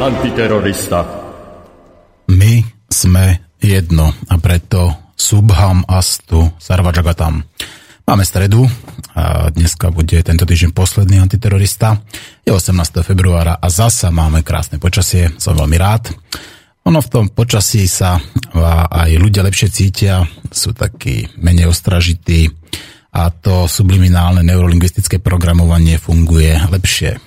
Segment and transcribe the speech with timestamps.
[0.00, 1.04] antiterorista.
[2.28, 7.40] My sme jedno a preto Subham Astu Sarvajagatam.
[8.06, 8.62] Máme stredu
[9.16, 11.98] a dneska bude tento týždeň posledný antiterorista.
[12.46, 13.02] Je 18.
[13.02, 16.14] februára a zasa máme krásne počasie, som veľmi rád.
[16.86, 18.22] Ono v tom počasí sa
[18.90, 20.22] aj ľudia lepšie cítia,
[20.54, 22.46] sú takí menej ostražití
[23.10, 27.25] a to subliminálne neurolingvistické programovanie funguje lepšie.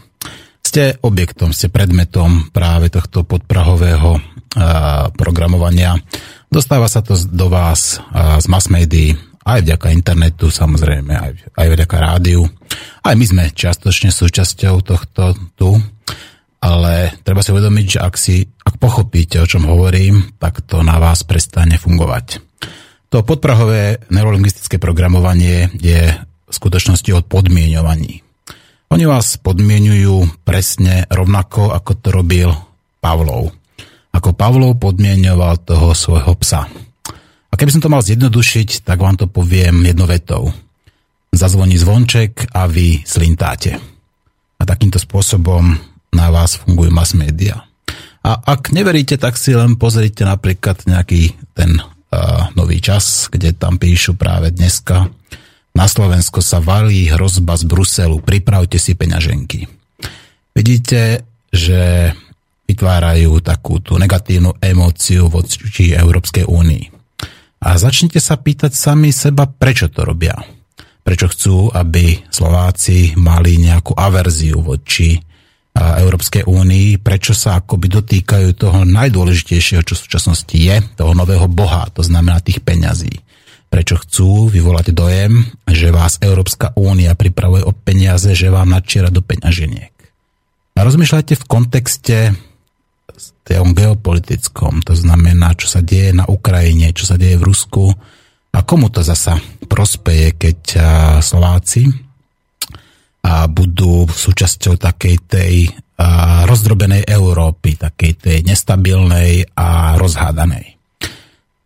[0.69, 4.21] Ste objektom, ste predmetom práve tohto podprahového
[5.17, 5.97] programovania.
[6.45, 9.17] Dostáva sa to do vás z mass médií,
[9.49, 12.45] aj vďaka internetu, samozrejme, aj, aj vďaka rádiu.
[13.01, 15.73] Aj my sme čiastočne súčasťou tohto tu,
[16.61, 21.01] ale treba si uvedomiť, že ak, si, ak pochopíte, o čom hovorím, tak to na
[21.01, 22.45] vás prestane fungovať.
[23.09, 28.21] To podprahové neurolingvistické programovanie je v skutočnosti od podmienovaní.
[28.89, 32.49] Oni vás podmienujú presne rovnako, ako to robil
[32.97, 33.53] Pavlov.
[34.09, 36.65] Ako Pavlov podmienoval toho svojho psa.
[37.49, 40.49] A keby som to mal zjednodušiť, tak vám to poviem jednovetou.
[41.29, 43.77] Zazvoní zvonček a vy slintáte.
[44.57, 45.77] A takýmto spôsobom
[46.09, 47.61] na vás fungujú mass media.
[48.25, 53.77] A ak neveríte, tak si len pozrite napríklad nejaký ten uh, nový čas, kde tam
[53.77, 55.13] píšu práve dneska.
[55.79, 59.63] Na Slovensko sa valí hrozba z Bruselu, pripravte si peňaženky.
[60.51, 61.23] Vidíte,
[61.55, 62.11] že
[62.67, 66.85] vytvárajú takú tú negatívnu emóciu voči Európskej únii.
[67.63, 70.35] A začnite sa pýtať sami seba, prečo to robia.
[70.99, 75.15] Prečo chcú, aby Slováci mali nejakú averziu voči
[75.79, 81.87] Európskej únii, prečo sa akoby dotýkajú toho najdôležitejšieho, čo v súčasnosti je, toho nového boha,
[81.95, 83.28] to znamená tých peňazí.
[83.69, 89.21] Prečo chcú vyvolať dojem, že vás Európska únia pripravuje o peniaze, že vám nadčiera do
[89.21, 89.93] peňaženiek.
[90.73, 92.17] A rozmýšľajte v kontexte
[93.49, 97.89] tom geopolitickom, to znamená, čo sa deje na Ukrajine, čo sa deje v Rusku
[98.53, 100.59] a komu to zasa prospeje, keď
[101.17, 101.89] Slováci
[103.25, 105.53] a budú súčasťou takej tej
[106.45, 110.77] rozdrobenej Európy, takej tej nestabilnej a rozhádanej.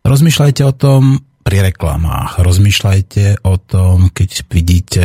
[0.08, 5.04] Rozmýšľajte o tom pri reklamách, rozmýšľajte o tom, keď vidíte,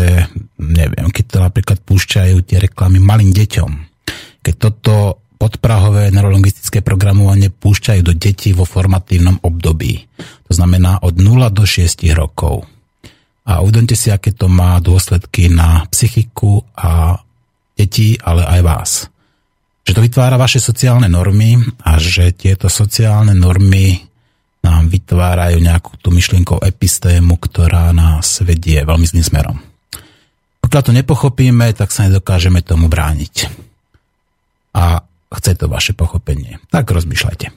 [0.56, 3.72] neviem, keď to napríklad púšťajú tie reklamy malým deťom.
[4.40, 10.08] Keď toto podprahové neurolingvistické programovanie púšťajú do detí vo formatívnom období.
[10.48, 12.68] To znamená od 0 do 6 rokov.
[13.48, 17.20] A uvedomte si, aké to má dôsledky na psychiku a
[17.76, 18.92] detí, ale aj vás.
[19.88, 21.56] Že to vytvára vaše sociálne normy
[21.88, 24.09] a že tieto sociálne normy
[24.64, 29.58] nám vytvárajú nejakú tú myšlienkou epistému, ktorá nás vedie veľmi zlým smerom.
[30.60, 33.36] Pokiaľ to nepochopíme, tak sa nedokážeme tomu brániť.
[34.76, 36.58] A chce to vaše pochopenie.
[36.70, 37.48] Tak rozmýšľajte.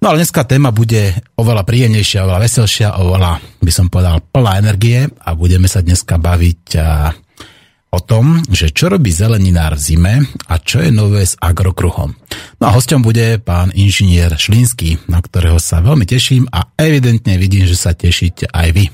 [0.00, 5.04] No ale dneska téma bude oveľa príjemnejšia, oveľa veselšia, oveľa, by som povedal, plná energie
[5.04, 6.64] a budeme sa dneska baviť
[7.92, 10.14] o tom, že čo robí zeleninár v zime
[10.48, 12.16] a čo je nové s agrokruhom.
[12.56, 17.68] No a hosťom bude pán inžinier Šlínsky, na ktorého sa veľmi teším a evidentne vidím,
[17.68, 18.88] že sa tešíte aj vy.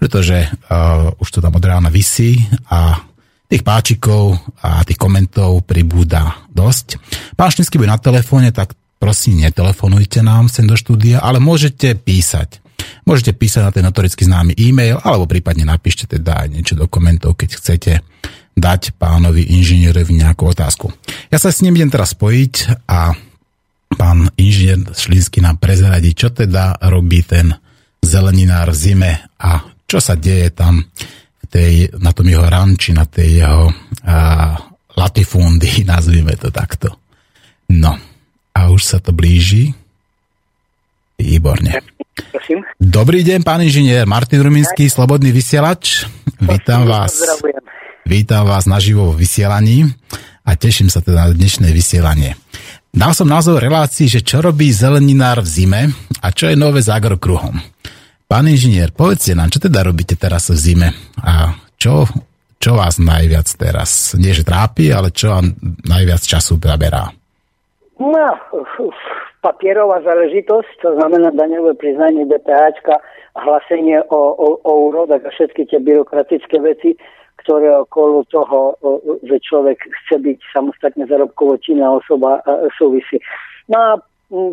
[0.00, 2.40] Pretože uh, už to tam od rána vysí
[2.72, 3.04] a
[3.50, 7.02] Tých páčikov a tých komentov pribúda dosť.
[7.34, 12.62] Pán Šnický bude na telefóne, tak prosím, netelefonujte nám sem do štúdia, ale môžete písať.
[13.04, 17.36] Môžete písať na ten notoricky známy e-mail, alebo prípadne napíšte teda aj niečo do komentov,
[17.36, 17.92] keď chcete
[18.56, 20.92] dať pánovi inžinierovi nejakú otázku.
[21.32, 23.14] Ja sa s ním idem teraz spojiť a
[23.94, 27.54] pán inžinier Šlínsky nám prezradí, čo teda robí ten
[28.04, 30.86] zeleninár v zime a čo sa deje tam
[31.50, 33.66] tej, na tom jeho ranči, na tej jeho
[34.06, 34.54] a,
[34.94, 36.94] latifundy, nazvime to takto.
[37.70, 37.98] No,
[38.54, 39.74] a už sa to blíži.
[41.20, 41.99] Výborne.
[42.28, 42.60] Prosím.
[42.76, 44.04] Dobrý deň, pán inžinier.
[44.04, 46.04] Martin Ruminský, Slobodný vysielač.
[46.40, 47.24] Vítam vás.
[48.04, 49.88] Vítam vás naživo v vysielaní
[50.44, 52.36] a teším sa teda na dnešné vysielanie.
[52.90, 55.82] Dal som názov relácii, že čo robí zeleninár v zime
[56.18, 57.54] a čo je nové s agrokruhom.
[58.26, 60.88] Pán inžinier, povedzte nám, čo teda robíte teraz v zime
[61.22, 62.06] a čo,
[62.58, 65.54] čo vás najviac teraz, nie že trápi, ale čo vám
[65.86, 67.14] najviac času zaberá?
[68.00, 68.26] No,
[69.40, 72.84] papierová záležitosť, to znamená daňové priznanie DPH,
[73.36, 76.96] hlasenie o, o, o úrodách a všetky tie byrokratické veci,
[77.40, 78.76] ktoré okolo toho,
[79.24, 82.44] že človek chce byť samostatne zarobkovo činná osoba
[82.76, 83.16] súvisí.
[83.72, 83.90] No a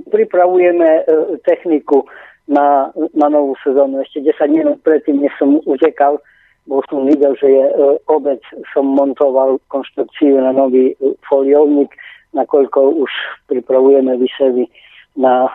[0.10, 1.04] pripravujeme e,
[1.46, 2.08] techniku
[2.48, 4.02] na, na novú sezónu.
[4.02, 6.18] Ešte 10 minút predtým, než som utekal,
[6.68, 7.74] bol som videl, že je e,
[8.10, 8.42] obec,
[8.74, 11.94] som montoval konštrukciu na nový e, foliovník,
[12.34, 13.12] nakoľko už
[13.48, 14.68] pripravujeme vysevy
[15.18, 15.50] na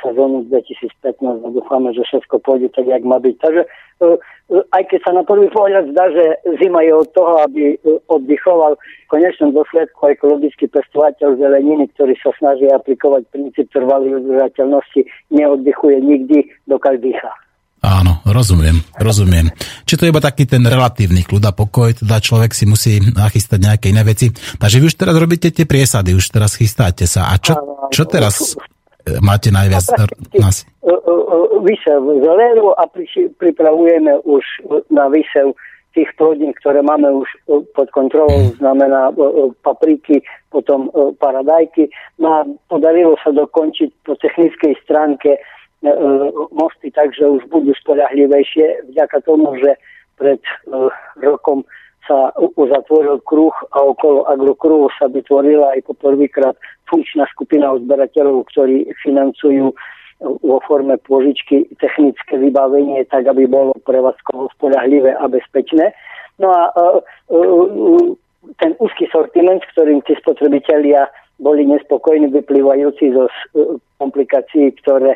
[0.00, 3.36] sezónu 2015 a dúfame, že všetko pôjde tak, jak má byť.
[3.36, 6.24] Takže e, e, aj keď sa na prvý pohľad zdá, že
[6.60, 7.76] zima je od toho, aby e,
[8.08, 15.96] oddychoval v konečnom dôsledku ekologický pestovateľ zeleniny, ktorý sa snaží aplikovať princíp trvalej udržateľnosti, neoddychuje
[16.00, 17.32] nikdy, dokiaľ dýcha.
[17.78, 19.54] Áno, rozumiem, rozumiem.
[19.86, 23.58] Či to je iba taký ten relatívny kľud a pokoj, teda človek si musí nachystať
[23.62, 24.34] nejaké iné veci.
[24.34, 27.30] Takže vy už teraz robíte tie priesady, už teraz chystáte sa.
[27.30, 27.54] A čo,
[27.94, 28.58] čo teraz
[29.22, 29.86] máte najviac
[30.42, 30.66] nás?
[31.62, 32.86] Vysev zelenú a
[33.38, 34.42] pripravujeme už
[34.90, 35.54] na vysev
[35.94, 37.30] tých plodín, ktoré máme už
[37.78, 39.14] pod kontrolou, znamená
[39.62, 41.90] papriky, potom paradajky.
[42.18, 45.38] No a podarilo sa dokončiť po technickej stránke
[46.50, 49.78] mosty, takže už budú spolahlivejšie vďaka tomu, že
[50.18, 50.42] pred
[51.22, 51.62] rokom
[52.08, 56.56] sa uzatvoril kruh a okolo agrokruhu sa vytvorila aj poprvýkrát
[56.88, 59.70] funkčná skupina odberateľov, ktorí financujú
[60.18, 65.94] vo forme pôžičky technické vybavenie, tak aby bolo prevádzkovo spolahlivé a bezpečné.
[66.42, 66.98] No a uh,
[67.30, 68.18] uh,
[68.58, 71.06] ten úzky sortiment, ktorým tí spotrebitelia
[71.38, 75.14] boli nespokojní, vyplývajúci zo uh, komplikácií, ktoré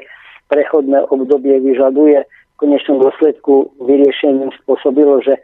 [0.53, 5.41] prechodné obdobie vyžaduje, v konečnom dôsledku vyriešením spôsobilo, že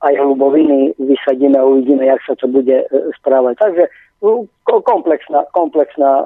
[0.00, 2.84] aj hluboviny vysadíme a uvidíme, jak sa to bude
[3.20, 3.54] správať.
[3.60, 3.84] Takže
[4.64, 6.24] komplexná, komplexná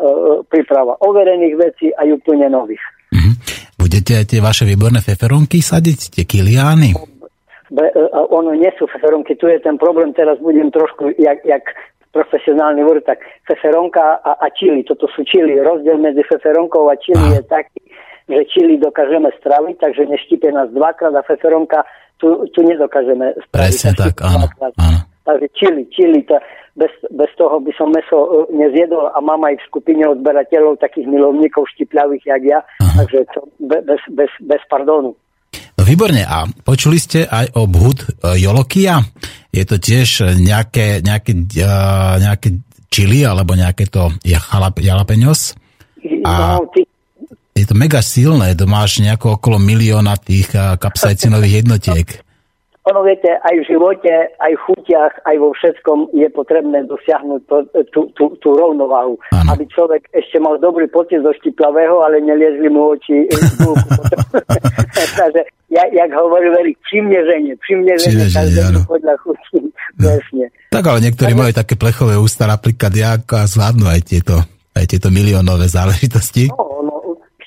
[0.49, 2.82] príprava overených vecí a úplne nových.
[3.12, 3.34] Mm-hmm.
[3.76, 6.94] Budete aj tie vaše výborné feferonky sadiť, tie kiliány?
[7.73, 7.88] Be,
[8.32, 11.64] ono nie sú feferonky, tu je ten problém, teraz budem trošku jak, jak
[12.12, 15.56] profesionálny vôr, tak feferonka a, a čili, toto sú čili.
[15.56, 17.81] Rozdiel medzi feferonkou a čili je taký,
[18.29, 21.82] že čili dokážeme straviť, takže neštipe nás dvakrát a feferonka
[22.20, 23.50] tu, tu nedokážeme spraviť.
[23.50, 25.00] Presne tak, áno, áno.
[25.23, 26.35] Takže čili, čili, to,
[26.75, 31.06] bez, bez toho by som meso e, nezjedol a mám aj v skupine odberateľov takých
[31.06, 33.05] milovníkov štipľavých, jak ja, Aha.
[33.05, 35.15] takže to bez, bez, bez pardonu.
[35.79, 38.99] No výborne, a počuli ste aj o bhut e, jolokia?
[39.53, 41.69] Je to tiež nejaké, nejaké, e,
[42.19, 42.49] nejaké
[42.89, 44.13] čili, alebo nejaké to
[44.81, 45.57] jalapeňos?
[46.25, 46.57] A...
[46.57, 46.89] No, ty,
[47.53, 52.09] je to mega silné, to máš nejako okolo milióna tých kapsajcinových jednotiek.
[52.82, 57.56] Ono viete, aj v živote, aj v chutiach, aj vo všetkom je potrebné dosiahnuť to,
[57.94, 59.14] tú, tú, tú rovnováhu.
[59.31, 59.55] Ano.
[59.55, 63.31] Aby človek ešte mal dobrý pocit zo štiplavého, ale neliezli mu oči
[65.14, 65.43] Takže,
[65.79, 69.62] ja, jak hovorí Verik, přimneženie, přimneženie každému podľa chutí.
[70.02, 70.19] No.
[70.75, 74.43] Tak ale niektorí majú také plechové ústa, napríklad ja, a zvládnu aj tieto,
[74.75, 76.51] aj tieto miliónové záležitosti.
[76.51, 76.92] No, no,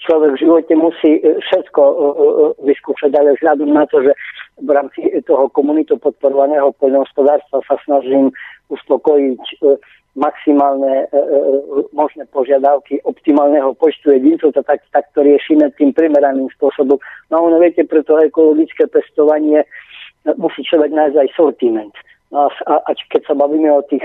[0.05, 2.03] človek v živote musí e, všetko e, e,
[2.69, 4.11] vyskúšať, ale vzhľadom na to, že
[4.61, 8.31] v rámci toho komunitu podporovaného poľnohospodárstva sa snažím
[8.71, 9.43] uspokojiť
[10.15, 11.11] maximálne
[11.91, 16.95] možné požiadavky optimálneho počtu jedincov, to tak, tak to riešime tým primeraným spôsobom.
[17.27, 19.67] No ono viete, preto ekologické pestovanie
[20.39, 21.93] musí človek nájsť aj sortiment.
[22.33, 24.01] A, a keď sa bavíme o tých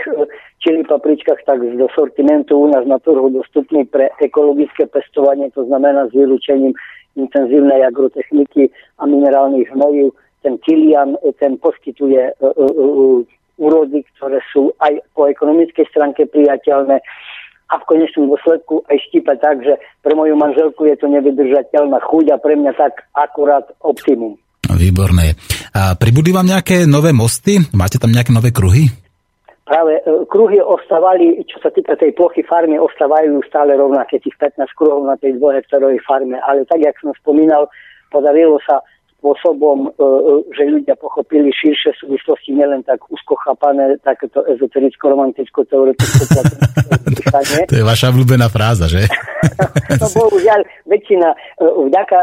[0.61, 6.07] čili papričkách, tak do sortimentu u nás na trhu dostupný pre ekologické pestovanie, to znamená
[6.09, 6.77] s vylúčením
[7.17, 10.13] intenzívnej agrotechniky a minerálnych hnojív.
[10.45, 13.25] Ten kilian, ten poskytuje uh, uh,
[13.61, 17.01] úrody, ktoré sú aj po ekonomickej stránke priateľné
[17.71, 22.35] a v konečnom dôsledku aj štípe tak, že pre moju manželku je to nevydržateľná chuť
[22.35, 24.41] a pre mňa tak akurát optimum.
[24.81, 25.37] Výborné.
[25.77, 27.61] A pribudli vám nejaké nové mosty?
[27.77, 28.89] Máte tam nejaké nové kruhy?
[29.69, 34.65] Práve e, kruhy ostávali, čo sa týka tej plochy farmy, ostávajú stále rovnaké, tých 15
[34.73, 36.41] kruhov na tej dvojhektarovej farme.
[36.41, 37.69] Ale tak, jak som spomínal,
[38.09, 38.81] podarilo sa
[39.21, 40.07] spôsobom, e, e,
[40.57, 46.25] že ľudia pochopili širšie súvislosti, nielen tak úzko chápané takéto ezotericko-romanticko teoretické
[47.71, 49.05] To je vaša obľúbená fráza, že?
[50.01, 51.29] no bohužiaľ, väčšina,
[51.61, 52.19] e, vďaka,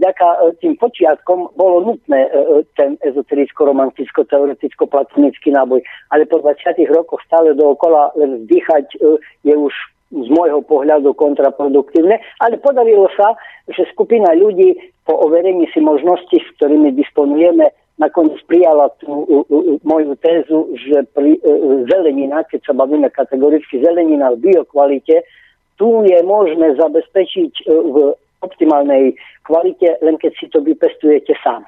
[0.00, 0.26] vďaka
[0.64, 2.32] tým počiatkom bolo nutné
[2.74, 8.96] ten ezotericko-romanticko teoreticko-platonický náboj, ale po 20 rokoch stále dookola len vdychať
[9.44, 9.74] je už
[10.10, 13.38] z môjho pohľadu kontraproduktívne, ale podarilo sa,
[13.70, 14.74] že skupina ľudí
[15.06, 17.70] po overení si možností, s ktorými disponujeme,
[18.02, 19.28] nakoniec prijala tú
[19.86, 21.38] moju tézu, že pri,
[21.86, 25.22] zelenina, keď sa bavíme kategoricky zelenina v biokvalite,
[25.78, 27.96] tu je možné zabezpečiť v
[28.40, 29.14] optimálnej
[29.46, 31.62] kvalite, len keď si to vypestujete sám.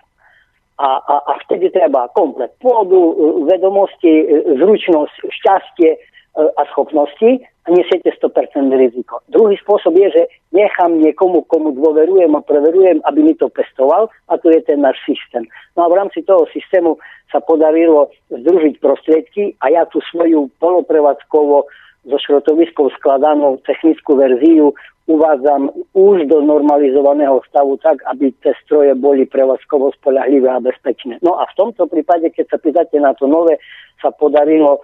[0.82, 2.98] A, a, a vtedy treba komplet pôdu,
[3.46, 4.24] vedomosti,
[4.56, 5.90] zručnosť, šťastie,
[6.32, 9.22] E, a schopnosti a nesiete 100% riziko.
[9.30, 14.34] Druhý spôsob je, že nechám niekomu, komu dôverujem a preverujem, aby mi to pestoval a
[14.34, 15.46] to je ten náš systém.
[15.78, 16.98] No a v rámci toho systému
[17.30, 21.56] sa podarilo združiť prostriedky a ja tú svoju poloprevádzkovo
[22.02, 24.74] zo šrotoviskou skladanú technickú verziu
[25.06, 31.18] uvádzam už do normalizovaného stavu tak, aby tie stroje boli prevádzkovo spolahlivé a bezpečné.
[31.22, 33.58] No a v tomto prípade, keď sa pýtate na to nové,
[33.98, 34.82] sa podarilo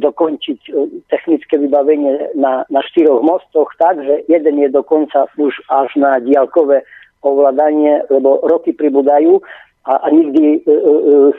[0.00, 0.72] dokončiť e,
[1.12, 6.88] technické vybavenie na, na štyroch mostoch tak, že jeden je dokonca už až na diálkové
[7.20, 9.44] ovládanie, lebo roky pribúdajú
[9.84, 10.80] a, a nikdy e, e,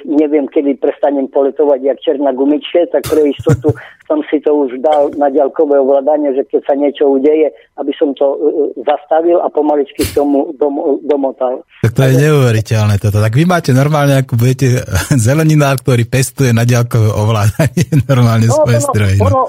[0.06, 3.74] neviem, kedy prestanem poletovať jak černá gumičke, tak pre istotu
[4.06, 7.50] som si to už dal na ďalkové ovládanie, že keď sa niečo udeje,
[7.82, 8.38] aby som to e,
[8.86, 11.66] zastavil a pomaličky k tomu dom, domotal.
[11.82, 13.18] Tak to je neuveriteľné toto.
[13.18, 14.86] Tak vy máte normálne, ako budete
[15.26, 19.18] zeleninár, ktorý pestuje na ďalkové ovládanie normálne no, svoje no, stroje.
[19.18, 19.26] No.
[19.26, 19.42] Ono,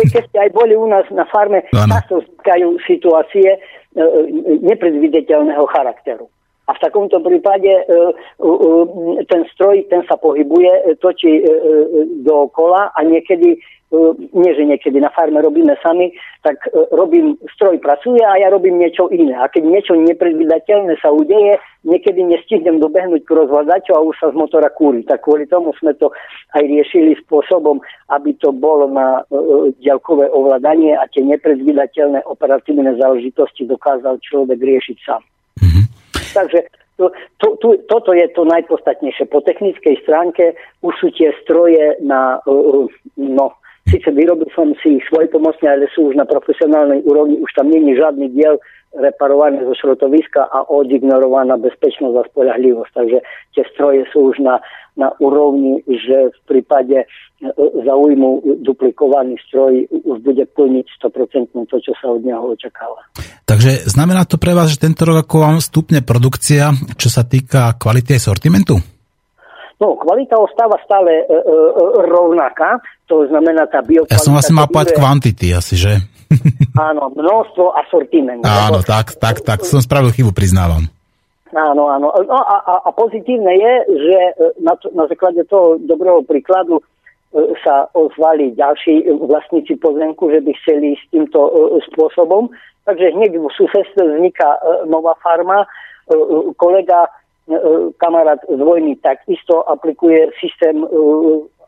[0.00, 3.58] keď ste aj boli u nás na farme, často vznikajú situácie e,
[4.64, 6.24] nepredviditeľného charakteru.
[6.64, 7.82] A v takomto prípade e,
[9.28, 11.50] ten stroj, ten sa pohybuje, točí e, e,
[12.24, 13.60] dookola a niekedy,
[14.32, 16.56] nie že niekedy na farme robíme sami, tak
[16.90, 19.36] robím, stroj pracuje a ja robím niečo iné.
[19.36, 24.40] A keď niečo nepredvydateľné sa udeje, niekedy nestihnem dobehnúť k rozhľadaču a už sa z
[24.40, 25.04] motora kúri.
[25.04, 26.10] Tak kvôli tomu sme to
[26.56, 27.78] aj riešili spôsobom,
[28.10, 29.22] aby to bolo na
[29.84, 35.22] ďalkové ovládanie a tie nepredvydateľné operatívne záležitosti dokázal človek riešiť sám.
[35.62, 35.83] Mm-hmm.
[36.34, 36.58] Takže
[36.98, 39.26] to, to, to, toto je to najpodstatnejšie.
[39.30, 42.86] Po technickej stránke už sú tie stroje na, uh,
[43.18, 43.46] no,
[43.90, 47.70] síce vyrobil som si ich svoje pomocne, ale sú už na profesionálnej úrovni, už tam
[47.70, 48.58] není žiadny diel
[48.94, 52.92] reparované zo šrotoviska a odignorovaná bezpečnosť a spolahlivosť.
[52.94, 53.18] Takže
[53.54, 54.62] tie stroje sú už na,
[54.94, 57.06] na úrovni, že v prípade e,
[57.82, 63.02] zaujmu duplikovaný stroj už bude plniť 100% to, čo sa od neho očakáva.
[63.44, 67.74] Takže znamená to pre vás, že tento rok ako vám stupne produkcia, čo sa týka
[67.76, 68.78] kvality aj sortimentu?
[69.82, 71.42] No, kvalita ostáva stále e, e,
[72.06, 72.78] rovnaká,
[73.10, 74.14] to znamená tá biokvalita...
[74.14, 76.13] Ja som vlastne mal povedať kvantity asi, že?
[76.90, 78.42] Áno, množstvo a sortiment.
[78.42, 80.90] Áno, tak, tak, tak, som spravil chybu, priznávam.
[81.54, 82.10] Áno, áno.
[82.10, 86.82] No a, a, a pozitívne je, že e, na, to, na základe toho dobrého príkladu
[86.82, 86.84] e,
[87.62, 92.50] sa ozvali ďalší vlastníci pozemku, že by chceli s týmto e, spôsobom.
[92.84, 95.64] Takže hneď v susedstve vzniká nová farma.
[96.60, 97.08] Kolega,
[97.96, 100.84] kamarát z vojny takisto aplikuje systém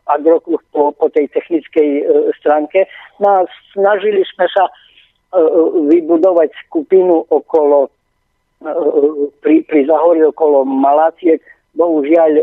[0.07, 2.07] agrokruh po, po tej technickej
[2.39, 2.87] stránke.
[3.19, 4.71] No a snažili sme sa
[5.91, 7.91] vybudovať skupinu okolo
[9.43, 11.37] pri, pri zahorí okolo Malácie,
[11.77, 12.41] bohužiaľ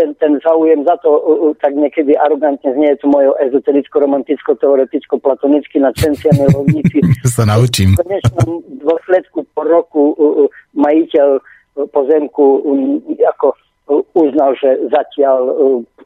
[0.00, 1.20] ten, ten záujem za to
[1.60, 7.04] tak niekedy arogantne znie to moje ezotericko, romanticko, teoreticko, platonicky na cenciame rovnici.
[7.28, 8.00] sa naučím.
[8.00, 10.02] V konečnom dôsledku po roku
[10.72, 11.38] majiteľ
[11.92, 12.44] pozemku
[13.36, 13.52] ako
[14.14, 15.40] uznal, že zatiaľ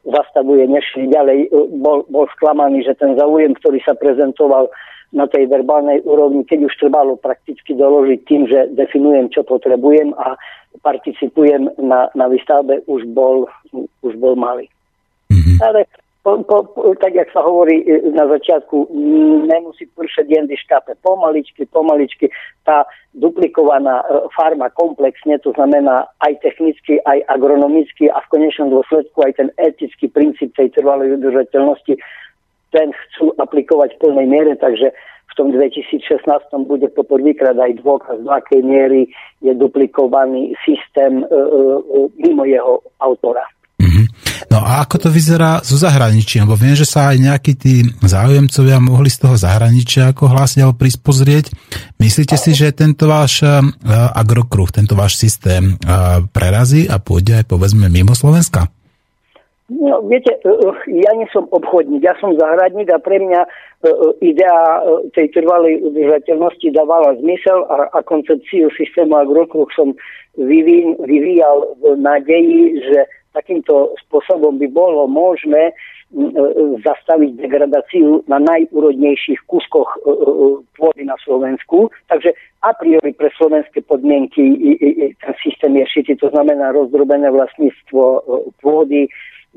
[0.05, 1.53] zastavuje nešli ďalej.
[1.81, 4.69] Bol, bol sklamaný, že ten záujem, ktorý sa prezentoval
[5.15, 10.35] na tej verbálnej úrovni, keď už trebalo prakticky doložiť tým, že definujem, čo potrebujem a
[10.83, 13.47] participujem na, na výstavbe, už bol,
[14.03, 14.67] už bol malý.
[15.31, 15.57] Mm-hmm.
[15.63, 15.87] Ale
[16.25, 16.57] po, po,
[16.97, 18.89] tak, jak sa hovorí e, na začiatku,
[19.45, 20.97] nemusí pršať jen škape.
[21.05, 22.33] Pomaličky, pomaličky
[22.65, 29.21] tá duplikovaná e, farma komplexne, to znamená aj technicky, aj agronomicky a v konečnom dôsledku
[29.21, 31.93] aj ten etický princíp tej trvalej udržateľnosti
[32.73, 34.91] ten chcú aplikovať v plnej miere, takže
[35.31, 36.25] v tom 2016
[36.67, 39.07] bude poprvýkrát aj dôkaz, do akej miery
[39.39, 43.45] je duplikovaný systém e, e, mimo jeho autora.
[44.51, 46.43] No a ako to vyzerá zo zahraničia?
[46.43, 50.81] Lebo viem, že sa aj nejakí tí záujemcovia mohli z toho zahraničia ako hlasne alebo
[50.81, 51.51] prispozrieť.
[51.99, 53.63] Myslíte si, že tento váš uh,
[54.13, 58.67] agrokruh, tento váš systém uh, prerazí a pôjde aj povedzme mimo Slovenska?
[59.65, 63.49] No, viete, e, e, ja nie som obchodník, ja som zahradník a pre mňa
[64.21, 64.81] idea
[65.13, 69.93] tej trvalej udržateľnosti dávala zmysel a, a koncepciu systému agrokruh som
[71.05, 72.99] vyvíjal v nádeji, že
[73.35, 75.75] takýmto spôsobom by bolo možné
[76.85, 79.99] zastaviť degradáciu na najúrodnejších kúskoch
[80.79, 81.91] pôdy na Slovensku.
[82.07, 82.31] Takže
[82.63, 84.55] a priori pre slovenské podmienky
[85.19, 88.23] ten systém je šitý, to znamená rozdrobené vlastníctvo
[88.63, 89.11] pôdy,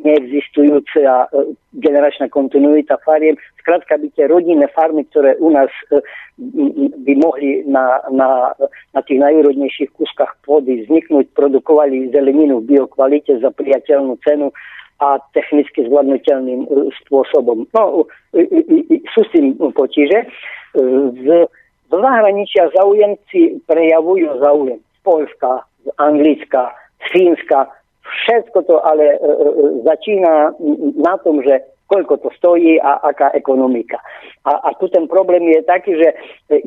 [0.04, 1.28] neexistujúca
[1.74, 3.34] generačná kontinuita fariem.
[3.62, 5.68] Skrátka by tie rodinné farmy, ktoré u nás
[6.38, 8.54] by mohli na, na,
[8.94, 14.54] na tých najúrodnejších kúskach pôdy vzniknúť, produkovali zeleninu v biokvalite za priateľnú cenu
[14.98, 16.68] a technicky zvládnutelným e,
[17.02, 17.66] spôsobom.
[17.70, 18.06] No,
[19.14, 20.26] sú s tým potíže.
[20.74, 21.26] Z,
[21.86, 27.70] z zahraničia zaujemci prejavujú záujem z Polska, z Anglicka, z Fínska.
[28.08, 29.34] Všetko to ale e, e,
[29.84, 30.56] začína
[30.96, 33.96] na tom, že koľko to stojí a aká ekonomika.
[34.44, 36.08] A, a tu ten problém je taký, že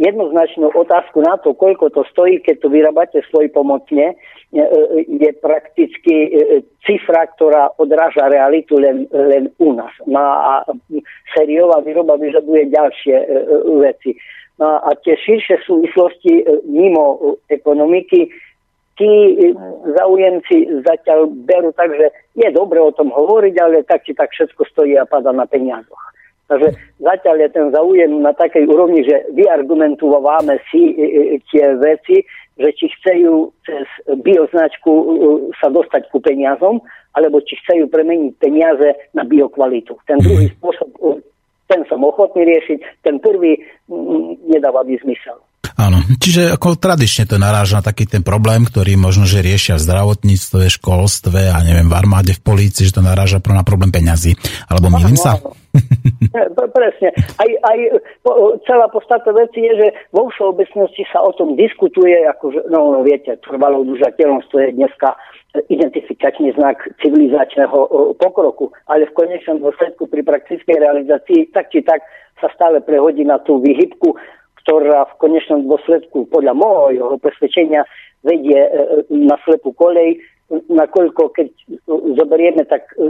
[0.02, 4.18] jednoznačnú otázku na to, koľko to stojí, keď to vyrábate svoj pomocne,
[5.08, 6.34] je prakticky
[6.82, 9.94] cifra, ktorá odráža realitu len, len u nás.
[10.10, 10.66] No a
[11.38, 13.16] sériová výroba vyžaduje ďalšie
[13.78, 14.18] veci.
[14.58, 18.28] No a tie širšie súvislosti mimo ekonomiky
[19.00, 19.56] tí e,
[19.98, 24.62] zaujemci zatiaľ berú tak, že je dobre o tom hovoriť, ale tak či tak všetko
[24.72, 26.00] stojí a pada na peniazoch.
[26.52, 32.24] Takže zatiaľ je ten záujem na takej úrovni, že vyargumentujeme si e, e, tie veci,
[32.60, 33.88] že či chcú cez
[34.22, 34.92] bioznačku
[35.58, 36.84] sa dostať ku peniazom,
[37.16, 39.96] alebo či chcú premeniť peniaze na biokvalitu.
[40.06, 40.92] Ten druhý spôsob,
[41.72, 43.56] ten som ochotný riešiť, ten prvý
[44.52, 45.40] nedáva by zmysel.
[45.82, 49.86] Áno, čiže ako tradične to naráža na taký ten problém, ktorý možno, že riešia v
[49.90, 54.38] zdravotníctve, školstve a neviem, v armáde, v polícii, že to naráža na problém peňazí.
[54.70, 55.42] Alebo milím sa?
[56.54, 57.10] Presne.
[57.18, 57.78] Aj, aj
[58.70, 63.82] celá podstata veci je, že vo všeobecnosti sa o tom diskutuje, ako, no viete, trvalo
[63.82, 65.18] udržateľnosť, to je dneska
[65.68, 67.78] identifikačný znak civilizačného
[68.22, 72.06] pokroku, ale v konečnom dôsledku pri praktickej realizácii tak či tak
[72.40, 74.16] sa stále prehodí na tú výhybku
[74.62, 77.86] ktorá v konečnom dôsledku podľa môjho presvedčenia
[78.24, 78.78] vedie e, e,
[79.10, 80.22] na slepú kolej,
[80.52, 81.48] nakoľko keď
[82.20, 83.08] zoberieme tak e,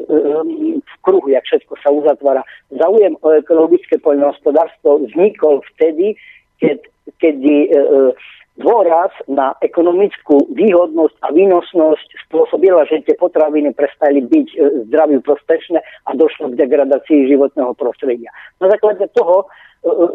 [0.79, 2.45] v kruhu, jak všetko sa uzatvára.
[2.71, 6.15] Záujem o ekologické poľnohospodárstvo vznikol vtedy,
[6.61, 6.79] keď,
[7.17, 7.73] kedy
[8.61, 14.47] dôraz na ekonomickú výhodnosť a výnosnosť spôsobila, že tie potraviny prestali byť
[14.85, 18.29] zdraví prospešné a došlo k degradácii životného prostredia.
[18.61, 19.49] Na základe toho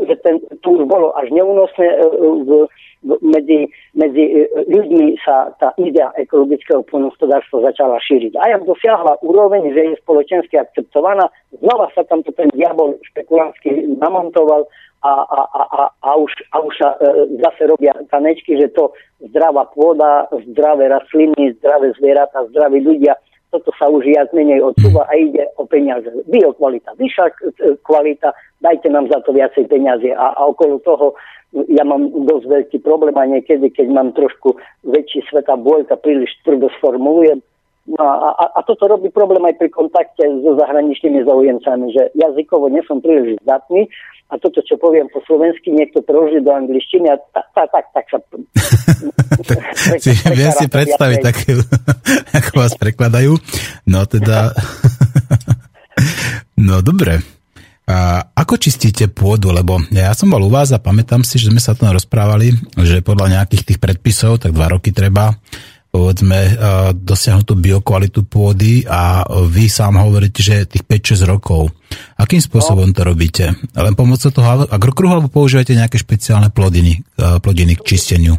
[0.07, 1.99] že ten, tu už bolo až neúnosné e,
[2.47, 2.51] v,
[3.03, 3.67] v, medzi,
[3.99, 8.39] medzi e, ľuďmi sa tá idea ekologického poľnohospodárstva začala šíriť.
[8.39, 11.27] A jak dosiahla úroveň, že je spoločensky akceptovaná,
[11.59, 14.71] znova sa tam ten diabol špekulánsky namontoval
[15.03, 18.95] a, a, a, a, a, už, a už sa e, zase robia tanečky, že to
[19.19, 23.19] zdravá pôda, zdravé rastliny, zdravé zvieratá, zdraví ľudia
[23.51, 26.11] toto sa už viac menej odsúva a ide o peniaze.
[26.27, 27.35] Biokvalita, vyššia e,
[27.87, 31.15] kvalita, dajte nám za to viacej peniaze a, a okolo toho
[31.71, 36.69] ja mám dosť veľký problém a niekedy, keď mám trošku väčší sveta bôľka, príliš tvrdo
[36.77, 37.41] sformulujem.
[37.87, 42.67] No a, a, a toto robí problém aj pri kontakte so zahraničnými zaujemcami, že jazykovo
[42.67, 43.87] nie som príliš zdatný
[44.27, 48.07] a toto, čo poviem po slovensky, niekto preloží do angličtiny a tak, tak, tak, tak
[48.11, 48.19] sa...
[50.35, 51.37] viem si predstaviť, tak,
[52.43, 53.39] ako vás prekladajú.
[53.87, 54.51] No teda...
[56.67, 57.23] no dobre.
[57.87, 59.55] A ako čistíte pôdu?
[59.55, 62.51] Lebo ja som bol u vás a pamätám si, že sme sa tom rozprávali,
[62.83, 65.39] že podľa nejakých tých predpisov, tak dva roky treba
[65.97, 66.53] povedzme e,
[66.93, 71.73] dosiahnuť tú biokvalitu pôdy a vy sám hovoríte, že tých 5-6 rokov.
[72.21, 73.57] Akým spôsobom to robíte?
[73.73, 78.37] Len pomocou toho agrokruhu alebo používate nejaké špeciálne plodiny, e, plodiny k čisteniu?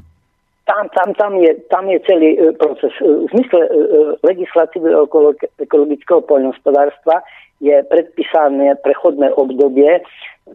[0.70, 2.92] Tam, tam, tam, je, tam je celý proces.
[3.00, 3.72] V zmysle
[4.20, 5.32] legislatívy okolo
[5.64, 7.24] ekologického poľnohospodárstva
[7.64, 10.04] je predpísané prechodné obdobie,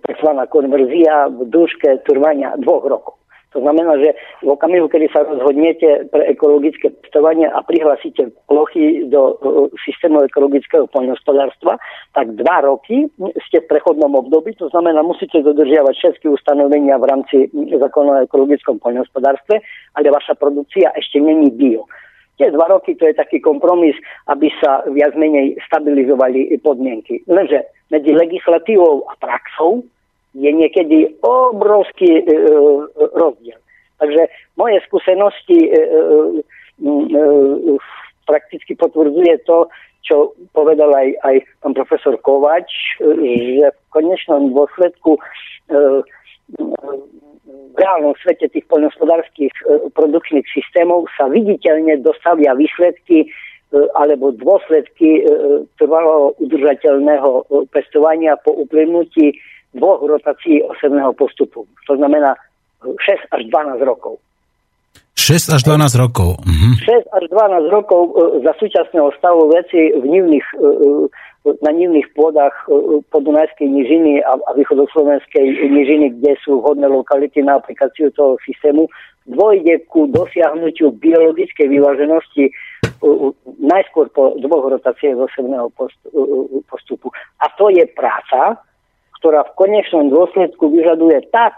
[0.05, 0.31] tzv.
[0.53, 3.22] konverzia v dĺžke trvania dvoch rokov.
[3.53, 9.37] To znamená, že v okamihu, kedy sa rozhodnete pre ekologické pestovanie a prihlásite plochy do
[9.85, 11.77] systému ekologického poľnohospodárstva,
[12.17, 13.13] tak dva roky
[13.49, 18.81] ste v prechodnom období, to znamená, musíte dodržiavať všetky ustanovenia v rámci zákona o ekologickom
[18.81, 19.61] poľnohospodárstve,
[20.01, 21.85] ale vaša produkcia ešte není bio.
[22.41, 23.93] Tie dva roky to je taký kompromis,
[24.33, 27.21] aby sa viac menej stabilizovali podmienky.
[27.29, 29.85] Lenže medzi legislatívou a praxou
[30.33, 32.45] je niekedy obrovský e, e,
[33.17, 33.59] rozdiel.
[34.03, 34.23] Takže
[34.59, 35.79] moje skúsenosti e, e,
[36.83, 37.79] e,
[38.27, 39.71] prakticky potvrdzuje to,
[40.03, 42.67] čo povedal aj, aj pán profesor Kovač,
[42.99, 45.21] že v konečnom dôsledku e,
[47.73, 49.55] v reálnom svete tých poľnohospodárských
[49.97, 53.33] produkčných systémov sa viditeľne dostavia výsledky
[53.97, 55.25] alebo dôsledky
[55.81, 59.33] trvalo udržateľného pestovania po uplynutí
[59.75, 61.67] dvoch rotácií osobného postupu.
[61.89, 62.37] To znamená
[62.83, 62.97] 6
[63.31, 64.19] až 12 rokov.
[65.17, 66.41] 6 až 12 rokov.
[66.45, 66.71] Mhm.
[66.83, 68.01] 6 až 12 rokov
[68.43, 70.47] za súčasného stavu veci v nivných
[71.43, 77.59] na nivných pôdach e, podunajskej nižiny a, a východoslovenskej nižiny, kde sú vhodné lokality na
[77.59, 78.87] aplikáciu toho systému,
[79.27, 82.53] dôjde ku dosiahnutiu biologickej vyváženosti e,
[83.59, 85.75] najskôr po dvoch rotáciách osobného e,
[86.71, 87.11] postupu.
[87.43, 88.63] A to je práca,
[89.23, 91.55] ktorá v konečnom dôsledku vyžaduje tak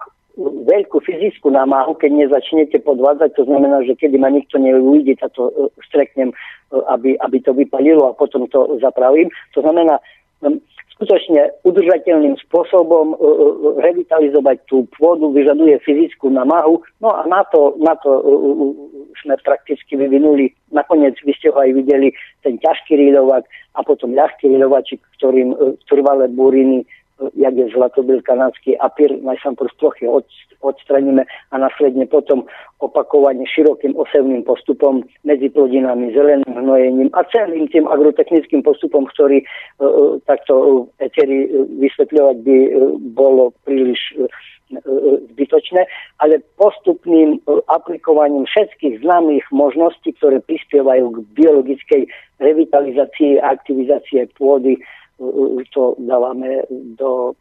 [0.68, 5.48] veľkú fyzickú námahu, keď nezačnete podvádzať, to znamená, že kedy ma nikto neuvidí, tak to
[5.48, 6.36] e, streknem, e,
[6.90, 9.30] aby, aby to vypalilo a potom to zapravím.
[9.54, 10.02] To znamená,
[10.98, 13.16] skutočne udržateľným spôsobom e,
[13.78, 16.82] revitalizovať tú pôdu vyžaduje fyzickú námahu.
[16.98, 18.10] No a na to, na to
[19.22, 22.10] sme prakticky vyvinuli, nakoniec vy ste ho aj videli,
[22.42, 23.46] ten ťažký rýdovak
[23.78, 25.54] a potom ľahký rýdovačik, ktorým
[25.86, 26.82] trvalé buriny
[27.34, 30.26] jak je zlatobil kanadský apír, najsám z plochy od,
[30.60, 32.42] odstraníme a následne potom
[32.82, 39.46] opakovanie širokým osevným postupom medzi plodinami, zeleným hnojením a celým tým agrotechnickým postupom, ktorý e,
[39.46, 41.48] e takto e, eteri e,
[41.86, 42.70] vysvetľovať by e,
[43.14, 44.26] bolo príliš e,
[45.30, 45.86] zbytočné,
[46.18, 47.38] ale postupným
[47.70, 52.02] aplikovaním všetkých známych možností, ktoré prispievajú k biologickej
[52.42, 54.80] revitalizácii a aktivizácie pôdy,
[55.74, 56.62] to dávame
[56.98, 57.34] do,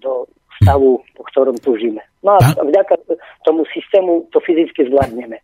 [0.00, 0.28] do
[0.60, 2.04] stavu, po ktorom túžime.
[2.24, 3.00] No a vďaka
[3.44, 5.40] tomu systému to fyzicky zvládneme.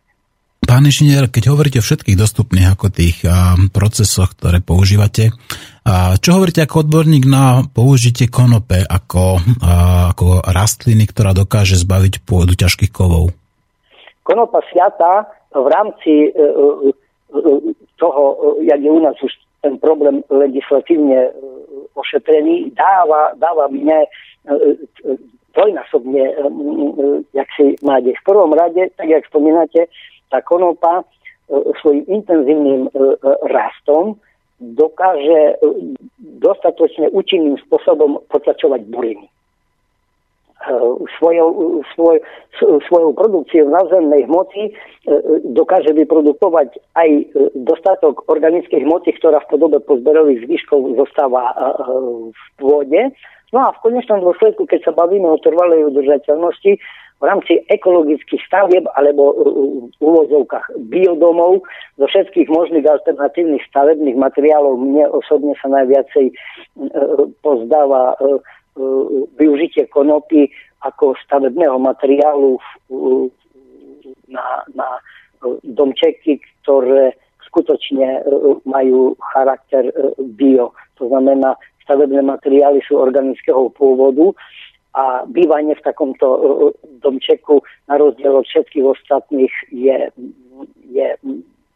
[0.61, 5.33] Pán inžinier, keď hovoríte o všetkých dostupných ako tých a, procesoch, ktoré používate,
[5.83, 12.23] a čo hovoríte ako odborník na použitie konope ako, a, ako rastliny, ktorá dokáže zbaviť
[12.23, 13.33] pôdu ťažkých kovov?
[14.21, 17.51] Konopa sviata v rámci e, e, e
[17.97, 18.23] toho,
[18.61, 21.31] e, jak je u nás už ten problém legislatívne e,
[21.93, 24.09] ošetrený, dáva, dáva mne e,
[24.49, 25.17] e,
[25.51, 26.23] dvojnásobne,
[27.35, 28.15] jak si nádej.
[28.15, 29.91] V prvom rade, tak jak spomínate,
[30.31, 31.03] tá konopa
[31.83, 32.87] svojim intenzívnym
[33.51, 34.15] rastom
[34.63, 35.59] dokáže
[36.39, 39.27] dostatočne účinným spôsobom potlačovať buriny.
[40.61, 42.21] Eh, svojou, svoj,
[42.61, 44.73] svojou produkciou nazemnej hmoty eh,
[45.57, 47.09] dokáže vyprodukovať aj
[47.57, 51.49] dostatok organickej hmoty, ktorá v podobe pozberových zvyškov zostáva
[52.29, 53.09] v pôde.
[53.49, 56.77] No a v konečnom dôsledku, keď sa bavíme o trvalej udržateľnosti,
[57.21, 59.37] v rámci ekologických stavieb alebo
[59.93, 61.61] v úvozovkách biodomov
[62.01, 66.33] zo všetkých možných alternatívnych stavebných materiálov mne osobne sa najviacej
[67.45, 68.39] pozdáva E,
[69.37, 70.47] využitie konopy
[70.81, 72.57] ako stavebného materiálu
[74.31, 75.01] na, na e,
[75.61, 77.13] domčeky, ktoré
[77.45, 78.21] skutočne e,
[78.63, 79.91] majú charakter
[80.39, 80.71] bio.
[80.97, 84.33] To znamená, stavebné materiály sú organického pôvodu
[84.95, 86.27] a bývanie v takomto
[86.99, 90.11] domčeku na rozdiel od všetkých ostatných je,
[90.91, 91.07] je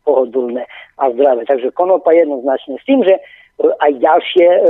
[0.04, 0.68] pohodlné
[1.00, 1.48] a zdravé.
[1.48, 3.16] Takže konopa jednoznačne s tým, že
[3.60, 4.62] aj ďalšie e,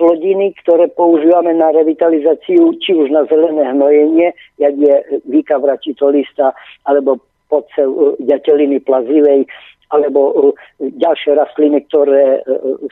[0.00, 4.94] plodiny, ktoré používame na revitalizáciu, či už na zelené hnojenie, jak je
[5.28, 6.56] víka vračitolista,
[6.88, 7.20] alebo
[7.52, 9.44] podcev e, ďateliny plazivej,
[9.92, 12.40] alebo e, ďalšie rastliny, ktoré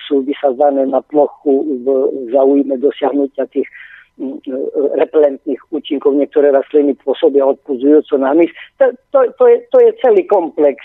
[0.05, 1.87] sú vysadzané na plochu v
[2.29, 3.69] zaujíme dosiahnutia tých
[4.99, 6.19] repelentných účinkov.
[6.19, 8.51] Niektoré rastliny pôsobia odpudzujúco na mys.
[8.83, 10.83] To, to, to, je, to je celý komplex,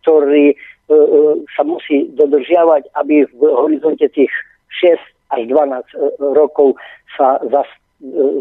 [0.00, 0.56] ktorý
[1.54, 4.30] sa musí dodržiavať, aby v horizonte tých
[4.82, 4.98] 6
[5.30, 5.96] až 12 e,
[6.34, 6.74] rokov
[7.14, 7.38] sa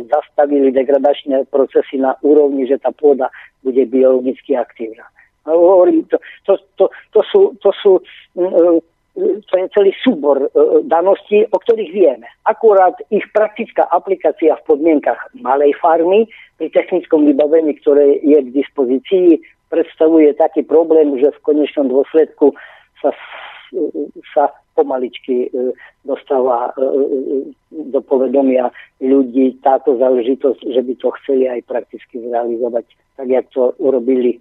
[0.09, 3.27] zastavili degradačné procesy na úrovni, že tá pôda
[3.62, 5.03] bude biologicky aktívna.
[5.43, 7.91] Hovorím, to, to, to, to, sú, to, sú,
[9.19, 10.47] to je celý súbor
[10.88, 12.27] daností, o ktorých vieme.
[12.47, 19.39] Akurát ich praktická aplikácia v podmienkach malej farmy, pri technickom vybavení, ktoré je k dispozícii,
[19.69, 22.58] predstavuje taký problém, že v konečnom dôsledku
[23.01, 23.13] sa,
[24.34, 24.43] sa
[24.79, 25.49] pomaličky e,
[26.08, 26.86] dostáva e, e,
[27.91, 28.71] do povedomia
[29.03, 32.86] ľudí táto záležitosť, že by to chceli aj prakticky zrealizovať,
[33.19, 34.39] tak jak to urobili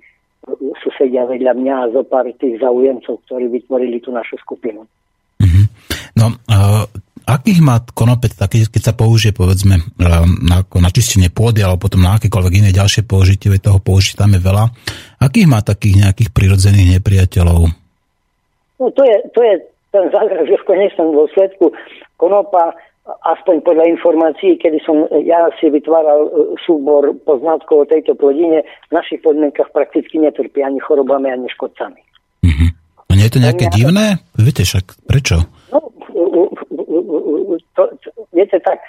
[0.80, 4.86] susedia vedľa mňa a zo pár tých zaujemcov, ktorí vytvorili tú našu skupinu.
[5.42, 5.66] Mm-hmm.
[6.16, 6.32] No,
[7.28, 12.16] akých má konopec, taký, keď sa použije povedzme na, na čistenie pôdy alebo potom na
[12.16, 14.64] akékoľvek iné ďalšie použitie, toho použitia tam je veľa,
[15.20, 17.68] akých má takých nejakých prirodzených nepriateľov?
[18.80, 19.54] No to je, to je
[19.92, 21.76] ten záver, že v konečnom dôsledku
[22.16, 22.72] konopa
[23.08, 28.92] aspoň podľa informácií, kedy som ja si vytváral e, súbor poznatkov o tejto plodine, v
[28.92, 32.00] našich podmienkach prakticky netrpí ani chorobami, ani škodcami.
[32.44, 32.68] Uh-huh.
[33.16, 34.20] je to nejaké divné?
[34.36, 35.40] Viete však, prečo?
[35.72, 35.88] No,
[37.74, 38.82] to, to, viete tak,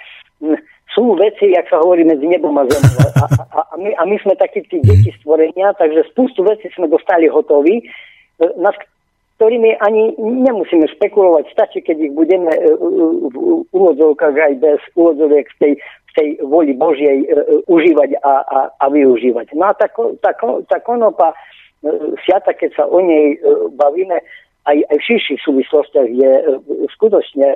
[0.90, 2.98] sú veci, jak sa hovorí, medzi nebom a zemou.
[2.98, 6.90] A, a, a, my, a my sme takí tí deti stvorenia, takže spustu vecí sme
[6.90, 7.84] dostali hotoví, e,
[8.58, 8.74] nad
[9.38, 11.46] ktorými ani nemusíme špekulovať.
[11.54, 16.74] Stačí, keď ich budeme e, v úvodzovkách aj bez úvodzoviek v tej, v tej voli
[16.74, 17.26] Božej e,
[17.70, 19.54] užívať a, a, a využívať.
[19.54, 19.86] No a tá,
[20.20, 20.34] tá,
[20.66, 21.38] tá konopa
[22.28, 23.40] siata, keď sa o nej
[23.72, 24.20] bavíme,
[24.68, 26.32] aj, aj v širších súvislostiach je
[26.92, 27.48] skutočne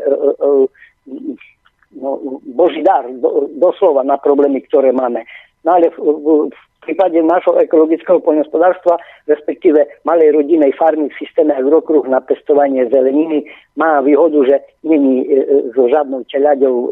[2.01, 5.25] no, boží dar, do, doslova na problémy, ktoré máme.
[5.65, 11.57] No ale v, v, v prípade nášho ekologického poľnohospodárstva, respektíve malej rodinej farmy v systéme
[11.57, 13.49] agrokruh na pestovanie zeleniny,
[13.81, 16.87] má výhodu, že není e, e, so žiadnou teľaďou e,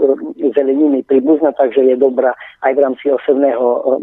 [0.56, 2.32] zeleniny príbuzná, takže je dobrá
[2.64, 4.00] aj v rámci osobného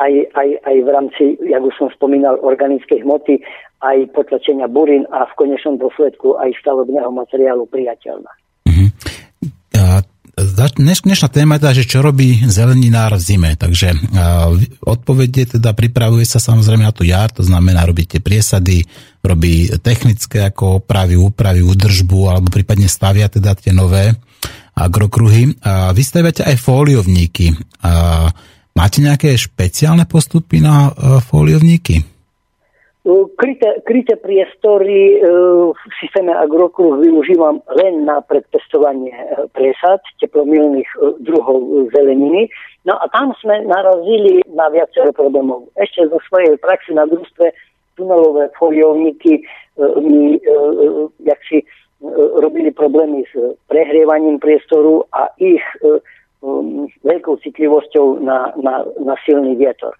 [0.00, 3.40] aj, aj, aj v rámci, jak už som spomínal, organickej hmoty,
[3.84, 8.32] aj potlačenia burín a v konečnom dôsledku aj stavebného materiálu priateľná.
[10.74, 13.50] Dneš, dnešná téma je teda, že čo robí zeleninár v zime.
[13.54, 13.94] Takže
[14.82, 18.82] odpovede teda pripravuje sa samozrejme na tú jar, to znamená robíte priesady,
[19.22, 24.10] robí technické ako opravy, úpravy, údržbu alebo prípadne stavia teda tie nové
[24.74, 25.54] agrokruhy.
[25.62, 27.54] A vystaviate aj fóliovníky.
[27.86, 28.26] A
[28.74, 32.02] Máte nejaké špeciálne postupy na uh, fóliovníky?
[33.36, 35.28] Kryté, kryté priestory e,
[35.76, 40.88] v systéme agrokruh využívam len na predpestovanie e, presad teplomilných
[41.20, 42.48] druhov zeleniny.
[42.88, 45.68] No a tam sme narazili na viacero problémov.
[45.76, 47.52] Ešte zo svojej praxi na družstve
[48.00, 49.44] tunelové foliovníky
[50.00, 50.40] mi
[51.28, 51.60] jak si
[52.40, 53.32] robili problémy s
[53.68, 55.60] prehrievaním priestoru a ich
[56.44, 59.96] um, veľkou citlivosťou na, na, na silný vietor.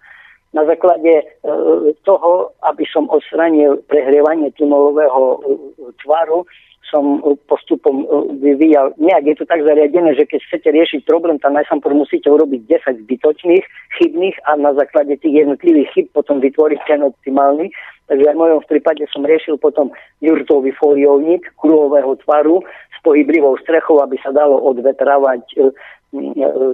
[0.53, 5.39] Na základe uh, toho, aby som odstranil prehrievanie tunelového uh,
[6.05, 6.45] tvaru,
[6.89, 11.57] som postupom uh, vyvíjal, nejak je to tak zariadené, že keď chcete riešiť problém, tam
[11.57, 13.65] najsampor musíte urobiť 10 zbytočných,
[14.01, 17.73] chybných a na základe tých jednotlivých chyb potom vytvoriť ten optimálny.
[18.05, 19.89] Takže aj v mojom prípade som riešil potom
[20.21, 22.61] jurtový foliovník kruhového tvaru
[22.93, 25.41] s pohyblivou strechou, aby sa dalo odvetravať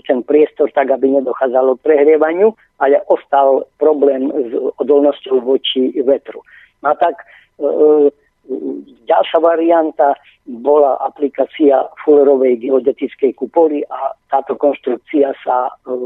[0.08, 6.42] ten priestor tak, aby nedochádzalo k prehrievaniu, ale ostal problém s odolnosťou voči vetru.
[6.84, 8.10] A tak e, e,
[9.08, 10.16] ďalšia varianta
[10.48, 15.98] bola aplikácia fullerovej geodetickej kupoly a táto konštrukcia sa e,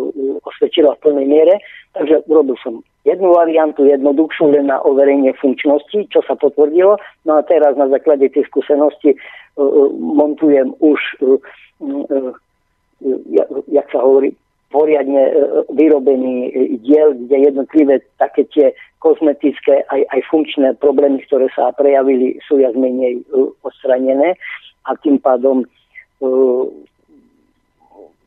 [0.43, 1.55] osvedčila v plnej miere,
[1.97, 6.97] takže urobil som jednu variantu, jednoduchšiu len na overenie funkčnosti, čo sa potvrdilo.
[7.25, 9.13] No a teraz na základe tej skúsenosti
[9.95, 10.99] montujem už
[13.67, 14.33] jak sa hovorí,
[14.75, 15.33] poriadne e,
[15.71, 16.51] vyrobený
[16.83, 22.75] diel, kde jednotlivé také tie kozmetické aj, aj funkčné problémy, ktoré sa prejavili, sú viac
[22.75, 24.35] menej e, odstranené.
[24.83, 25.67] A tým pádom e,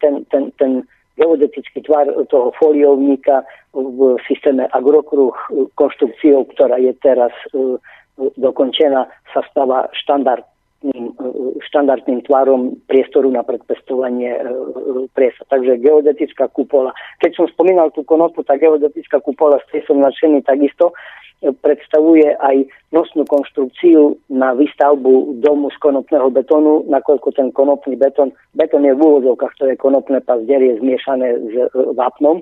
[0.01, 0.89] ten, ten, ten
[1.21, 3.45] geodetický tvar toho foliovníka
[3.77, 5.37] v systéme agrokruh
[5.77, 7.35] konštrukciou, ktorá je teraz
[8.39, 10.47] dokončená, sa stáva štandard
[11.69, 14.43] štandardným tvarom priestoru na predpestovanie e,
[15.11, 15.43] presa.
[15.51, 16.95] Takže geodetická kupola.
[17.19, 20.95] Keď som spomínal tú konopu, tá geodetická kupola, z tej som nadšený takisto,
[21.43, 22.63] e, predstavuje aj
[22.95, 29.03] nosnú konštrukciu na výstavbu domu z konopného betónu, nakoľko ten konopný betón, betón je v
[29.03, 31.67] úvodzovkách, to je konopné pazderie zmiešané s e,
[31.99, 32.39] vápnom,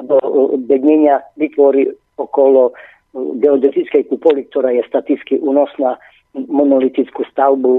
[0.00, 0.16] do
[0.56, 2.72] bednenia vytvorí okolo
[3.12, 6.00] geodetickej kupoly, ktorá je staticky únosná
[6.32, 7.70] monolitickú stavbu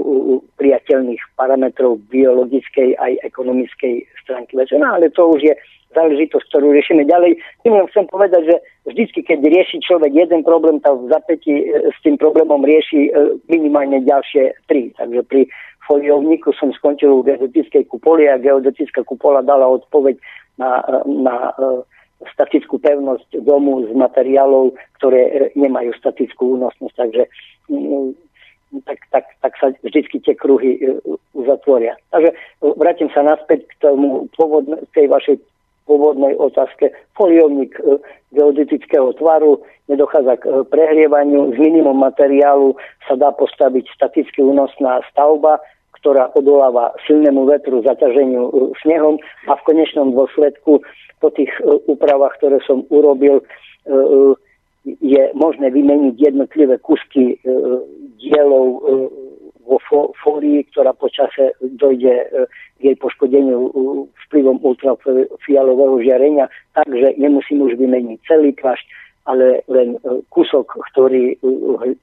[0.62, 4.54] priateľných parametrov biologickej aj ekonomickej stránky.
[4.54, 5.54] No ale to už je
[5.94, 7.38] záležitosť, ktorú riešime ďalej.
[7.62, 8.56] Tým len chcem povedať, že
[8.90, 13.10] vždycky, keď rieši človek jeden problém, tak v zapäti e, s tým problémom rieši e,
[13.46, 14.90] minimálne ďalšie tri.
[14.98, 15.46] Takže pri
[15.86, 20.18] foliovníku som skončil v geodetickej kupoli a geodetická kupola dala odpoveď
[20.58, 21.54] na, e, na
[22.34, 26.94] statickú pevnosť domu z materiálov, ktoré nemajú statickú únosnosť.
[26.98, 27.22] Takže
[28.82, 30.98] tak, tak, tak sa vždy tie kruhy e,
[31.36, 31.94] uzatvoria.
[32.10, 32.36] Takže e,
[32.74, 35.36] vrátim sa naspäť k tomu pôvodne, tej vašej
[35.86, 36.90] pôvodnej otázke.
[37.14, 38.02] Foliovník e,
[38.34, 42.74] geodetického tvaru, nedochádza k prehrievaniu, z minimum materiálu
[43.06, 45.62] sa dá postaviť staticky únosná stavba,
[46.02, 49.16] ktorá odoláva silnému vetru, zaťaženiu snehom
[49.48, 50.84] a v konečnom dôsledku
[51.22, 51.48] po tých
[51.88, 53.40] úpravách, ktoré som urobil,
[54.84, 57.40] je možné vymeniť jednotlivé kusky
[58.20, 58.80] dielov e,
[59.64, 59.78] vo
[60.20, 62.26] fólii, ktorá počase dojde e,
[62.80, 63.72] k jej poškodeniu
[64.28, 68.84] vplyvom ultrafialového žiarenia, takže nemusím už vymeniť celý plášť,
[69.24, 69.96] ale len
[70.28, 71.40] kúsok, ktorý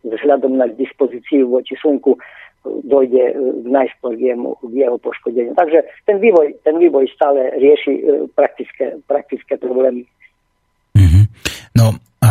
[0.01, 2.17] vzhľadom na dispozíciu voči slnku
[2.65, 5.53] dojde najskôr k, k jeho poškodeniu.
[5.53, 10.05] Takže ten vývoj, ten vývoj stále rieši praktické, praktické problémy.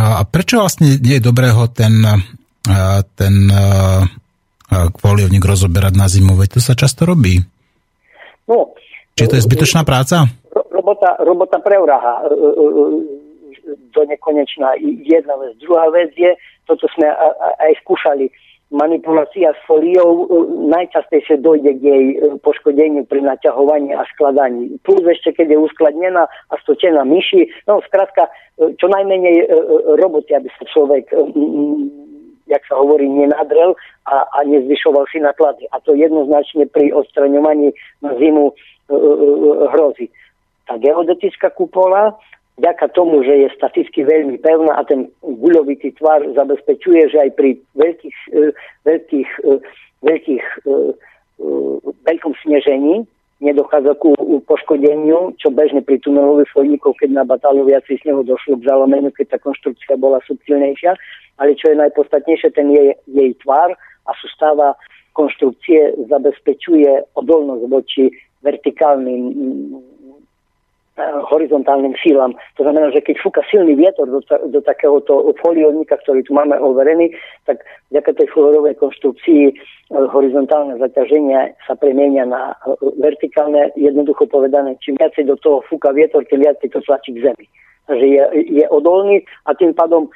[0.00, 2.00] A prečo vlastne nie je dobrého ten,
[3.20, 3.34] ten
[4.72, 6.40] kvoliovník rozoberať na zimu?
[6.40, 7.36] Veď to sa často robí.
[8.48, 8.72] No,
[9.12, 10.24] Či to je zbytočná práca?
[10.72, 12.24] Robota, robota preuráha
[13.92, 14.80] do nekonečná.
[15.04, 15.60] Jedna vec.
[15.60, 16.32] Druhá vec je,
[16.64, 17.06] toto sme
[17.60, 18.32] aj skúšali,
[18.70, 20.30] manipulácia s foliou
[20.70, 22.04] najčastejšie dojde k jej
[22.46, 24.78] poškodeniu pri naťahovaní a skladaní.
[24.86, 29.50] Plus ešte, keď je uskladnená a stočená myši, no skrátka, čo najmenej
[29.98, 31.10] roboty, aby sa človek
[32.50, 33.78] jak sa hovorí, nenadrel
[34.10, 35.70] a, a nezvyšoval si náklady.
[35.70, 37.70] A to jednoznačne pri odstraňovaní
[38.02, 38.54] na zimu e,
[38.90, 38.96] e,
[39.70, 40.06] hrozí.
[40.66, 42.18] Tá geodetická kupola
[42.60, 47.56] vďaka tomu, že je staticky veľmi pevná a ten guľovitý tvar zabezpečuje, že aj pri
[47.72, 48.52] veľkých, e,
[48.84, 49.52] veľkých, e,
[50.04, 50.70] veľkých e,
[52.04, 53.08] veľkom snežení
[53.40, 54.12] nedochádza ku
[54.44, 59.36] poškodeniu, čo bežne pri tunelových chodníkoch, keď na batálu viacej snehu došlo k zalomeniu, keď
[59.36, 60.92] tá konštrukcia bola subtilnejšia,
[61.40, 63.72] ale čo je najpodstatnejšie, ten jej, jej tvar
[64.04, 64.76] a sústava
[65.16, 68.04] konštrukcie zabezpečuje odolnosť voči
[68.44, 69.32] vertikálnym
[71.30, 72.34] horizontálnym sílam.
[72.56, 77.14] To znamená, že keď fúka silný vietor do, do takéhoto foliovníka, ktorý tu máme overený,
[77.46, 79.54] tak vďaka tej fluorovej konštrukcii eh,
[79.90, 86.24] horizontálne zaťaženia sa premienia na eh, vertikálne, jednoducho povedané, čím viacej do toho fúka vietor,
[86.28, 87.46] tým viacej to tlačí k zemi.
[87.90, 88.22] Takže je,
[88.62, 90.06] je odolný a tým pádom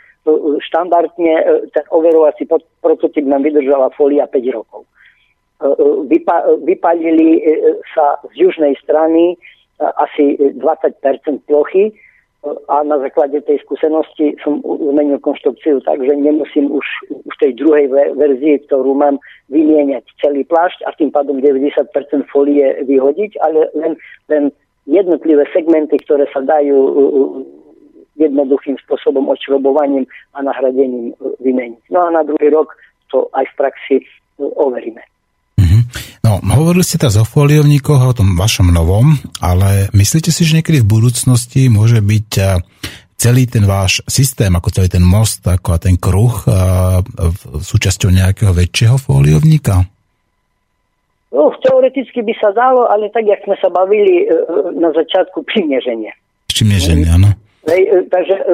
[0.62, 2.48] štandardne ten overovací
[2.80, 4.88] prototyp nám vydržala folia 5 rokov.
[6.08, 7.44] Vypa, vypalili
[7.92, 9.36] sa z južnej strany
[9.80, 11.94] asi 20% plochy
[12.68, 17.88] a na základe tej skúsenosti som zmenil konštrukciu tak, že nemusím už v tej druhej
[18.20, 19.16] verzii, ktorú mám,
[19.48, 21.88] vymieňať celý plášť a tým pádom 90%
[22.28, 23.92] folie vyhodiť, ale len,
[24.28, 24.52] len
[24.84, 26.76] jednotlivé segmenty, ktoré sa dajú
[28.20, 30.04] jednoduchým spôsobom odšrobovaním
[30.36, 31.82] a nahradením vymeniť.
[31.90, 32.76] No a na druhý rok
[33.08, 33.96] to aj v praxi
[34.38, 35.00] overíme.
[36.24, 39.12] No, hovorili ste teraz o foliovníkoch, o tom vašom novom,
[39.44, 42.64] ale myslíte si, že niekedy v budúcnosti môže byť eh,
[43.20, 47.04] celý ten váš systém, ako celý ten most, ako ten kruh eh,
[47.60, 49.84] súčasťou nejakého väčšieho foliovníka?
[51.28, 54.32] No, teoreticky by sa dalo, ale tak, jak sme sa bavili eh,
[54.80, 56.08] na začiatku, primieženie.
[56.48, 57.36] Primieženie, áno.
[57.64, 58.44] Hej, takže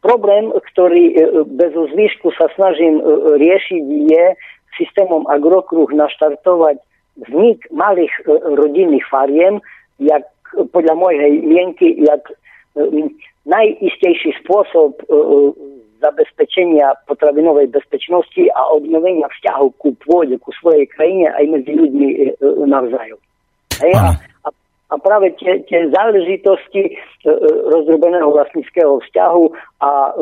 [0.00, 1.12] problém, ktorý
[1.44, 2.96] bez zvýšku sa snažím
[3.36, 4.24] riešiť, je
[4.78, 6.78] systémom agrokruh naštartovať
[7.26, 8.22] vznik malých e,
[8.58, 9.62] rodinných fariem,
[10.02, 10.26] jak
[10.70, 12.34] podľa mojej mienky, jak e,
[13.46, 15.04] najistejší spôsob e,
[16.02, 22.08] zabezpečenia potravinovej bezpečnosti a obnovenia vzťahov ku pôde, ku svojej krajine aj medzi ľuďmi
[22.68, 23.16] navzájom.
[23.80, 23.92] Hej?
[23.96, 24.12] A,
[24.44, 24.48] a
[24.94, 26.92] a práve tie, tie záležitosti e,
[27.26, 27.30] e,
[27.74, 29.44] rozdrobeného vlastníckého vzťahu
[29.82, 30.12] a e,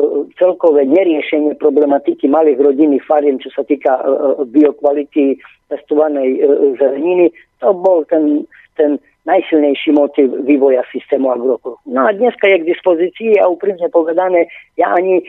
[0.41, 4.01] celkové neriešenie problematiky malých rodinných fariem, čo sa týka
[4.49, 5.37] biokvality
[5.69, 6.45] testovanej e,
[6.81, 7.29] zeleniny,
[7.61, 8.97] to bol ten, ten
[9.29, 11.77] najsilnejší motiv vývoja systému agrokru.
[11.85, 14.49] No a dneska je k dispozícii a úprimne povedané,
[14.81, 15.23] ja ani e,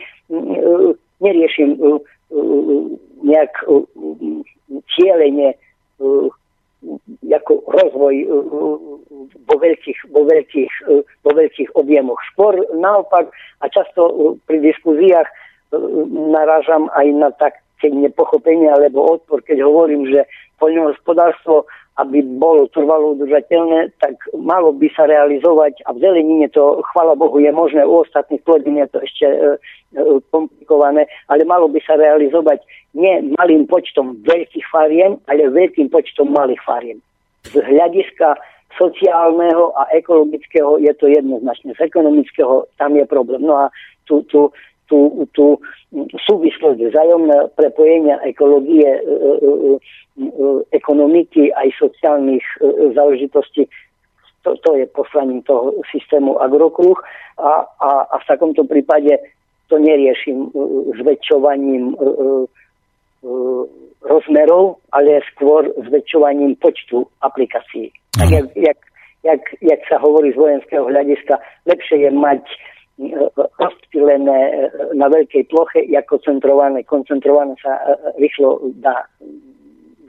[1.21, 1.77] neriešim
[3.23, 3.53] nejak
[4.97, 5.55] cieľenie
[6.83, 8.77] e, ako rozvoj uh, uh,
[9.45, 12.19] vo veľkých, vo veľkých, uh, vo veľkých objemoch.
[12.33, 15.27] Špor naopak a často pri diskuziách
[16.31, 20.23] narážam aj na také nepochopenie alebo odpor, keď hovorím, že
[20.59, 21.65] poľnohospodárstvo
[21.95, 27.39] aby bolo trvalo udržateľné, tak malo by sa realizovať a v zelenine to, chvala Bohu,
[27.39, 29.37] je možné, u ostatných plodín je to ešte e,
[29.95, 32.59] e, komplikované, ale malo by sa realizovať
[32.99, 36.99] nie malým počtom veľkých fariem, ale veľkým počtom malých fariem.
[37.47, 38.43] Z hľadiska
[38.75, 41.79] sociálneho a ekologického je to jednoznačne.
[41.79, 43.39] Z ekonomického tam je problém.
[43.39, 43.65] No a
[44.03, 44.51] tu, tu,
[44.87, 45.57] tu, tu
[46.27, 50.29] súvislosť vzájomné prepojenia ekológie e, e, e,
[50.75, 52.43] ekonomiky aj sociálnych
[52.93, 53.67] záležitostí.
[54.43, 56.97] To, to je poslaním toho systému agrokruh
[57.41, 59.17] a, a, a v takomto prípade
[59.65, 60.53] to neriešim
[61.01, 61.97] zväčšovaním
[64.05, 67.89] rozmerov, ale skôr zväčšovaním počtu aplikácií.
[68.13, 68.79] Tak jak, jak,
[69.25, 72.45] jak, jak sa hovorí z vojenského hľadiska, lepšie je mať
[73.59, 76.87] rozptýlené na veľkej ploche, ako koncentrované.
[76.87, 77.75] Koncentrované sa
[78.15, 79.03] rýchlo dá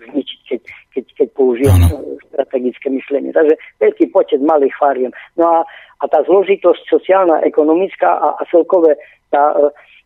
[0.07, 0.63] zničiť, keď,
[0.95, 2.19] keď, keď použijem ano.
[2.31, 3.35] strategické myslenie.
[3.35, 5.11] Takže veľký počet malých fariem.
[5.35, 5.59] No a,
[5.99, 8.95] a tá zložitosť sociálna, ekonomická a, a celkové
[9.35, 9.51] tá,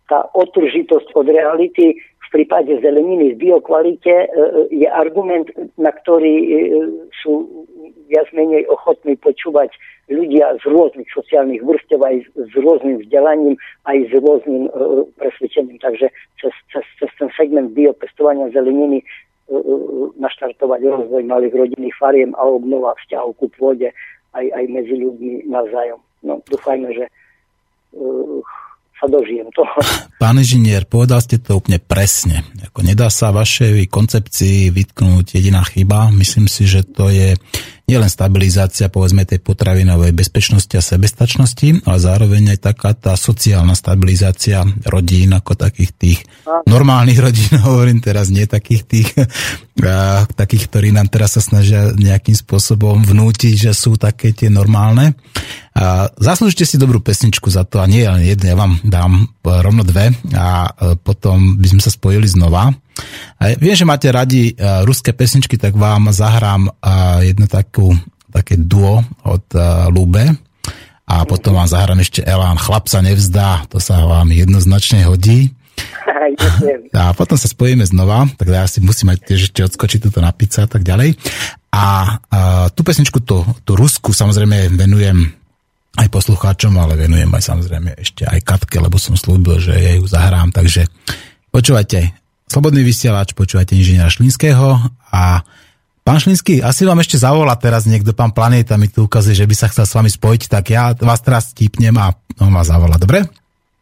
[0.08, 2.00] tá otržitosť od reality
[2.30, 4.26] prípade zeleniny v biokvalite e,
[4.70, 6.48] je argument, na ktorý e,
[7.22, 7.66] sú
[8.10, 9.70] viac menej ochotní počúvať
[10.10, 13.54] ľudia z rôznych sociálnych vrstev, aj s rôznym vzdelaním,
[13.86, 14.66] aj s rôznym
[15.14, 15.78] presvedčením.
[15.78, 16.10] Takže
[16.42, 19.06] cez, cez, cez ten segment biopestovania zeleniny
[20.18, 23.94] naštartovať rozvoj malých rodinných fariem a obnova vzťahov ku pôde
[24.34, 26.02] aj, aj medzi ľuďmi navzájom.
[26.26, 27.06] No, dúfajme, že
[29.00, 29.72] sa dožijem toho.
[30.22, 32.44] Pán inžinier, povedal ste to úplne presne.
[32.68, 36.12] Ako nedá sa vašej koncepcii vytknúť jediná chyba.
[36.12, 37.34] Myslím si, že to je
[37.90, 44.62] nielen stabilizácia povedzme tej potravinovej bezpečnosti a sebestačnosti, ale zároveň aj taká tá sociálna stabilizácia
[44.86, 46.18] rodín ako takých tých
[46.70, 49.08] normálnych rodín, hovorím teraz nie takých tých,
[50.40, 55.18] takých, ktorí nám teraz sa snažia nejakým spôsobom vnútiť, že sú také tie normálne.
[55.74, 59.86] A zaslúžite si dobrú pesničku za to a nie len jednu, ja vám dám rovno
[59.86, 62.74] dve a e, potom by sme sa spojili znova.
[63.40, 67.96] A viem, že máte radi uh, ruské pesničky, tak vám zahrám uh, jednu takú,
[68.28, 70.36] také duo od uh, Lube
[71.10, 75.50] a potom vám zahrám ešte Elán Chlap sa nevzdá, to sa vám jednoznačne hodí.
[76.94, 80.30] A potom sa spojíme znova, tak ja si musím aj tiež ešte odskočiť túto na
[80.30, 81.16] pizza a tak ďalej.
[81.72, 81.84] A
[82.20, 85.32] uh, tú pesničku, tú, tú Rusku samozrejme venujem
[85.98, 90.06] aj poslucháčom, ale venujem aj samozrejme ešte aj Katke, lebo som slúbil, že jej ju
[90.06, 90.86] zahrám, takže
[91.50, 92.19] počúvajte,
[92.49, 94.77] Slobodný vysielač, počúvate inžiniera Šlinského
[95.09, 95.41] a
[96.05, 99.55] pán Šlinský, asi vám ešte zavolá teraz niekto, pán Planéta mi tu ukazuje, že by
[99.57, 103.25] sa chcel s vami spojiť, tak ja vás teraz típnem a on vás zavolá, dobre?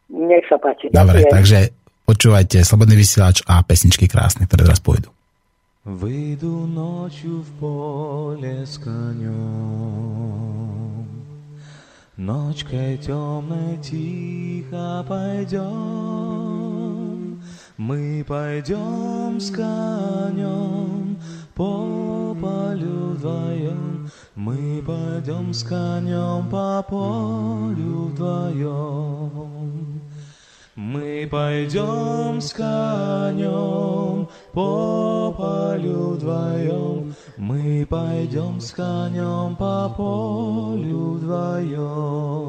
[0.08, 0.88] Nech sa páči.
[0.94, 1.34] Dobre, ďakujem.
[1.36, 1.60] takže
[2.08, 5.12] počúvajte Slobodný vysielač a pesničky krásne, ktoré teraz pôjdu.
[5.84, 10.24] Выйду ночью в поле с конем,
[12.16, 16.67] Ночкой темной тихо пойдем,
[17.79, 21.17] Мы пойдем с конем
[21.55, 30.01] по полю вдвоем, Мы пойдем с конем по полю вдвоем.
[30.75, 42.49] Мы пойдем с конем по полю вдвоем, Мы пойдем с конем по полю вдвоем.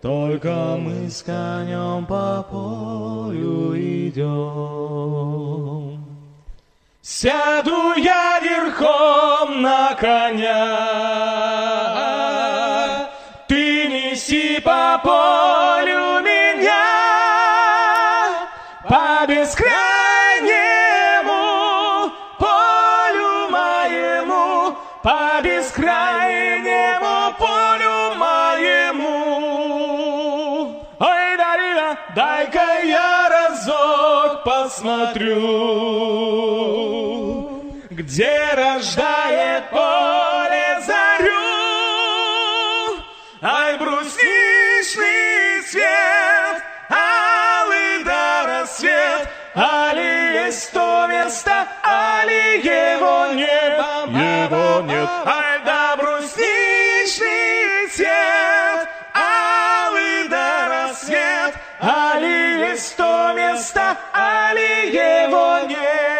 [0.00, 5.18] только мы с конем по полю идем.
[7.02, 11.27] Сяду я верхом на коня,
[38.08, 41.34] где рождает поле зарю.
[43.42, 53.78] Ай, брусничный свет, алый да рассвет, Али есть то место, али его нет,
[54.08, 55.08] его нет.
[55.26, 66.17] Ай, да брусничный цвет, алый да рассвет, али есть то место, али его нет.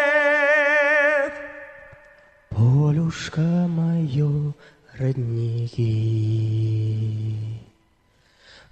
[3.09, 4.53] Полюшка мое,
[4.99, 5.83] родники,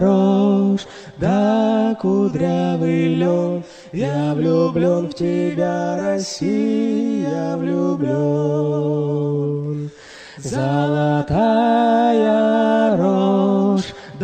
[0.00, 0.86] рожь,
[1.16, 8.12] да кудрявый лен, Я влюблен в тебя, Россия, влюблен.
[10.36, 11.38] Золотая
[12.98, 13.41] рожь,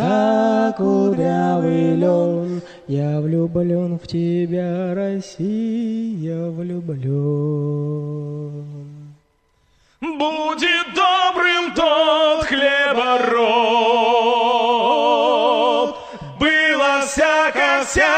[0.09, 2.63] как кудрявый лен.
[2.87, 7.09] Я влюблен в тебя, Россия, влюблен.
[10.01, 13.49] Будет добрым тот хлебороб,
[16.41, 18.18] было всяко всяко.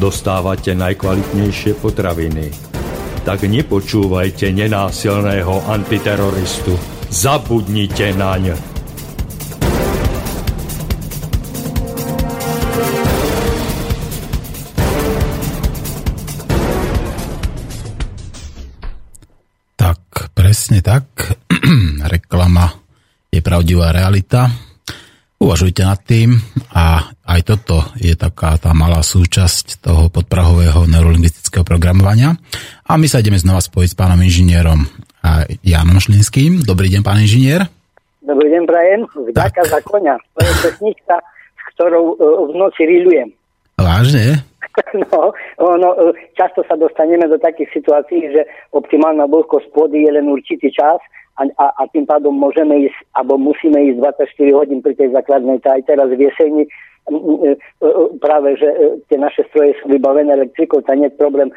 [0.00, 2.72] Dostávate najkvalitnejšie potraviny
[3.22, 6.74] tak nepočúvajte nenásilného antiteroristu.
[7.06, 8.58] Zabudnite naň.
[19.78, 21.06] Tak, presne tak.
[22.12, 22.74] Reklama
[23.30, 24.71] je pravdivá realita.
[25.42, 26.38] Uvažujte nad tým
[26.70, 32.38] a aj toto je taká tá malá súčasť toho podprahového neurolingvistického programovania.
[32.86, 34.86] A my sa ideme znova spojiť s pánom inžinierom
[35.66, 36.62] Janom Šlinským.
[36.62, 37.66] Dobrý deň, pán inžinier.
[38.22, 39.00] Dobrý deň, Prajem.
[39.10, 40.14] Vďaka za konia.
[40.38, 41.18] To je pesnička,
[41.58, 43.34] s ktorou uh, v noci rilujem.
[43.78, 44.40] Vážne?
[45.12, 45.88] No, no,
[46.32, 50.96] často sa dostaneme do takých situácií, že optimálna vlhkosť pôdy je len určitý čas
[51.36, 54.00] a, a, a tým pádom môžeme ísť, alebo musíme ísť
[54.32, 56.64] 24 hodín pri tej základnej, to aj teraz v jeseni,
[58.20, 58.68] práve, že
[59.12, 61.52] tie naše stroje sú vybavené elektrikou, to nie je problém,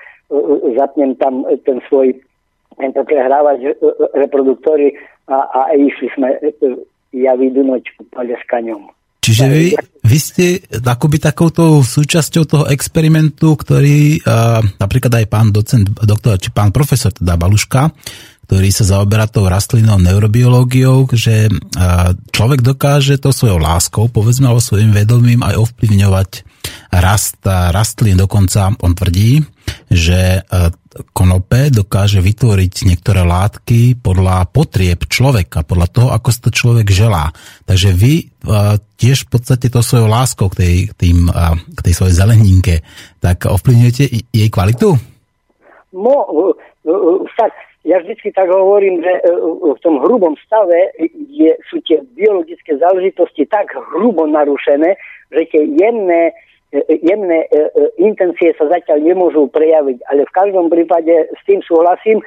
[0.76, 2.18] zapnem tam ten svoj
[2.76, 3.64] tento prehrávač
[4.12, 4.92] reproduktory
[5.32, 6.36] a, a išli sme
[7.16, 8.92] ja vydunúť úplne s kaňom.
[9.26, 9.74] Čiže vy,
[10.06, 16.54] vy ste akoby takouto súčasťou toho experimentu, ktorý uh, napríklad aj pán docent, doktor, či
[16.54, 17.90] pán profesor teda Baluška,
[18.46, 21.50] ktorý sa zaoberá tou rastlinnou neurobiológiou, že
[22.30, 26.46] človek dokáže to svojou láskou, povedzme, alebo svojim vedomím aj ovplyvňovať
[26.90, 28.18] rast rastlín.
[28.20, 29.44] Dokonca on tvrdí,
[29.92, 30.46] že
[31.12, 37.36] konope dokáže vytvoriť niektoré látky podľa potrieb človeka, podľa toho, ako si to človek želá.
[37.68, 38.32] Takže vy
[38.96, 41.28] tiež v podstate to svojou láskou k tej, tým,
[41.76, 42.76] k tej svojej zeleninke,
[43.20, 44.96] tak ovplyvňujete jej kvalitu?
[45.96, 46.16] Mo,
[47.36, 47.52] však
[47.86, 49.22] ja vždycky tak hovorím, že e,
[49.78, 50.90] v tom hrubom stave
[51.30, 54.98] je, sú tie biologické záležitosti tak hrubo narušené,
[55.30, 56.34] že tie jemné, e,
[56.74, 57.58] jemné e,
[58.02, 59.98] intencie sa zatiaľ nemôžu prejaviť.
[60.12, 62.20] Ale v každom prípade s tým súhlasím,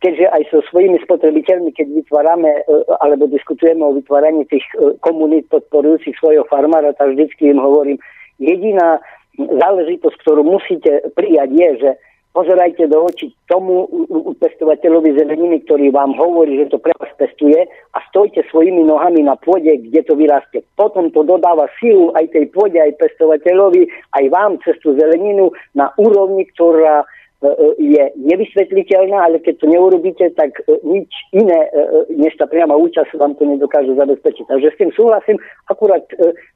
[0.00, 2.64] keďže aj so svojimi spotrebiteľmi, keď vytvárame
[3.04, 4.64] alebo diskutujeme o vytváraní tých
[5.04, 8.00] komunít podporujúcich svojho farmára, tak vždycky im hovorím,
[8.40, 8.96] jediná
[9.36, 11.90] záležitosť, ktorú musíte prijať je, že
[12.32, 13.90] pozerajte do očí tomu
[14.38, 19.34] pestovateľovi zeleniny, ktorý vám hovorí, že to pre vás pestuje a stojte svojimi nohami na
[19.34, 20.62] pôde, kde to vyrastie.
[20.78, 25.90] Potom to dodáva silu aj tej pôde, aj pestovateľovi, aj vám cez tú zeleninu na
[25.98, 27.06] úrovni, ktorá e,
[27.50, 27.52] e,
[27.98, 31.66] je nevysvetliteľná, ale keď to neurobíte, tak e, nič iné,
[32.14, 34.46] než tá priama účasť vám to nedokáže zabezpečiť.
[34.46, 36.06] Takže s tým súhlasím, akurát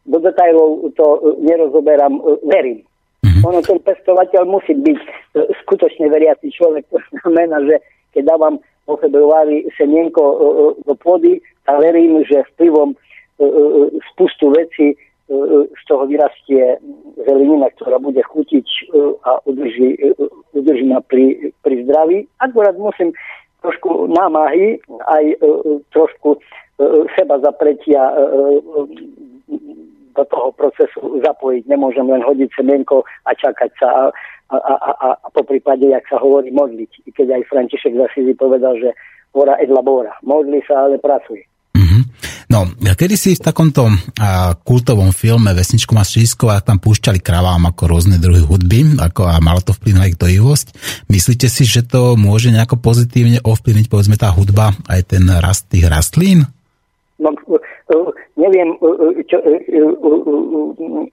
[0.06, 2.86] do detajlov to nerozoberám, verím.
[3.34, 3.50] Mm-hmm.
[3.50, 5.08] Ono ten pestovateľ musí byť e,
[5.66, 6.86] skutočne veriaci človek.
[6.94, 7.82] To znamená, že
[8.14, 12.94] keď dávam vo februári semienko e, e, do pôdy a verím, že vplyvom
[14.14, 14.94] spustu veci
[15.66, 16.78] z toho vyrastie
[17.26, 18.94] zelenina, ktorá bude chutiť
[19.26, 19.98] a udrží,
[20.54, 22.30] udrží ma pri, pri zdraví.
[22.38, 23.10] Akurát musím
[23.58, 25.24] trošku námahy, aj
[25.90, 26.38] trošku
[27.18, 28.14] seba zapretia
[30.14, 31.66] do toho procesu zapojiť.
[31.66, 34.02] Nemôžem len hodiť semienko a čakať sa a,
[34.54, 36.90] a, a, a, a po prípade, jak sa hovorí, modliť.
[37.06, 38.94] I keď aj František Zasízi povedal, že
[39.34, 40.14] ora et labora.
[40.22, 41.42] Modli sa, ale pracuj.
[41.74, 42.02] Mm-hmm.
[42.54, 47.82] No, kedy si v takomto a, kultovom filme Vesničku má a tam púšťali kravám ako
[47.90, 50.78] rôzne druhy hudby ako a malo to vplyv na ich dojivosť.
[51.10, 55.90] Myslíte si, že to môže nejako pozitívne ovplyvniť povedzme tá hudba aj ten rast tých
[55.90, 56.46] rastlín?
[57.18, 57.34] No,
[58.36, 58.78] neviem,
[59.30, 59.38] čo,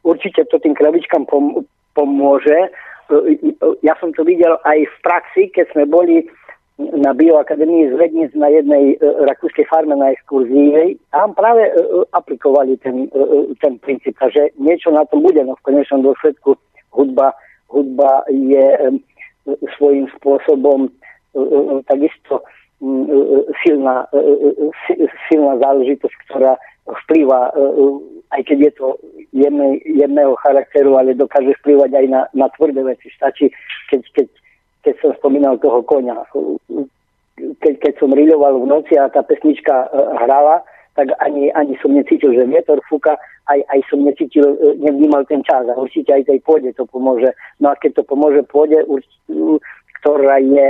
[0.05, 1.25] určite to tým kravičkám
[1.93, 2.59] pomôže.
[3.83, 6.25] Ja som to videl aj v praxi, keď sme boli
[6.81, 10.97] na bioakadémii z Vednic na jednej rakúskej farme na exkurzii.
[11.13, 11.69] Tam práve
[12.15, 13.05] aplikovali ten,
[13.61, 16.57] ten princíp, že niečo na tom bude, no v konečnom dôsledku
[16.89, 17.37] hudba,
[17.69, 18.97] hudba je
[19.77, 20.89] svojím spôsobom
[21.85, 22.41] takisto
[23.61, 24.09] silná,
[25.29, 26.57] silná záležitosť, ktorá
[26.87, 27.53] vplýva,
[28.31, 28.87] aj keď je to
[29.35, 33.11] jemnej, jemného charakteru, ale dokáže vplývať aj na, na tvrdé veci.
[33.15, 33.51] Stačí,
[33.91, 34.27] keď, keď,
[34.87, 36.15] keď som spomínal toho konia.
[37.37, 39.89] Keď, keď som riľoval v noci a tá pesnička
[40.25, 40.63] hrala,
[40.95, 43.15] tak ani, ani som necítil, že vietor fúka,
[43.47, 47.31] aj, aj som necítil, e, nevnímal ten čas a určite aj tej pôde to pomôže.
[47.63, 48.75] No a keď to pomôže pôde,
[50.01, 50.65] ktorá je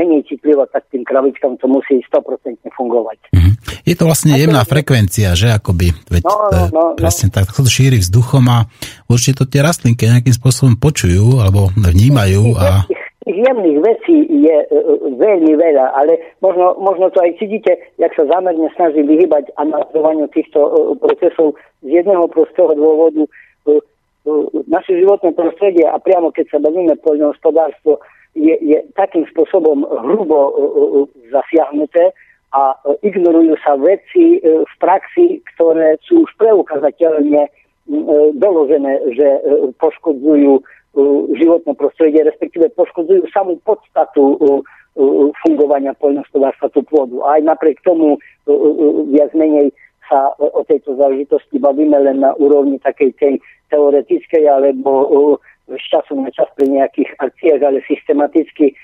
[0.00, 3.36] menej citlivá, tak tým kravičkám to musí 100% fungovať.
[3.36, 3.54] Mm-hmm.
[3.84, 7.34] Je to vlastne jemná frekvencia, že akoby, veď no, no, no, presne no.
[7.36, 8.64] tak, to šíri vzduchom a
[9.12, 12.88] určite to tie rastlinky nejakým spôsobom počujú alebo vnímajú a
[13.30, 14.74] tých jemných vecí je uh,
[15.14, 20.96] veľmi veľa, ale možno, možno to aj cítite, jak sa zámerne snaží vyhybať analyzovaniu týchto
[20.98, 23.22] procesov z jedného prostého dôvodu.
[24.68, 28.02] Naše životné prostredie a priamo keď sa bavíme poľnohospodárstvo
[28.34, 32.14] je, je takým spôsobom hrubo uh, uh, zasiahnuté
[32.50, 32.74] a
[33.06, 37.46] ignorujú sa veci v praxi, ktoré sú už preukazateľne
[38.34, 39.28] doložené, že
[39.78, 40.58] poškodzujú
[41.38, 44.34] životné prostredie, respektíve poškodzujú samú podstatu
[45.46, 47.22] fungovania poľnohospodárstva tú pôdu.
[47.22, 48.18] A aj napriek tomu
[49.14, 49.70] viac menej
[50.10, 53.34] sa o tejto záležitosti bavíme len na úrovni takej tej
[53.70, 55.38] teoretickej alebo
[55.70, 58.74] z času na čas pri nejakých akciách, ale systematicky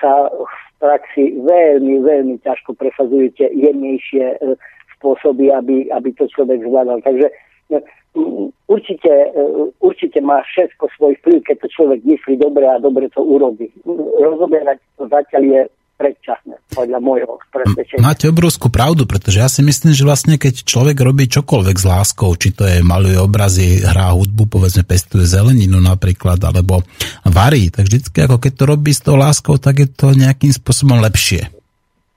[0.00, 4.40] sa v praxi veľmi, veľmi ťažko presadzujú tie jemnejšie
[4.96, 7.04] spôsoby, aby, aby to človek zvládal.
[7.04, 7.28] Takže
[8.68, 9.44] určite, e,
[9.80, 13.68] určite má všetko svoj vplyv, keď to človek myslí dobre a dobre to urobí.
[14.20, 15.60] Rozoberať to zatiaľ je
[15.96, 18.04] predčasné, podľa môjho presvedčenia.
[18.04, 22.36] Máte obrovskú pravdu, pretože ja si myslím, že vlastne keď človek robí čokoľvek s láskou,
[22.36, 26.84] či to je maluje obrazy, hrá hudbu, povedzme pestuje zeleninu napríklad, alebo
[27.24, 31.00] varí, tak vždycky ako keď to robí s tou láskou, tak je to nejakým spôsobom
[31.00, 31.48] lepšie.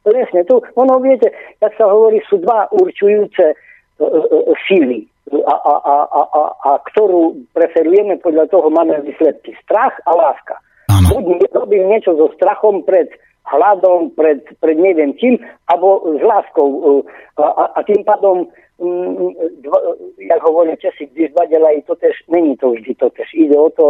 [0.04, 1.32] Presne, tu, ono viete,
[1.64, 6.72] jak sa hovorí, sú dva určujúce uh, uh, síly a, a, a, a, a, a
[6.90, 9.54] ktorú preferujeme, podľa toho máme výsledky.
[9.64, 10.58] Strach a láska.
[10.90, 13.14] Buď robím niečo so strachom pred
[13.46, 17.04] hladom, pred, pred neviem čím, alebo s láskou.
[17.38, 18.48] A, a, a tým pádom,
[18.82, 19.32] mm,
[19.64, 19.80] dva,
[20.18, 23.30] jak hovoria Česi, když dva delají to tež, není to vždy to tež.
[23.34, 23.86] Ide o to,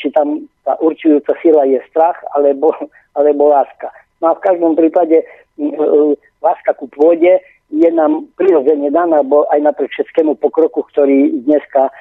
[0.00, 2.72] či tam tá určujúca sila je strach alebo,
[3.18, 3.92] alebo láska.
[4.22, 5.22] No a v každom prípade
[6.42, 11.92] láska ku pôde je nám prirodzene daná, bo aj napriek všetkému pokroku, ktorý dneska e,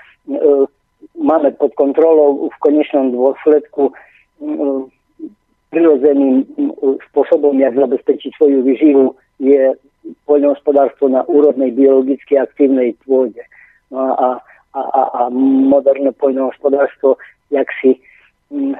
[1.15, 3.93] máme pod kontrolou v konečnom dôsledku e,
[5.71, 6.45] prirodzeným e,
[7.09, 9.73] spôsobom, jak zabezpečiť svoju vyživu, je
[10.27, 13.41] poľnohospodárstvo na úrodnej biologicky aktívnej pôde.
[13.89, 14.43] No a,
[14.75, 17.17] a, a, a moderné poľnohospodárstvo,
[17.49, 17.97] jak si
[18.51, 18.75] mm,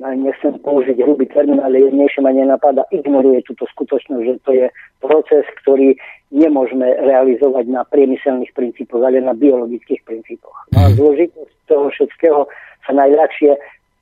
[0.00, 4.66] nechcem použiť hrubý termín, ale jednejšie ma nenapadá, ignoruje túto skutočnosť, že to je
[5.04, 5.92] proces, ktorý
[6.32, 10.56] nemôžeme realizovať na priemyselných princípoch, ale na biologických princípoch.
[10.78, 12.40] A zložitosť toho všetkého
[12.88, 13.60] sa najľahšie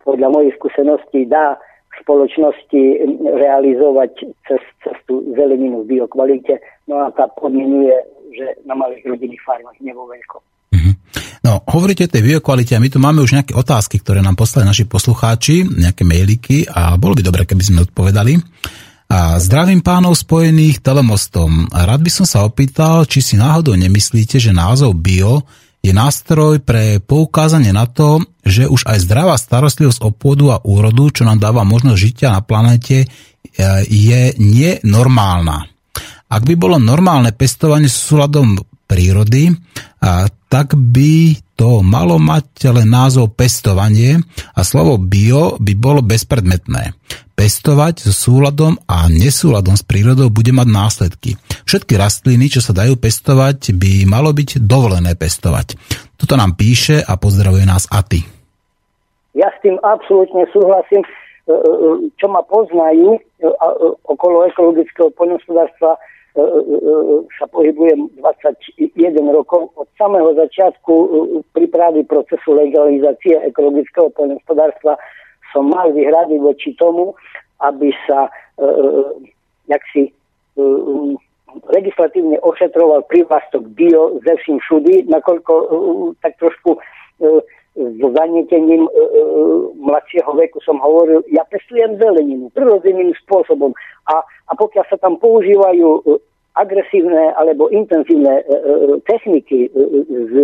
[0.08, 2.82] podľa mojich skúseností dá v spoločnosti
[3.36, 4.62] realizovať cez,
[5.04, 6.56] tú zeleninu v biokvalite,
[6.88, 7.92] no a tá podmienuje,
[8.32, 10.40] že na malých rodinných farmách, nebo veľkom.
[11.48, 14.68] No, hovoríte o tej biokvalite a my tu máme už nejaké otázky, ktoré nám poslali
[14.68, 18.36] naši poslucháči, nejaké mailiky a bolo by dobre, keby sme odpovedali.
[19.08, 21.72] A zdravím pánov spojených telemostom.
[21.72, 25.48] Rád by som sa opýtal, či si náhodou nemyslíte, že názov bio
[25.78, 31.10] je nástroj pre poukázanie na to, že už aj zdravá starostlivosť o pôdu a úrodu,
[31.14, 33.06] čo nám dáva možnosť žitia na planete,
[33.88, 35.70] je nenormálna.
[36.28, 39.54] Ak by bolo normálne pestovanie s súladom prírody,
[40.48, 44.20] tak by to malo mať len názov pestovanie
[44.54, 46.94] a slovo bio by bolo bezpredmetné.
[47.38, 51.38] Pestovať so súladom a nesúladom s prírodou bude mať následky.
[51.70, 55.78] Všetky rastliny, čo sa dajú pestovať, by malo byť dovolené pestovať.
[56.18, 58.26] Toto nám píše a pozdravuje nás Aty.
[59.38, 61.06] Ja s tým absolútne súhlasím.
[61.06, 63.20] E, e, čo ma poznajú e,
[64.10, 65.94] okolo ekologického poľnohospodárstva,
[67.38, 68.94] sa pohybujem 21
[69.30, 69.74] rokov.
[69.74, 70.94] Od samého začiatku
[71.50, 74.98] prípravy procesu legalizácie ekologického poľnohospodárstva
[75.52, 77.14] som mal vyhrady voči tomu,
[77.62, 78.28] aby sa
[79.68, 80.10] jak si
[81.70, 85.52] legislatívne ošetroval prívlastok bio ze vším všudy, nakoľko
[86.20, 86.76] tak trošku
[87.78, 89.00] s zanietením e, e,
[89.78, 93.70] mladšieho veku som hovoril, ja pestujem zeleninu prirodzeným spôsobom
[94.10, 96.02] a, a pokiaľ sa tam používajú
[96.58, 98.54] agresívne alebo intenzívne e, e,
[99.06, 99.80] techniky e,
[100.10, 100.34] z,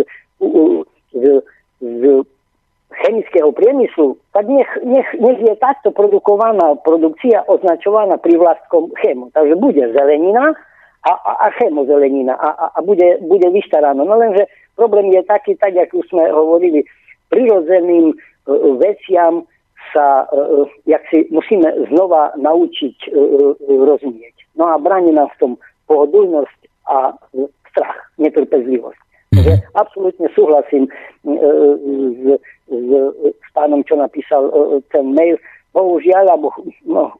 [1.11, 1.23] z,
[1.83, 2.01] z
[2.93, 9.33] chemického priemyslu, tak nech, nech, nech je takto produkovaná produkcia označovaná privlastkom chemu.
[9.33, 10.53] Takže bude zelenina
[11.05, 14.03] a, a, a chemozelenina a, a, a bude, bude vyštaraná.
[14.05, 14.45] No lenže
[14.77, 16.85] problém je taký, tak ako sme hovorili,
[17.29, 18.13] prirodzeným
[18.77, 19.49] veciam
[19.93, 20.29] sa,
[20.85, 23.11] jak si musíme znova naučiť
[23.65, 24.35] rozumieť.
[24.55, 25.51] No a bráni nás v tom
[25.89, 26.59] pohodlnosť
[26.89, 27.17] a
[27.69, 28.99] strach, netrpezlivosť.
[29.35, 30.87] Takže absolútne súhlasím
[31.25, 32.39] s,
[32.69, 32.89] s,
[33.21, 34.49] s pánom, čo napísal
[34.89, 35.37] ten mail.
[35.75, 36.55] Bohužiaľ, alebo
[36.87, 37.19] no,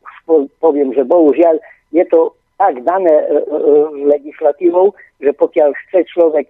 [0.64, 1.60] poviem, že bohužiaľ,
[1.92, 3.12] je to tak dané
[4.08, 6.48] legislatívou, že pokiaľ chce človek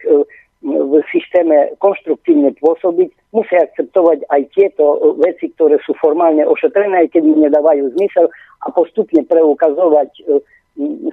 [0.65, 7.21] v systéme konštruktívne pôsobiť, musia akceptovať aj tieto veci, ktoré sú formálne ošetrené, aj keď
[7.25, 8.29] mi nedávajú zmysel
[8.65, 10.09] a postupne preukazovať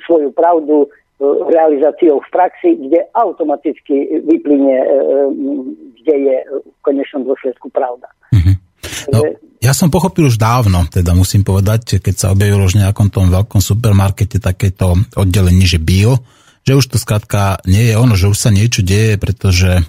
[0.08, 0.88] svoju pravdu
[1.22, 4.96] realizáciou v praxi, kde automaticky vyplyne, e, e,
[6.02, 8.10] kde je v konečnom dôsledku pravda.
[8.34, 8.56] Mm-hmm.
[9.14, 9.18] No,
[9.62, 13.30] ja som pochopil už dávno, teda musím povedať, keď sa objavilo už v nejakom tom
[13.30, 16.18] veľkom supermarkete takéto oddelenie, že bio,
[16.66, 19.86] že už to skrátka nie je ono, že už sa niečo deje, pretože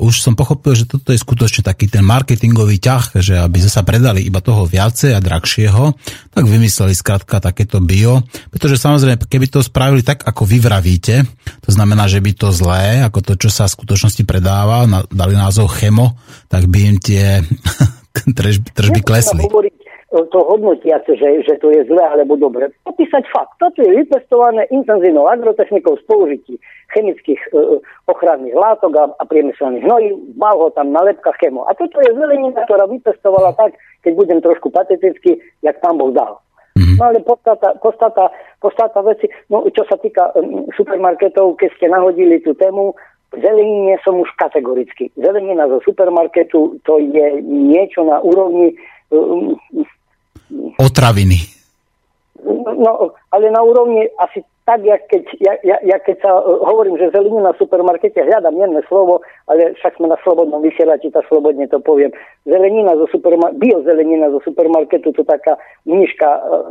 [0.00, 4.24] už som pochopil, že toto je skutočne taký ten marketingový ťah, že aby sa predali
[4.24, 5.92] iba toho viacej a drahšieho,
[6.32, 11.28] tak vymysleli skrátka takéto bio, pretože samozrejme, keby to spravili tak, ako vy vravíte,
[11.60, 15.68] to znamená, že by to zlé, ako to, čo sa v skutočnosti predáva, dali názov
[15.76, 16.16] chemo,
[16.48, 17.44] tak by im tie
[18.76, 19.44] tržby klesli
[20.08, 22.72] to hodnotiace, že, že to je zlé alebo dobre.
[22.88, 23.60] Popísať fakt.
[23.60, 26.56] Toto je vypestované intenzívnou agrotechnikou s použití
[26.96, 30.08] chemických e, ochranných látok a, a priemyselných hnojí.
[30.40, 31.68] Mal ho tam na lepkách chemo.
[31.68, 36.40] A toto je zelenina, ktorá vypestovala tak, keď budem trošku patetický, jak pán Boh dal.
[36.80, 36.96] Mm-hmm.
[36.96, 38.32] No ale podstata, podstata,
[38.64, 42.96] podstata veci, no čo sa týka um, supermarketov, keď ste nahodili tú tému,
[43.36, 45.12] zelenine som už kategoricky.
[45.20, 48.72] Zelenina zo supermarketu to je niečo na úrovni
[49.12, 49.58] um,
[50.78, 51.38] Otraviny.
[52.78, 57.00] No, ale na úrovni asi tak, jak keď, ja, ja, ja keď sa uh, hovorím,
[57.00, 61.64] že zelenina v supermarkete, hľadám jedné slovo, ale však sme na slobodnom vysielači, tak slobodne
[61.72, 62.12] to poviem.
[62.44, 65.56] Zelenina zo supermarketu, biozelenina zo supermarketu, to taká
[65.88, 66.68] mniška, uh,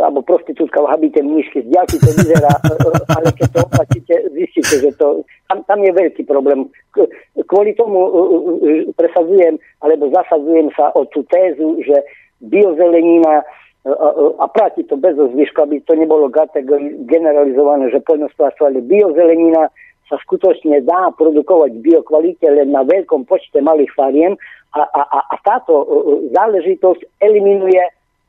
[0.00, 4.90] alebo prostitútka v habite mnišky, z to vyzerá, uh, ale keď to opačíte, zistíte, že
[4.96, 5.20] to,
[5.52, 6.72] tam, tam je veľký problém.
[7.44, 8.00] Kvôli tomu
[8.96, 12.00] presadzujem, alebo zasadzujem sa o tú tézu, že
[12.40, 13.44] biozelenina
[14.40, 16.28] a platí to bez zvyšku, aby to nebolo
[17.08, 19.72] generalizované, že poľnospodárstvo, ale biozelenina
[20.04, 24.36] sa skutočne dá produkovať v biokvalite len na veľkom počte malých fariem
[24.76, 25.86] a, a, a táto
[26.34, 27.80] záležitosť eliminuje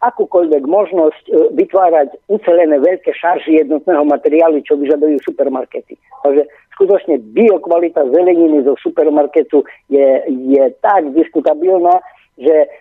[0.01, 5.93] akúkoľvek možnosť e, vytvárať ucelené veľké šarži jednotného materiálu, čo vyžadujú supermarkety.
[6.26, 9.62] Takže skutočne biokvalita zeleniny zo supermarketu
[9.93, 12.01] je, je tak diskutabilná,
[12.41, 12.72] že e, e,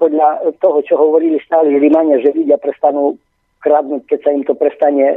[0.00, 3.20] podľa toho, čo hovorili stáli Rímania, že ľudia prestanú
[3.60, 5.16] kradnúť, keď sa im to prestane e,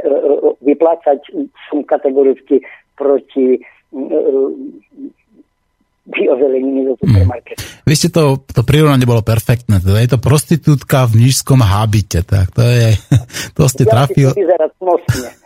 [0.62, 1.18] vyplácať,
[1.66, 2.62] som kategoricky
[2.94, 3.58] proti
[6.06, 7.58] biozeleniny do supermarketu.
[7.58, 7.86] Mm.
[7.86, 9.82] Vy ste to, to prirovnanie bolo perfektné.
[9.82, 12.22] Teda je to prostitútka v nížskom hábite.
[12.22, 12.94] Tak to je,
[13.56, 14.30] to ste ja trafil...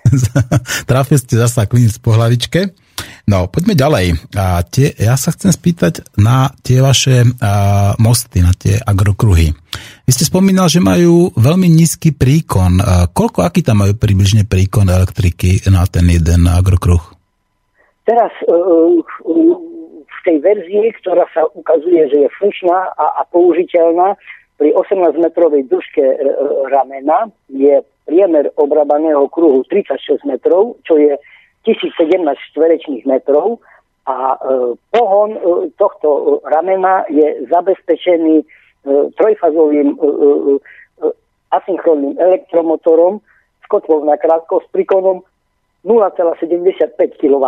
[0.90, 2.76] trafil ste zasa klinec po hlavičke.
[3.24, 4.36] No, poďme ďalej.
[4.36, 9.56] A tie, ja sa chcem spýtať na tie vaše a, mosty, na tie agrokruhy.
[10.04, 12.84] Vy ste spomínal, že majú veľmi nízky príkon.
[12.84, 17.00] A, koľko, aký tam majú približne príkon elektriky na ten jeden agrokruh?
[18.04, 18.98] Teraz uh,
[20.20, 24.20] v tej verzii, ktorá sa ukazuje, že je funkčná a, a použiteľná,
[24.60, 26.20] pri 18-metrovej dĺžke uh,
[26.68, 31.16] ramena je priemer obrabaného kruhu 36 metrov, čo je
[31.64, 32.20] 1017
[32.52, 33.62] čtverečných metrov
[34.08, 34.36] a e,
[34.90, 35.40] pohon e,
[35.76, 38.44] tohto e, ramena je zabezpečený e,
[39.14, 41.08] trojfazovým e, e, e
[41.52, 43.20] asynchronným elektromotorom
[43.62, 45.22] s kotvou na krátko s príkonom
[45.84, 47.46] 0,75 kW.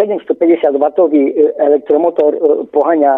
[0.00, 0.84] 750 W
[1.60, 2.32] elektromotor
[2.72, 3.12] poháňa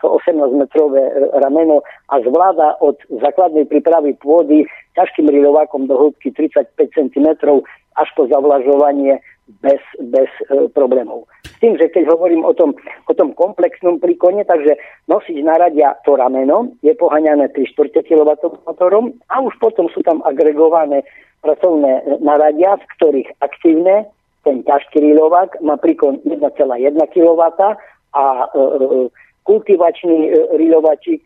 [0.00, 1.04] to 18-metrové
[1.36, 4.64] rameno a zvláda od základnej prípravy pôdy
[4.96, 7.28] ťažkým rilovákom do hĺbky 35 cm
[7.98, 9.20] až po zavlažovanie
[9.60, 11.24] bez, bez e, problémov.
[11.44, 12.76] S tým, že keď hovorím o tom,
[13.08, 14.76] o tom komplexnom príkone, takže
[15.08, 18.30] nosič naradia to rameno je poháňané 3 4 kW
[18.68, 21.02] motorom a už potom sú tam agregované
[21.40, 24.08] pracovné e, naradia, v ktorých aktívne
[24.48, 26.40] ten ťažký rilovák má príkon 1,1
[27.12, 27.42] kW
[28.16, 28.64] a e, e,
[29.44, 31.20] kultivačný e, rilovačík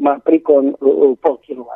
[0.00, 1.68] má príkon 0,5 kW.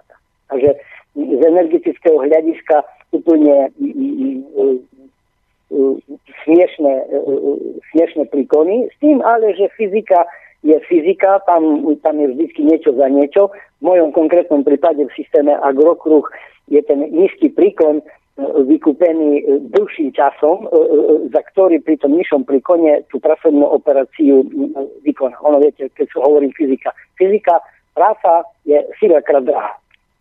[0.48, 0.70] Takže
[1.12, 3.68] z energetického hľadiska úplne
[6.46, 6.92] smiešné,
[7.92, 10.24] smiešné príkony, s tým ale, že fyzika
[10.62, 13.52] je fyzika, tam, tam je vždy niečo za niečo.
[13.82, 16.24] V mojom konkrétnom prípade v systéme agrokruh
[16.70, 18.06] je ten nízky príkon
[18.44, 20.68] vykúpený e, dlhším časom, e,
[21.32, 24.44] za ktorý pri tom nižšom príkone tú pracovnú operáciu
[25.00, 25.40] vykoná.
[25.48, 26.92] Ono viete, keď sa hovorí fyzika.
[27.16, 27.64] Fyzika,
[27.96, 28.76] práca je
[29.24, 29.72] krát drahá.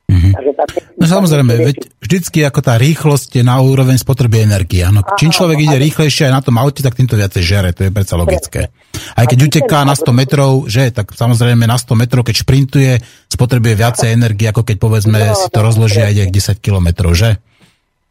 [0.05, 1.01] Mm-hmm.
[1.01, 4.85] No samozrejme, veď vždycky ako tá rýchlosť je na úroveň spotreby energie.
[4.93, 7.91] No, čím človek ide rýchlejšie aj na tom aute, tak týmto viacej žere, to je
[7.91, 8.69] predsa logické.
[9.17, 12.91] Aj keď uteká na 100 metrov, že, tak samozrejme na 100 metrov, keď šprintuje,
[13.33, 17.41] spotrebuje viacej energie, ako keď povedzme no, si to rozloží a ide 10 kilometrov, že?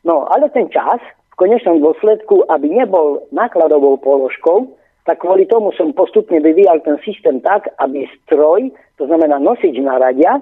[0.04, 1.00] No, ale ten čas
[1.32, 4.70] v konečnom dôsledku, aby nebol nákladovou položkou,
[5.04, 10.40] tak kvôli tomu som postupne vyvíjal ten systém tak, aby stroj, to znamená nosič naradia,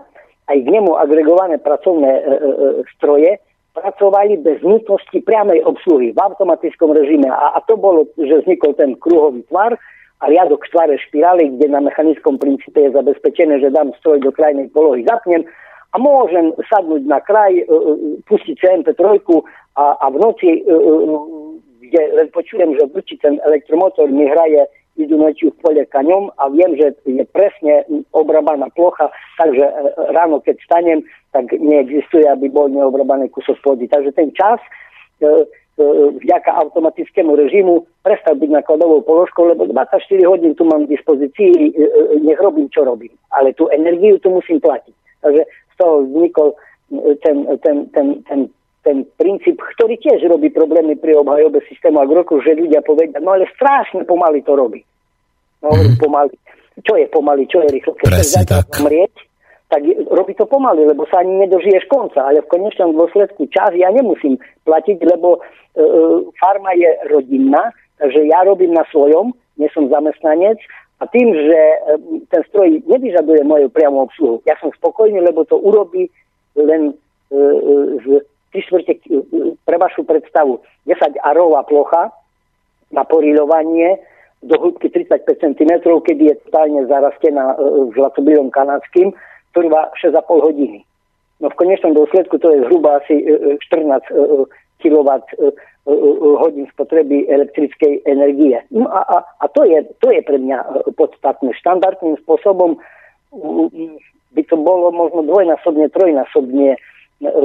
[0.51, 3.39] aj k nemu agregované pracovné e, e, e, stroje,
[3.73, 7.31] pracovali bez nutnosti priamej obsluhy v automatickom režime.
[7.31, 9.79] A, a to bolo, že vznikol ten kruhový tvar
[10.23, 14.69] a riadok tvare špirály, kde na mechanickom princípe je zabezpečené, že dám stroj do krajnej
[14.71, 15.43] polohy, zapnem
[15.93, 17.69] a môžem sadnúť na kraj, e, e,
[18.25, 19.21] pustiť CMP3
[19.77, 20.61] a, a v noci e,
[21.93, 24.65] kde len počujem, že vrčí ten elektromotor, mi hraje
[24.97, 29.65] idú nočiu v pole kaňom a viem, že je presne obrabaná plocha, takže
[30.13, 31.01] ráno, keď stanem,
[31.33, 33.89] tak neexistuje, aby bol neobrabaný kusok pôdy.
[33.89, 34.61] Takže ten čas
[36.21, 41.73] vďaka automatickému režimu prestal byť nakladovou položkou, lebo 24 hodín tu mám v dispozícii,
[42.21, 43.13] nech robím, čo robím.
[43.33, 44.93] Ale tú energiu tu musím platiť.
[45.23, 45.43] Takže
[45.73, 46.49] z toho vznikol
[47.25, 48.41] ten, ten, ten, ten
[48.83, 53.47] ten princíp, ktorý tiež robí problémy pri obhajobe systému agroku, že ľudia povedia, no ale
[53.55, 54.83] strašne pomaly to robí.
[55.63, 56.03] No mm.
[56.03, 56.35] pomaly.
[56.83, 57.95] Čo je pomaly, čo je rýchlo?
[57.95, 58.67] Keď Presne tak.
[58.83, 59.15] Mrieť,
[59.71, 63.93] tak robí to pomaly, lebo sa ani nedožiješ konca, ale v konečnom dôsledku čas ja
[63.95, 65.41] nemusím platiť, lebo e,
[65.79, 65.85] e
[66.43, 67.71] farma je rodinná,
[68.03, 70.59] takže ja robím na svojom, nie som zamestnanec
[71.03, 71.79] a tým, že e,
[72.31, 76.07] ten stroj nevyžaduje moju priamu obsluhu, ja som spokojný, lebo to urobí
[76.55, 77.37] len e,
[78.07, 78.19] e
[78.55, 79.03] z štvrte
[79.67, 82.15] pre vašu predstavu 10 arová plocha
[82.95, 83.99] na porilovanie
[84.45, 87.57] do hĺbky 35 cm, kedy je totálne zarastená
[87.97, 89.17] zlatobilom kanadským,
[89.57, 90.85] trvá 6,5 hodiny.
[91.41, 94.05] No v konečnom dôsledku to je zhruba asi 14
[94.85, 95.09] kW
[95.85, 98.63] hodín spotreby elektrickej energie.
[98.71, 101.51] No a, a, a to, je, to je pre mňa e, podstatné.
[101.59, 102.79] Štandardným spôsobom
[104.33, 106.79] by to bolo možno dvojnásobne, trojnásobne e,
[107.27, 107.39] e,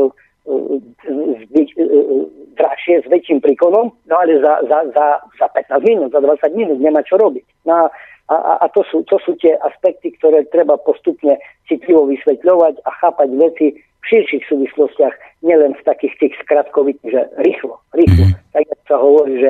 [2.57, 5.07] drahšie s väčším príkonom, no ale za, za, za,
[5.41, 7.45] za 15 minút, za 20 minút nemá čo robiť.
[7.65, 7.83] No a,
[8.29, 13.29] a, a to, sú, to sú tie aspekty, ktoré treba postupne citlivo vysvetľovať a chápať
[13.33, 13.67] veci
[14.07, 18.25] širších súvislostiach, nielen v takých tých skratkovitých, že rýchlo, rýchlo.
[18.31, 18.35] Mm.
[18.55, 19.49] Tak sa hovorí, že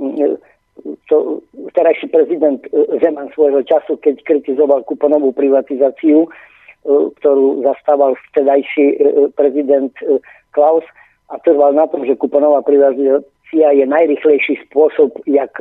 [0.00, 0.40] mm,
[1.12, 1.44] to,
[1.76, 6.26] terajší prezident e, Zeman svojho času, keď kritizoval kuponovú privatizáciu,
[6.80, 8.98] E, ktorú zastával vtedajší e,
[9.36, 10.16] prezident e,
[10.56, 10.84] Klaus
[11.28, 15.52] a trval na tom, že kuponová privatizácia je najrychlejší spôsob, jak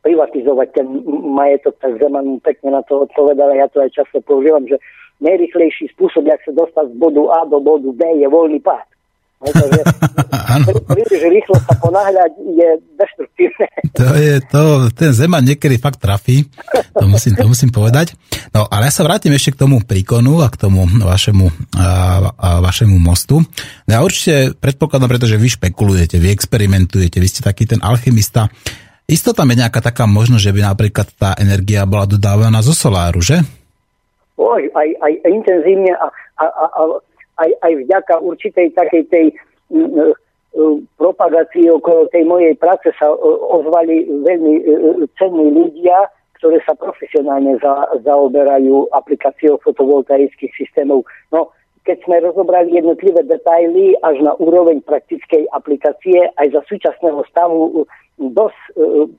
[0.00, 0.88] privatizovať ten
[1.28, 4.80] majetok, tak Zeman pekne na to odpovedal a ja to aj často používam, že
[5.20, 8.86] najrychlejší spôsob, jak sa dostať z bodu A do bodu B je voľný pád.
[10.96, 13.68] Príliš rýchlo sa ponáhľať je destruktívne.
[14.00, 14.62] To je, to,
[14.96, 16.48] ten Zeman niekedy fakt trafí,
[16.96, 18.16] to musím, to musím povedať.
[18.56, 21.88] No, ale ja sa vrátim ešte k tomu príkonu a k tomu vašemu, a,
[22.32, 23.44] a vašemu mostu.
[23.84, 28.48] No ja určite predpokladám, pretože vy špekulujete, vy experimentujete, vy ste taký ten alchymista.
[29.04, 33.20] Isto tam je nejaká taká možnosť, že by napríklad tá energia bola dodávaná zo soláru,
[33.20, 33.44] že?
[34.46, 36.06] Oj, aj, aj intenzívne a,
[36.38, 36.82] a, a,
[37.42, 39.26] aj, aj vďaka určitej takej tej
[40.96, 43.10] propagácii okolo tej mojej práce sa
[43.52, 44.54] ozvali veľmi
[45.18, 46.08] cenní ľudia,
[46.40, 51.04] ktoré sa profesionálne za, zaoberajú aplikáciou fotovoltaických systémov.
[51.32, 51.52] No,
[51.84, 57.84] keď sme rozobrali jednotlivé detaily až na úroveň praktickej aplikácie, aj za súčasného stavu
[58.16, 58.60] dosť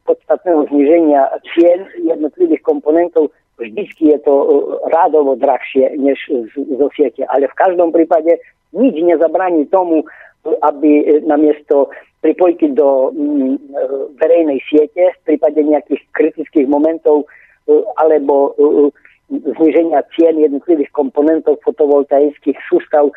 [0.09, 4.47] podstatného zniženia cien jednotlivých komponentov vždycky je to e,
[4.93, 6.17] rádovo drahšie než
[6.53, 7.25] zo siete.
[7.25, 8.37] Ale v každom prípade
[8.73, 10.05] nič nezabráni tomu,
[10.61, 11.89] aby e, namiesto
[12.21, 13.59] pripojky do mm, e,
[14.21, 17.25] verejnej siete v prípade nejakých kritických momentov
[17.99, 18.55] alebo
[19.27, 23.11] zniženia cien jednotlivých komponentov fotovoltaických sústav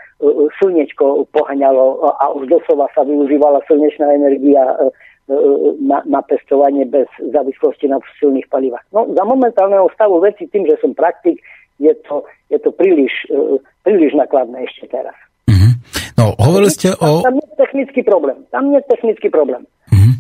[0.59, 4.75] slnečko pohaňalo a už doslova sa využívala slnečná energia
[5.81, 8.83] na, na pestovanie bez závislosti na fosilných palivách.
[8.91, 11.39] No, za momentálneho stavu veci, tým, že som praktik,
[11.79, 13.57] je to, je to príliš, uh,
[13.87, 15.15] príliš nakladné ešte teraz.
[15.47, 15.73] Mm-hmm.
[16.19, 17.23] No, hovorili ste o...
[17.23, 18.43] Tam je technický problém.
[18.51, 19.63] Tam je technický problém.
[19.89, 20.15] Mm-hmm.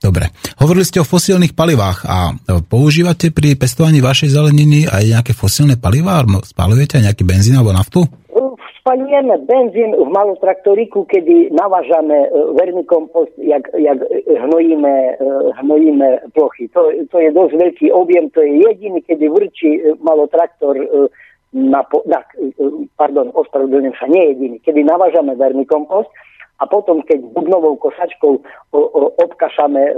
[0.00, 0.32] Dobre.
[0.56, 2.32] Hovorili ste o fosílnych palivách a
[2.64, 6.24] používate pri pestovaní vašej zeleniny aj nejaké fosílne palivá?
[6.40, 8.08] Spalujete aj nejaký benzín alebo naftu?
[8.90, 12.28] Spalujeme benzín v malú traktoriku, kedy navážame e,
[12.58, 15.26] verný kompost, jak, jak hnojíme, e,
[15.62, 16.66] hnojíme plochy.
[16.74, 20.74] To, to je dosť veľký objem, to je jediný, kedy vrčí e, malotraktor
[21.54, 22.20] na, na,
[22.98, 26.10] pardon, ospravedlňujem sa, nie jediný, kedy navážame vermikompost
[26.58, 28.42] a potom, keď bubnovou kosačkou
[28.74, 28.78] o,
[29.22, 29.94] obkašame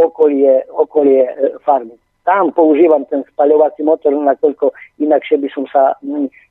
[0.00, 1.28] okolie, okolie
[1.60, 2.01] farmy.
[2.22, 4.70] Tam používam ten spaľovací motor, nakoľko
[5.02, 5.98] inakšie by som sa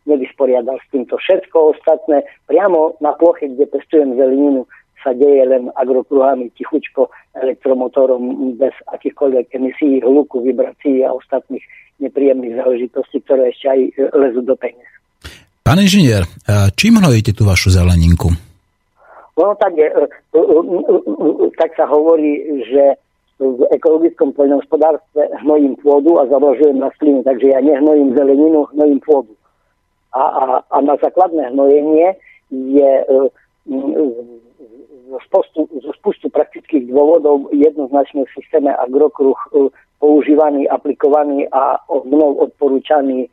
[0.04, 1.16] nevysporiadal s týmto.
[1.16, 4.68] Všetko ostatné priamo na ploche, kde pestujem zeleninu,
[5.02, 11.64] sa deje len agrokruhami tichučko elektromotorom bez akýchkoľvek emisí, hluku, vibrácií a ostatných
[12.02, 14.90] nepríjemných záležitostí, ktoré ešte aj e, lezú do peniaz.
[15.62, 16.26] Pán inžinier,
[16.74, 18.34] čím hnojíte tú vašu zeleninku?
[19.38, 20.42] No tak, e, e,
[21.58, 22.98] tak sa hovorí, že
[23.42, 29.34] v ekologickom poľnohospodárstve hnojím pôdu a zavlažujem rastliny, takže ja nehnojím zeleninu, hnojím pôdu.
[30.14, 32.14] A, a, a na základné hnojenie
[32.52, 32.92] je
[35.10, 39.36] zo spustu, zo spustu praktických dôvodov jednoznačne v systéme agrokruh
[40.02, 43.30] používaný, aplikovaný a mnou odporúčaný e,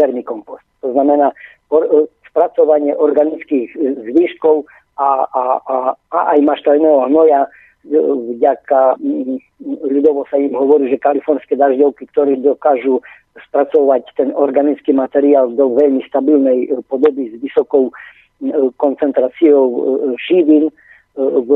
[0.00, 0.64] vermikompost.
[0.80, 1.36] To znamená
[1.68, 3.78] or, e, spracovanie organických e,
[4.08, 4.64] zvyškov
[4.96, 7.44] a, a, a, a aj maštalného hnoja
[8.36, 8.98] vďaka,
[9.64, 13.00] ľudovo sa im hovorí, že kalifornské dažďovky, ktoré dokážu
[13.48, 17.92] spracovať ten organický materiál do veľmi stabilnej podoby s vysokou
[18.76, 19.64] koncentráciou
[20.20, 20.72] živín
[21.16, 21.50] v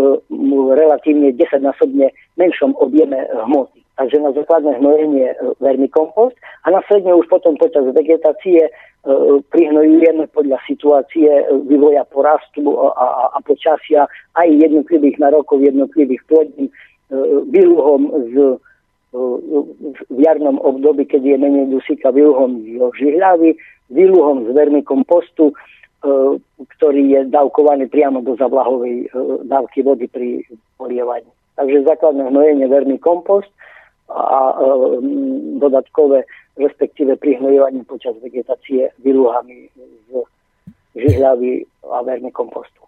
[0.73, 2.09] relatívne 10-násobne
[2.41, 3.85] menšom objeme hmoty.
[4.01, 6.33] Takže na základné hnojenie e, vermikompost
[6.65, 8.71] a následne už potom počas vegetácie e,
[9.49, 14.05] prihnojujeme podľa situácie e, vývoja porastu a, a, počasia
[14.37, 16.69] aj jednotlivých narokov, jednotlivých plodín
[17.51, 18.61] výluhom z
[20.07, 23.59] v jarnom období, keď je menej dusíka, výluhom z žihľavy,
[23.91, 25.51] výluhom z vermikompostu,
[26.79, 29.11] ktorý je dávkovaný priamo do zavlahovej
[29.51, 30.47] dávky vody pri
[30.79, 31.27] polievaní.
[31.59, 33.51] Takže základné hnojenie vermikompost
[34.11, 34.59] a
[35.63, 36.27] dodatkové,
[36.59, 39.71] respektíve prihnojovanie počas vegetácie výluhami
[40.11, 40.11] z
[40.99, 42.83] žihľavy a vermi kompostu.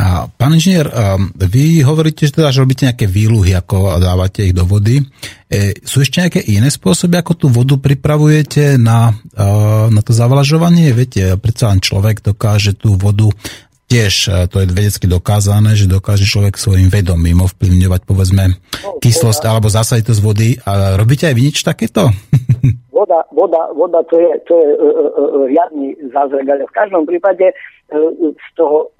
[0.00, 0.88] A, pán inžinier,
[1.36, 4.96] vy hovoríte, že, teda, že robíte nejaké výluhy, ako dávate ich do vody.
[4.96, 5.04] E,
[5.84, 9.12] sú ešte nejaké iné spôsoby, ako tú vodu pripravujete na,
[9.92, 10.96] na to zavlažovanie?
[10.96, 13.28] Viete, predsa len človek dokáže tú vodu
[13.90, 18.54] tiež e, to je vedecky dokázané, že dokáže človek svojim vedomím ovplyvňovať povedzme
[19.02, 20.54] kyslosť alebo zasaditosť vody.
[20.62, 22.06] A robíte aj vy niečo takéto?
[23.00, 27.48] Voda, voda, voda to je, to je uh, zázrak, ale v každom prípade
[27.88, 28.92] z, toho,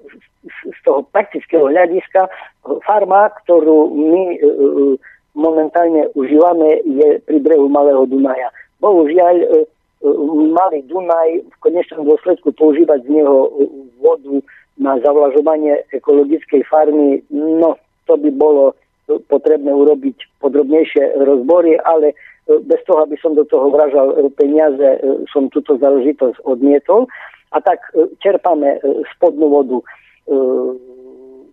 [0.49, 2.25] z toho praktického hľadiska
[2.81, 4.23] farma, ktorú my
[5.37, 8.49] momentálne užívame, je pri brehu Malého Dunaja.
[8.81, 9.69] Bohužiaľ,
[10.49, 13.53] Malý Dunaj v konečnom dôsledku používať z neho
[14.01, 14.41] vodu
[14.79, 17.75] na zavlažovanie ekologickej farmy, no
[18.07, 18.75] to by bolo
[19.27, 22.15] potrebné urobiť podrobnejšie rozbory, ale e,
[22.63, 27.11] bez toho, aby som do toho vražal e, peniaze, e, som túto záležitosť odmietol.
[27.51, 27.83] A tak
[28.23, 28.79] čerpame
[29.11, 29.83] spodnú vodu.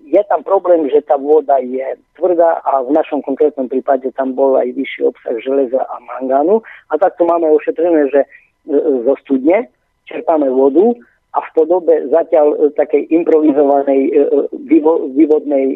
[0.06, 4.54] Je tam problém, že tá voda je tvrdá a v našom konkrétnom prípade tam bol
[4.62, 6.62] aj vyšší obsah železa a mangánu.
[6.94, 8.30] A takto máme ošetrené, že
[8.78, 9.66] zo studne
[10.06, 10.94] čerpáme vodu
[11.36, 14.20] a v podobe zatiaľ e, takej improvizovanej e, e,
[15.12, 15.66] vývodnej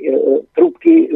[0.57, 1.13] trubky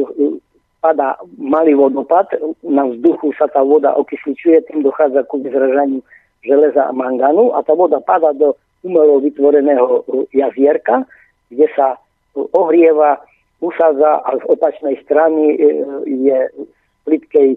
[0.77, 2.29] padá malý vodopad,
[2.61, 6.05] na vzduchu sa tá voda okysličuje, tým dochádza ku vyzražaniu
[6.45, 8.53] železa a manganu a tá voda padá do
[8.85, 11.09] umelo vytvoreného jazierka,
[11.49, 11.97] kde sa
[12.37, 13.17] ohrieva,
[13.57, 15.57] usádza a z opačnej strany
[16.05, 16.69] je v
[17.09, 17.49] plitkej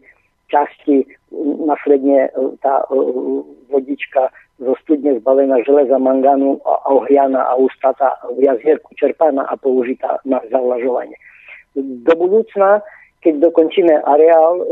[0.49, 1.05] časti
[1.61, 2.33] následne
[2.65, 2.89] tá
[3.69, 10.21] vodička zo studne zbavená železa, manganu a ohriana a ústata v jazierku čerpaná a použitá
[10.29, 11.17] na zavlažovanie.
[11.77, 12.85] Do budúcna,
[13.25, 14.65] keď dokončíme areál e,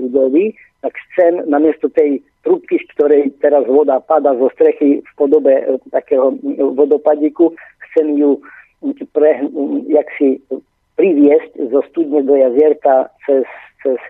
[0.00, 5.52] budovy, tak chcem namiesto tej trubky, z ktorej teraz voda pada zo strechy v podobe
[5.52, 6.32] e, takého
[6.72, 7.52] vodopadiku,
[7.92, 8.40] chcem ju
[9.12, 9.44] pre,
[9.92, 10.40] jak si
[10.96, 13.44] priviesť zo studne do jazierka cez,
[13.84, 14.00] cez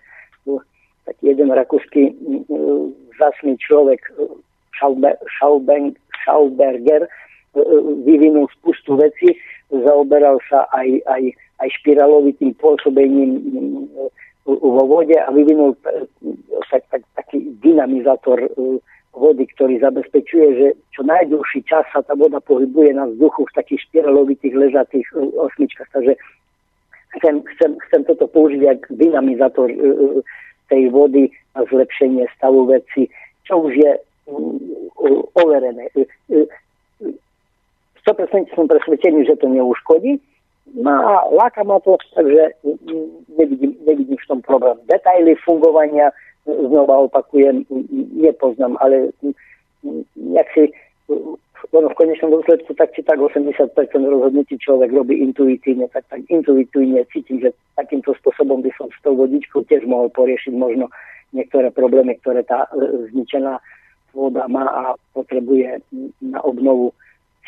[1.10, 2.14] taký jeden rakúsky
[3.18, 3.98] zásny človek
[4.76, 7.10] Schauberger e, e,
[8.06, 9.36] vyvinul spustu veci,
[9.70, 11.22] zaoberal sa aj, aj,
[11.62, 13.42] aj špiralovitým pôsobením e,
[14.46, 15.78] vo vode a vyvinul
[16.70, 18.50] tak, tak, taký dynamizátor
[19.14, 23.80] vody, ktorý zabezpečuje, že čo najdlhší čas sa tá voda pohybuje na vzduchu v takých
[23.90, 25.06] špiralovitých ležatých
[25.38, 25.90] osmičkách.
[25.94, 26.14] Takže
[27.18, 29.68] chcem, chcem, chcem toto použiť ako dynamizátor
[30.70, 33.10] tej vody na zlepšenie stavu veci,
[33.44, 33.92] čo už je
[35.34, 35.88] overené.
[38.06, 40.20] 100% som presvedčený, že to neuškodí.
[40.70, 42.54] No a láka ma to, takže
[43.38, 44.78] nevidím, nevidím v tom problém.
[44.86, 46.14] Detaily fungovania,
[46.46, 47.66] znova opakujem,
[48.14, 49.10] nepoznám, ale
[50.14, 50.70] jak si
[51.70, 57.04] ono v konečnom dôsledku tak či tak 80% rozhodnutí človek robí intuitívne, tak tak intuitívne
[57.12, 60.90] cítim, že takýmto spôsobom by som s tou vodičkou tiež mohol poriešiť možno
[61.30, 63.62] niektoré problémy, ktoré tá e, zničená
[64.14, 64.82] voda má a
[65.14, 65.82] potrebuje
[66.20, 66.92] na obnovu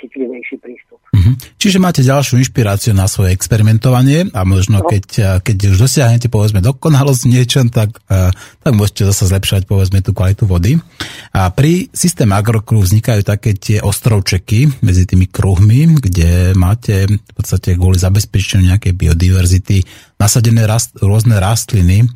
[0.02, 0.98] citlivejší prístup.
[1.14, 1.34] Uh-huh.
[1.62, 4.88] Čiže máte ďalšiu inšpiráciu na svoje experimentovanie a možno no.
[4.90, 8.34] keď, eh, keď už dosiahnete povedzme dokonalosť niečo, tak, uh,
[8.66, 10.82] tak môžete zase zlepšať povedzme tú kvalitu vody.
[11.30, 17.78] A pri systéme agrokruh vznikajú také tie ostrovčeky medzi tými kruhmi, kde máte v podstate
[17.78, 19.86] kvôli zabezpečeniu nejakej biodiverzity
[20.18, 22.06] nasadené rast, rôzne rastliny.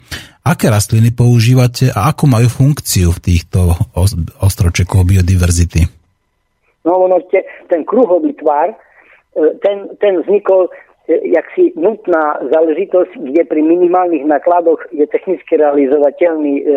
[0.46, 3.74] Aké rastliny používate a ako majú funkciu v týchto
[4.38, 5.82] ostrovčekoch biodiverzity?
[6.86, 8.78] No ono, te, ten kruhový tvar, e,
[9.58, 10.70] ten, ten vznikol
[11.10, 16.70] e, jaksi nutná záležitosť, kde pri minimálnych nákladoch je technicky realizovateľný e, e,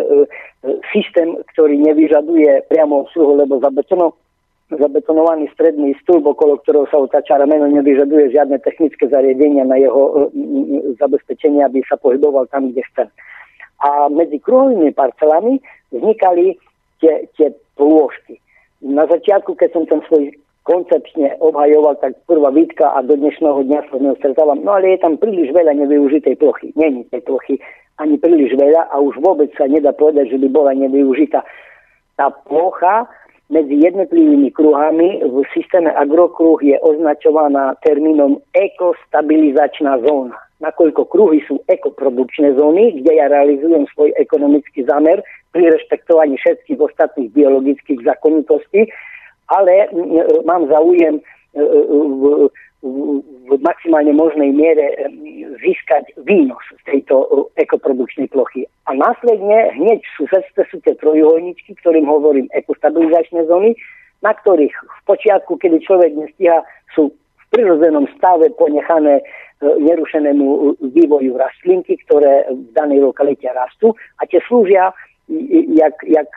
[0.90, 4.18] systém, ktorý nevyžaduje priamo obsluhu, lebo zabetono,
[4.74, 10.42] zabetonovaný stredný stĺp, okolo ktorého sa otáča rameno, nevyžaduje žiadne technické zariadenia na jeho e,
[10.98, 13.06] zabezpečenie, aby sa pohyboval tam, kde chce.
[13.80, 15.56] A medzi kruhovými parcelami
[15.92, 16.56] vznikali
[17.00, 17.48] tie, tie
[17.80, 18.40] plôžky
[18.80, 20.32] na začiatku, keď som ten svoj
[20.64, 25.16] koncepčne obhajoval, tak prvá výtka a do dnešného dňa sa s no ale je tam
[25.16, 26.72] príliš veľa nevyužitej plochy.
[26.76, 27.60] Není tej plochy
[28.00, 31.44] ani príliš veľa a už vôbec sa nedá povedať, že by bola nevyužitá.
[32.16, 33.08] Tá plocha
[33.52, 40.38] medzi jednotlivými kruhami v systéme agrokruh je označovaná termínom ekostabilizačná zóna.
[40.60, 45.24] Nakoľko kruhy sú ekoprodukčné zóny, kde ja realizujem svoj ekonomický zámer
[45.56, 48.92] pri rešpektovaní všetkých ostatných biologických zákonitostí,
[49.48, 49.88] ale
[50.44, 51.22] mám záujem e,
[51.58, 51.64] e,
[51.96, 52.22] v,
[53.50, 54.96] v maximálne možnej miere e,
[55.64, 58.68] získať výnos z tejto ekoprodukčnej plochy.
[58.86, 63.74] A následne hneď v susedstve sú tie trojuholničky, ktorým hovorím ekostabilizačné zóny,
[64.22, 66.62] na ktorých v počiatku, kedy človek nestíha,
[66.94, 69.24] sú v prirodzenom stave ponechané
[69.60, 74.92] nerušenému vývoju rastlinky, ktoré v danej lokalite rastú a tie slúžia
[75.76, 76.30] jak, jak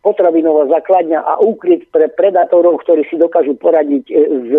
[0.00, 4.50] potravinová základňa a úkryt pre predátorov, ktorí si dokážu poradiť e, s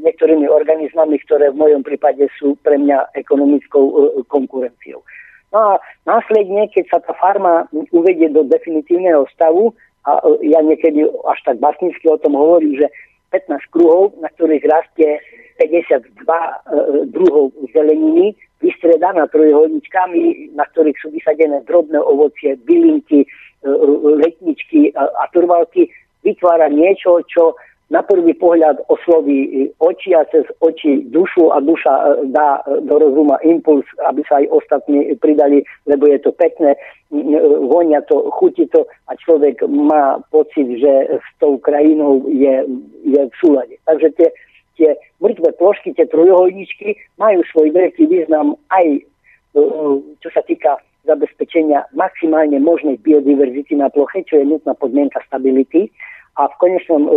[0.00, 3.94] niektorými organizmami, ktoré v mojom prípade sú pre mňa ekonomickou e,
[4.24, 5.04] konkurenciou.
[5.52, 5.72] No a
[6.08, 9.76] následne, keď sa tá farma uvedie do definitívneho stavu,
[10.08, 12.88] a e, ja niekedy až tak básnicky o tom hovorím, že
[13.36, 15.20] 15 kruhov, na ktorých rastie
[15.60, 23.28] 52 druhov zeleniny, vystredaná trojuholničkami, na ktorých sú vysadené drobné ovocie, bylinky, e,
[24.20, 25.88] letničky a, turvalky,
[26.24, 27.56] vytvára niečo, čo
[27.90, 33.40] na prvý pohľad osloví oči a cez oči dušu a duša e, dá do rozuma
[33.48, 36.76] impuls, aby sa aj ostatní pridali, lebo je to pekné,
[37.64, 42.68] vonia to, chutí to a človek má pocit, že s tou krajinou je,
[43.08, 43.74] je v súlade.
[43.88, 44.28] Takže tie
[44.80, 49.00] tie mŕtve plošky, tie trojuholníčky majú svoj veľký význam aj e,
[50.24, 55.92] čo sa týka zabezpečenia maximálne možnej biodiverzity na ploche, čo je nutná podmienka stability.
[56.40, 57.10] A v konečnom e,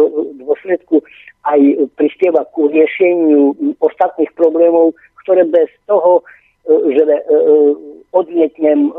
[0.44, 1.00] dôsledku
[1.48, 1.60] aj
[1.96, 4.92] prispieva ku riešeniu ostatných problémov,
[5.24, 6.20] ktoré bez toho,
[6.68, 7.04] e, že
[8.14, 8.94] odmietnem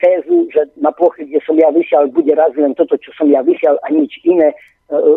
[0.00, 3.44] tézu, že na ploche, kde som ja vyšiel, bude raz len toto, čo som ja
[3.44, 4.56] vyšiel a nič iné,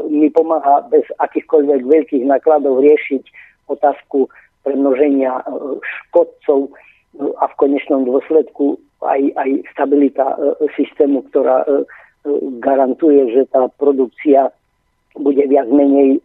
[0.07, 3.23] mi pomáha bez akýchkoľvek veľkých nákladov riešiť
[3.67, 4.31] otázku
[4.63, 5.43] premnoženia e,
[5.83, 6.71] škodcov e,
[7.35, 10.33] a v konečnom dôsledku aj, aj stabilita
[10.73, 11.61] systému, ktorá
[12.59, 14.49] garantuje, že tá produkcia
[15.13, 16.17] bude viac menej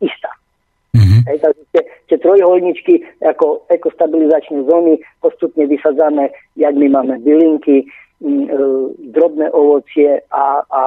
[0.00, 0.32] istá.
[0.96, 1.20] Mm-hmm.
[1.30, 7.86] Hej, takže tie, tie trojholničky ako ekostabilizačné zóny postupne vysadáme, jak my máme bylinky, e,
[9.14, 10.82] drobné ovocie a, a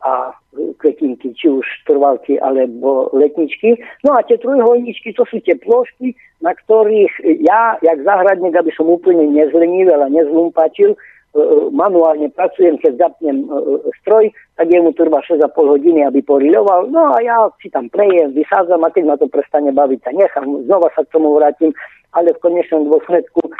[0.00, 0.32] a
[0.80, 3.76] kvetinky, či už trvalky alebo letničky.
[4.04, 7.12] No a tie trojholničky, to sú tie plošky, na ktorých
[7.44, 13.44] ja, jak záhradník, aby som úplne nezlenivil a nezlumpačil, e, e, manuálne pracujem, keď zapnem
[13.44, 13.48] e,
[14.00, 16.88] stroj, tak jemu trvá 6,5 hodiny, aby poriľoval.
[16.88, 20.48] No a ja si tam prejem, vysádzam a keď ma to prestane baviť, sa nechám,
[20.64, 21.76] znova sa k tomu vrátim,
[22.16, 23.52] ale v konečnom dôsledku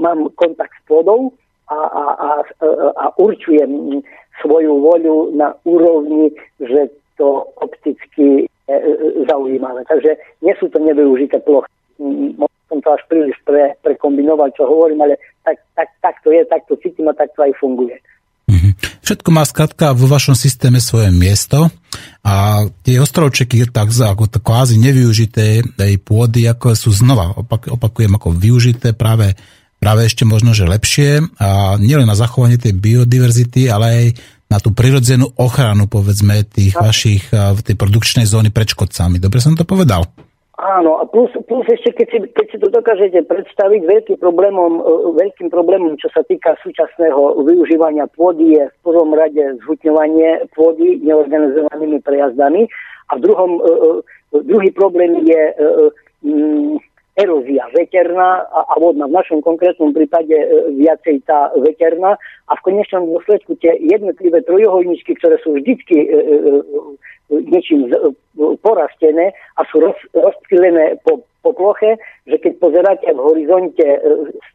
[0.00, 1.34] mám kontakt s pôdou
[1.72, 2.30] a, a, a,
[2.96, 4.00] a určujem
[4.44, 8.76] svoju voľu na úrovni, že to opticky je
[9.28, 9.84] zaujímavé.
[9.84, 11.68] Takže nie sú to nevyužité plochy.
[12.38, 16.42] Možno som to až príliš pre, prekombinoval, čo hovorím, ale tak, tak, tak to je,
[16.48, 17.96] tak to cítim a tak to aj funguje.
[18.48, 18.70] Mhm.
[19.02, 21.70] Všetko má skratka vo vašom systéme svoje miesto
[22.22, 25.62] a tie ostrovčeky tak ako to kvázi nevyužité
[26.02, 29.34] pôdy, ako sú znova, opak, opakujem, ako využité práve
[29.82, 34.04] práve ešte možno, že lepšie a nielen na zachovanie tej biodiverzity, ale aj
[34.46, 39.18] na tú prirodzenú ochranu, povedzme, tých vašich, a, tej produkčnej zóny pred škodcami.
[39.18, 40.06] Dobre som to povedal?
[40.62, 44.82] Áno, a plus, plus ešte, keď si, keď si to dokážete predstaviť, veľkým problémom, e,
[45.18, 51.98] veľkým problémom, čo sa týka súčasného využívania pôdy, je v prvom rade zhutňovanie pôdy neorganizovanými
[52.06, 52.70] prejazdami
[53.10, 53.62] a v druhom, e,
[54.38, 55.42] e, druhý problém je
[57.18, 59.04] erózia veterná a, a vodná.
[59.04, 60.32] V našom konkrétnom prípade
[60.76, 62.16] viacej tá veterná
[62.48, 66.08] a v konečnom dôsledku tie jednotlivé trojuholníčky, ktoré sú vždycky
[67.32, 67.88] niečím
[68.60, 71.96] porastené a sú roz, rozptýlené po, po ploche,
[72.28, 73.98] že keď pozeráte v horizonte e,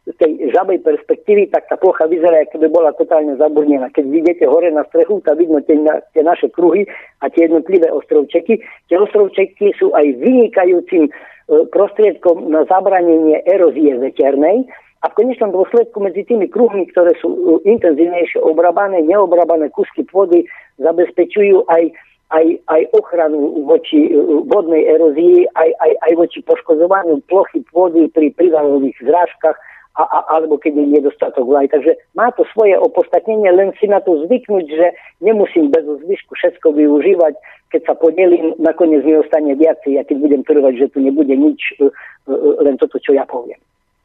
[0.06, 3.90] z tej žabej perspektívy, tak tá plocha vyzerá, ako by bola totálne zaburnená.
[3.90, 5.78] Keď vidíte hore na strechu, tak vidno tie,
[6.14, 6.86] tie naše kruhy
[7.22, 8.62] a tie jednotlivé ostrovčeky.
[8.90, 11.12] Tie ostrovčeky sú aj vynikajúcim e,
[11.48, 14.68] prostriedkom na zabranenie erózie veternej,
[14.98, 20.42] a v konečnom dôsledku medzi tými kruhmi, ktoré sú e, intenzívnejšie obrabané, neobrabané kusky pôdy,
[20.82, 21.94] zabezpečujú aj
[22.28, 28.28] aj, aj ochranu voči uh, vodnej erózii, aj, aj, aj voči poškozovaniu plochy pôdy pri
[28.36, 29.56] privalových zrážkach
[29.98, 31.66] a, a, alebo keď je nedostatok vlaj.
[31.74, 34.86] Takže má to svoje opostatnenie, len si na to zvyknúť, že
[35.18, 37.34] nemusím bez zvyšku všetko využívať.
[37.68, 41.60] Keď sa podelím, nakoniec mi ostane viacej, ja keď budem trvať, že tu nebude nič,
[41.82, 41.90] uh,
[42.30, 43.58] uh, len toto, čo ja poviem.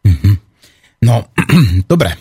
[0.03, 0.36] Mm-hmm.
[1.06, 1.30] No,
[1.94, 2.18] dobre.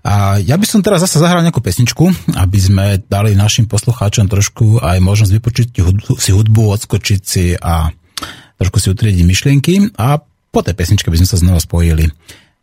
[0.00, 4.80] A ja by som teraz zase zahral nejakú pesničku, aby sme dali našim poslucháčom trošku
[4.80, 5.68] aj možnosť vypočuť
[6.16, 7.92] si hudbu, odskočiť si a
[8.56, 10.16] trošku si utriediť myšlienky a
[10.50, 12.08] po tej pesničke by sme sa znova spojili.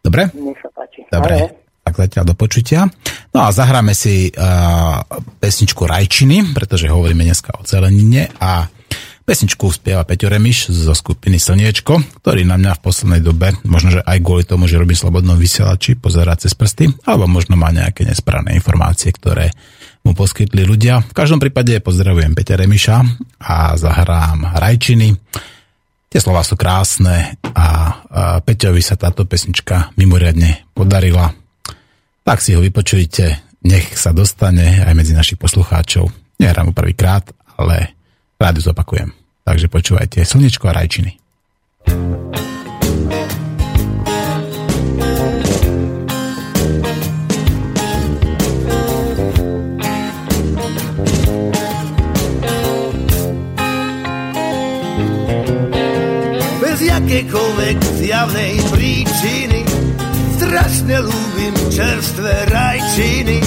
[0.07, 0.31] Dobre?
[0.31, 1.03] Nech sa páči.
[1.11, 1.35] Dobre.
[1.83, 2.87] Tak zatiaľ do počutia.
[3.35, 5.03] No a zahráme si uh,
[5.39, 8.71] pesničku Rajčiny, pretože hovoríme dneska o zelenine a
[9.27, 14.01] Pesničku spieva Peťo Remiš zo skupiny Slniečko, ktorý na mňa v poslednej dobe, možno že
[14.07, 18.55] aj kvôli tomu, že robí slobodnom vysielači, pozerá cez prsty, alebo možno má nejaké nesprávne
[18.55, 19.51] informácie, ktoré
[20.07, 21.03] mu poskytli ľudia.
[21.03, 22.97] V každom prípade pozdravujem Peťa Remiša
[23.43, 25.11] a zahrám Rajčiny.
[26.07, 27.99] Tie slova sú krásne a,
[28.41, 31.35] Peťovi sa táto pesnička mimoriadne podarila.
[32.23, 36.07] Tak si ho vypočujte, nech sa dostane aj medzi našich poslucháčov.
[36.39, 37.27] Nehrám ho prvýkrát,
[37.59, 37.95] ale
[38.39, 39.11] rád zopakujem.
[39.43, 41.11] Takže počúvajte Slnečko a rajčiny.
[41.87, 42.66] Bez
[57.07, 59.63] jakékoľvek zjavnej príčiny
[60.35, 63.39] strašne ľúbim čerstvé rajčiny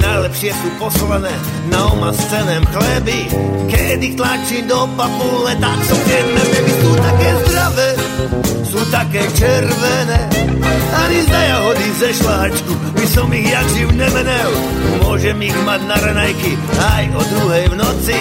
[0.00, 1.28] najlepšie sú poslané
[1.68, 3.28] na omastenem chleby.
[3.68, 7.88] Keď ich tlačím do papule, tak som jedné baby sú také zdravé,
[8.64, 10.20] sú také červené.
[10.96, 14.50] Ani za jahody ze šláčku, by som ich jak živ nemenel.
[15.04, 18.18] Môžem ich mať na ranajky aj o druhej v noci.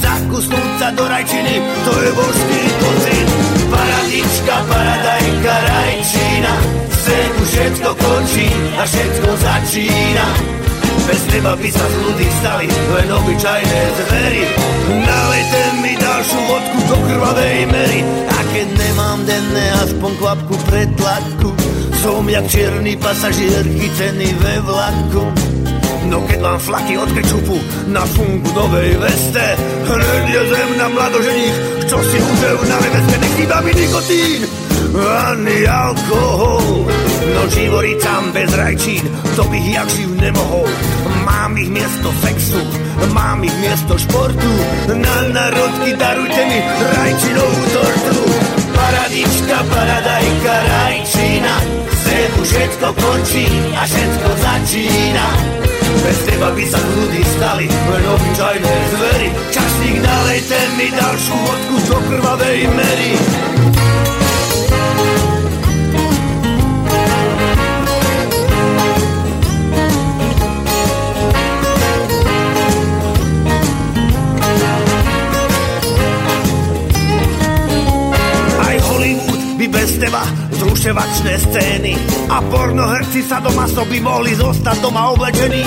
[0.00, 3.49] Zakusnúť sa do rajčiny, to je božský pocit.
[3.70, 6.54] Paradička, paradajka, rajčina,
[6.90, 10.26] sem všetko končí a všetko začína.
[11.06, 14.42] Bez teba by sa z ľudí stali len obyčajné zvery.
[14.90, 18.00] Nalejte mi ďalšiu vodku do krvavej mery.
[18.30, 21.50] A keď nemám denné aspoň kvapku pretlaku,
[22.02, 25.24] som jak čierny pasažier chycený ve vlaku.
[26.08, 27.56] No keď mám flaky od kečupu
[27.92, 29.46] na fungu novej veste,
[29.84, 34.40] hneď je zem na mladoženích, čo si užel na neveste, nechýba mi nikotín
[34.96, 36.88] ani alkohol.
[37.34, 37.42] No
[38.02, 39.04] tam bez rajčín,
[39.36, 40.68] to bych jak živ nemohol.
[41.24, 42.60] Mám ich miesto sexu,
[43.14, 44.50] mám ich miesto športu.
[44.88, 46.58] Na narodky darujte mi
[46.96, 48.18] rajčinovú tortu.
[48.74, 51.54] Paradička, paradajka, rajčina,
[52.02, 53.46] sem už všetko končí
[53.76, 55.26] a všetko začína.
[55.98, 59.28] Bez teba by sa ľudí stali len obyčajné zvery.
[59.50, 63.12] Časník nalejte mi ďalšiu vodku do krvavej mery.
[80.90, 81.94] Zruševačné scény
[82.34, 85.62] a pornoherci sa doma soby mohli zostať doma oblečení.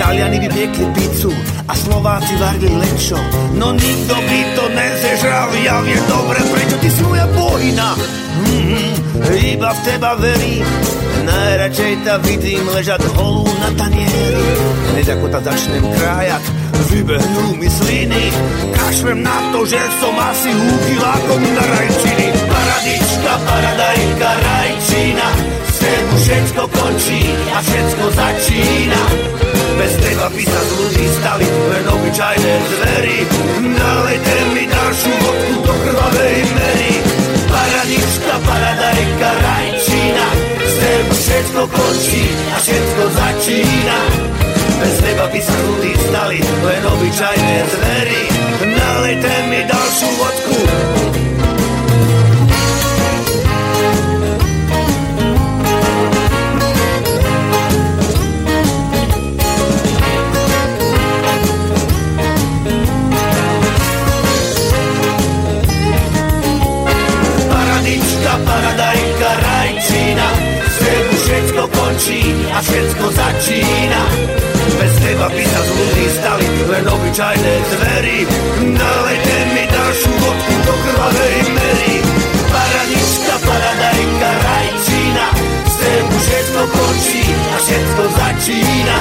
[0.00, 1.28] Taliani by piekli pizzu
[1.68, 3.20] a Slováci varili lečo,
[3.60, 7.92] no nikto by to nezežral, ja viem dobre, prečo ty si moja bohyna.
[8.40, 8.92] Mm-hmm,
[9.52, 10.64] iba v teba verím,
[11.28, 14.48] najradšej ta vidím ležať holú na tanieri.
[14.96, 16.44] Hneď ako ta začnem krájať,
[16.90, 18.24] vybehnú mi sliny,
[18.74, 22.24] kašlem na to, že som asi húky lákom na rajčiny
[22.84, 25.28] paradička, paradajka, rajčina.
[25.74, 27.22] Sem všetko končí
[27.52, 29.02] a všetko začína.
[29.74, 31.06] Bez teba by sa z ľudí
[31.90, 33.18] obyčajné zvery.
[33.74, 36.92] Nalejte mi ďalšiu vodku do krvavej mery.
[37.50, 40.26] Paradička, paradajka, rajčina,
[40.78, 43.98] teba všetko končí a všetko začína.
[44.80, 48.22] Bez teba by sa ľudí stali len obyčajné zvery.
[48.64, 50.58] Nalejte mi ďalšiu vodku,
[68.42, 70.28] paradajka, rajčina.
[70.74, 70.78] Z
[71.22, 72.20] všetko končí
[72.50, 74.02] a všetko začína
[75.14, 78.18] Teba by sa z ľudí stali len obyčajné zvery
[78.66, 81.94] Nalejte mi ďalšiu vodku do krvavej mery.
[82.50, 85.26] Paradička, paradajka, rajčina
[85.70, 88.98] Z tebu všetko končí a všetko začína.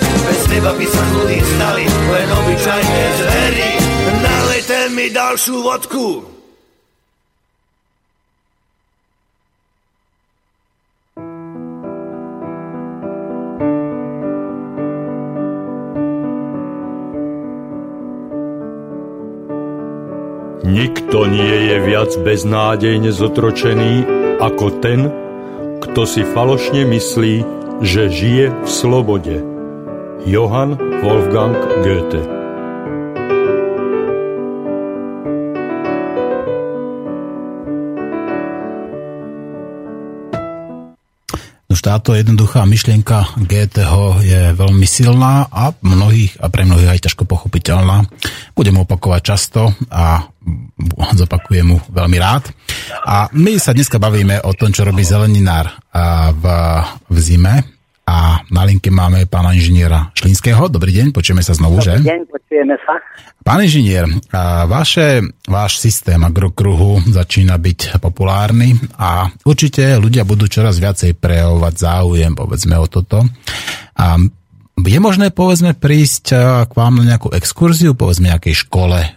[0.00, 1.12] Bez teba by sa z
[1.44, 3.70] stali len obyčajné zvery
[4.16, 6.39] Nalejte mi ďalšiu vodku
[20.70, 24.06] Nikto nie je viac beznádejne zotročený
[24.38, 25.10] ako ten,
[25.82, 27.42] kto si falošne myslí,
[27.82, 29.42] že žije v slobode.
[30.22, 32.39] Johann Wolfgang Goethe
[41.70, 43.94] Už táto jednoduchá myšlienka GTH
[44.26, 48.10] je veľmi silná a mnohých a pre mnohých aj ťažko pochopiteľná.
[48.58, 50.26] Budem opakovať často a
[51.14, 52.50] zopakujem mu veľmi rád.
[53.06, 55.70] A my sa dneska bavíme o tom, čo robí zeleninár
[56.34, 56.44] v,
[57.06, 57.79] v zime,
[58.10, 60.66] a na linke máme pána inžiniera Šlínského.
[60.66, 61.94] Dobrý deň, počujeme sa znovu, Dobrý že?
[62.02, 62.94] Dobrý deň, počujeme sa.
[63.40, 64.04] Pán inžinier,
[64.66, 72.32] vaše, váš systém agrokruhu začína byť populárny a určite ľudia budú čoraz viacej prejavovať záujem,
[72.34, 73.22] povedzme o toto.
[73.94, 74.18] A
[74.80, 76.26] je možné, povedzme, prísť
[76.66, 79.08] k vám na nejakú exkurziu, povedzme nejakej škole, e,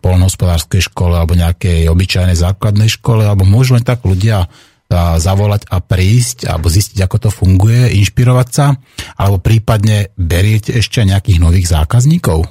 [0.00, 4.48] polnohospodárskej škole alebo nejakej obyčajnej základnej škole, alebo môžu len tak ľudia
[4.90, 8.74] zavolať a prísť alebo zistiť, ako to funguje, inšpirovať sa,
[9.14, 12.50] alebo prípadne beriete ešte nejakých nových zákazníkov?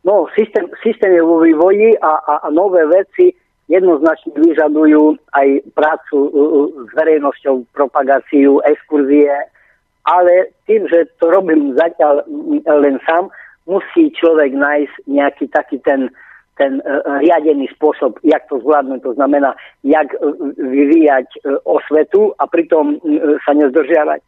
[0.00, 3.36] No, systém, systém je vo vývoji a, a, a nové veci
[3.68, 6.16] jednoznačne vyžadujú aj prácu
[6.88, 9.30] s verejnosťou, propagáciu, exkurzie,
[10.08, 12.24] ale tým, že to robím zatiaľ
[12.80, 13.28] len sám,
[13.68, 16.29] musí človek nájsť nejaký taký ten uh,
[16.60, 23.00] ten uh, riadený spôsob, jak to zvládnuť, to znamená, jak uh, vyvíjať osvetu a pritom
[23.48, 24.20] sa nezdržiavať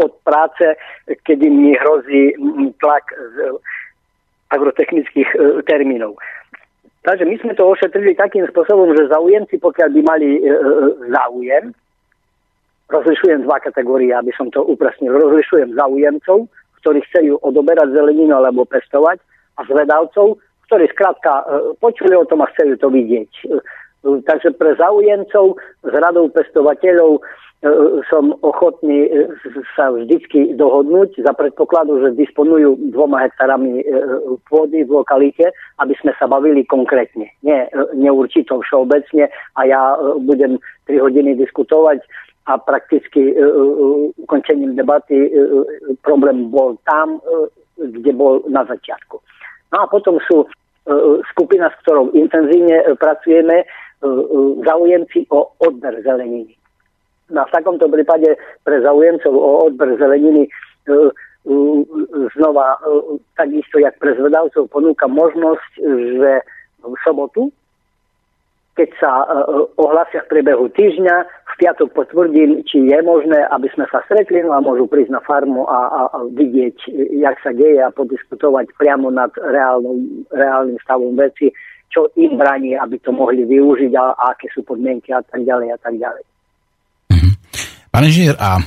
[0.00, 0.76] od práce,
[1.24, 2.36] kedy mi hrozí
[2.80, 3.36] tlak z
[4.52, 5.28] agrotechnických
[5.64, 6.16] termínov.
[7.00, 10.28] Takže my sme to ošetrili takým spôsobom, že zaujemci, pokiaľ by mali
[11.08, 11.72] záujem,
[12.90, 15.14] rozlišujem dva kategórie, aby som to upresnil.
[15.16, 16.50] Rozlišujem zaujemcov,
[16.80, 19.20] ktorí chcú odoberať zeleninu alebo pestovať
[19.56, 20.40] a zvedavcov,
[20.70, 21.44] ktorí skrátka e,
[21.82, 23.30] počuli o tom a chceli to vidieť.
[23.42, 23.46] E,
[24.22, 27.20] takže pre záujemcov s radou pestovateľov e,
[28.06, 29.10] som ochotný
[29.74, 33.82] sa vždycky dohodnúť za predpokladu, že disponujú dvoma hektarami
[34.46, 35.50] pôdy v lokalite,
[35.82, 37.60] aby sme sa bavili konkrétne, nie
[37.98, 39.26] neurčito všeobecne
[39.58, 41.98] a ja budem 3 hodiny diskutovať
[42.46, 43.36] a prakticky
[44.16, 45.28] ukončením debaty
[46.02, 47.20] problém bol tam,
[47.76, 49.20] kde bol na začiatku.
[49.70, 50.50] No a potom sú
[51.30, 53.66] skupina, s ktorou intenzívne e, pracujeme, e,
[54.64, 56.56] zaujemci o odber zeleniny.
[57.30, 58.34] No a v takomto prípade
[58.66, 60.50] pre zaujemcov o odber zeleniny
[62.34, 62.74] znova
[63.38, 65.70] takisto, jak pre zvedavcov, ponúka možnosť,
[66.18, 66.32] že
[66.82, 67.54] v sobotu
[68.78, 73.84] keď sa uh, ohlasia v priebehu týždňa, v piatok potvrdím, či je možné, aby sme
[73.90, 76.76] sa stretli, no a môžu prísť na farmu a, a, a vidieť,
[77.20, 81.52] jak sa deje a podiskutovať priamo nad reálnym, reálnym stavom veci,
[81.90, 85.74] čo im bráni, aby to mohli využiť a, a aké sú podmienky a tak ďalej
[85.74, 86.24] a tak ďalej.
[87.10, 87.30] Mhm.
[87.90, 88.62] Pán inžinier, a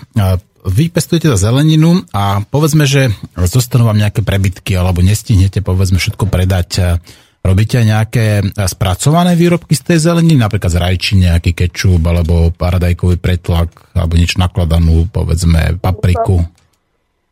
[0.64, 6.28] vy pestujete za zeleninu a povedzme, že zostanú vám nejaké prebytky alebo nestihnete povedzme všetko
[6.28, 7.00] predať
[7.44, 12.56] Robíte aj nejaké eh, spracované výrobky z tej zeleniny, napríklad z rajčiny, nejaký kečup, alebo
[12.56, 16.40] paradajkový pretlak, alebo niečo nakladanú, povedzme, papriku?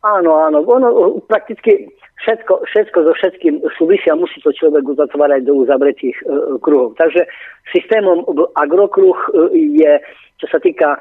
[0.03, 0.65] Áno, áno.
[0.67, 1.87] Ono prakticky
[2.21, 6.23] všetko, všetko so všetkým súvisia, musí to človek uzatvárať do uzavretých e,
[6.61, 6.93] kruhov.
[6.97, 7.25] Takže
[7.73, 8.25] systémom
[8.57, 9.91] agrokruh eh, je
[10.41, 10.97] čo sa týka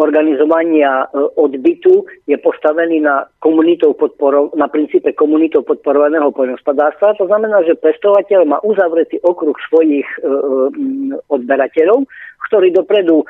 [0.00, 1.04] organizovania
[1.36, 3.28] odbytu, je postavený na,
[3.92, 7.20] podporo, na princípe komunitov podporovaného poľnohospodárstva.
[7.20, 10.08] To znamená, že pestovateľ má uzavretý okruh svojich
[11.28, 12.08] odberateľov,
[12.48, 13.28] ktorí dopredu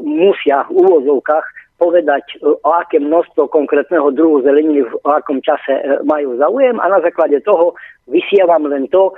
[0.00, 1.46] musia v úvozovkách
[1.78, 6.86] povedať, e, o aké množstvo konkrétneho druhu zeleniny v akom čase e, majú záujem a
[6.88, 7.76] na základe toho
[8.08, 9.14] vysievam len to, e,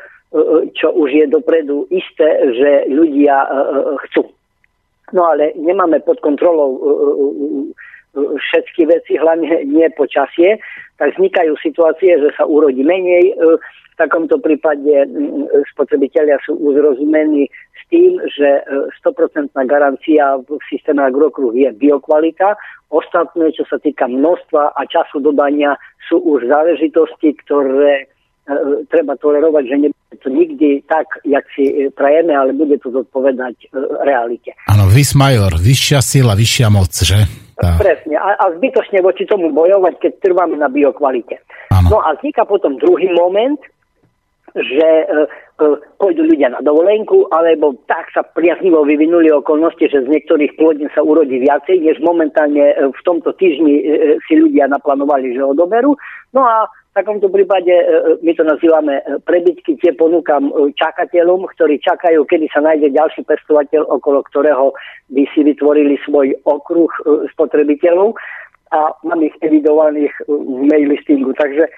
[0.75, 3.47] čo už je dopredu isté, že ľudia
[4.09, 4.27] chcú.
[5.13, 6.77] No ale nemáme pod kontrolou
[8.19, 10.59] všetky veci, hlavne nie počasie,
[10.99, 13.37] tak vznikajú situácie, že sa urodí menej.
[13.39, 15.07] V takomto prípade
[15.75, 17.51] spotrebitelia sú uzrozumení
[17.89, 18.49] tým, že
[19.01, 22.57] 100% e, garancia v systéme agrokruh je biokvalita.
[22.93, 25.77] Ostatné, čo sa týka množstva a času dodania,
[26.09, 28.07] sú už záležitosti, ktoré e,
[28.89, 33.57] treba tolerovať, že nebude to nikdy tak, jak si e, prajeme, ale bude to zodpovedať
[33.61, 33.67] e,
[34.09, 34.57] realite.
[34.67, 37.29] Áno, vis major, vyššia sila, vyššia moc, že?
[37.59, 37.77] Tá.
[37.77, 38.17] Presne.
[38.17, 41.43] A, a zbytočne voči tomu bojovať, keď trváme na biokvalite.
[41.75, 41.89] Ano.
[41.91, 43.59] No a vzniká potom druhý moment,
[44.57, 45.67] že e, e,
[46.01, 51.05] pôjdu ľudia na dovolenku, alebo tak sa priaznivo vyvinuli okolnosti, že z niektorých plodín sa
[51.05, 55.99] urodí viacej, než momentálne e, v tomto týždni e, e, si ľudia naplánovali, že odoberú.
[56.33, 57.85] No a takomto prípade e,
[58.19, 64.27] my to nazývame prebytky, tie ponúkam čakateľom, ktorí čakajú, kedy sa nájde ďalší pestovateľ, okolo
[64.27, 64.75] ktorého
[65.15, 66.91] by si vytvorili svoj okruh
[67.31, 68.19] spotrebiteľov
[68.73, 71.33] a mám ich evidovaných v mail listingu.
[71.33, 71.71] Takže e,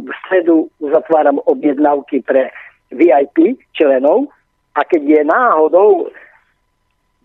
[0.00, 2.48] v stredu zatváram objednávky pre
[2.94, 4.32] VIP členov
[4.76, 6.08] a keď je náhodou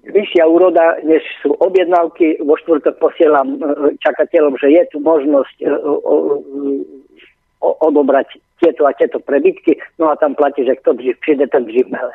[0.02, 5.66] vyššia úroda, než sú objednávky, vo štvrtok posielam e, čakateľom, že je tu možnosť e,
[7.62, 12.14] odobrať tieto a tieto prebytky, no a tam platí, že kto přijde, ten živmele.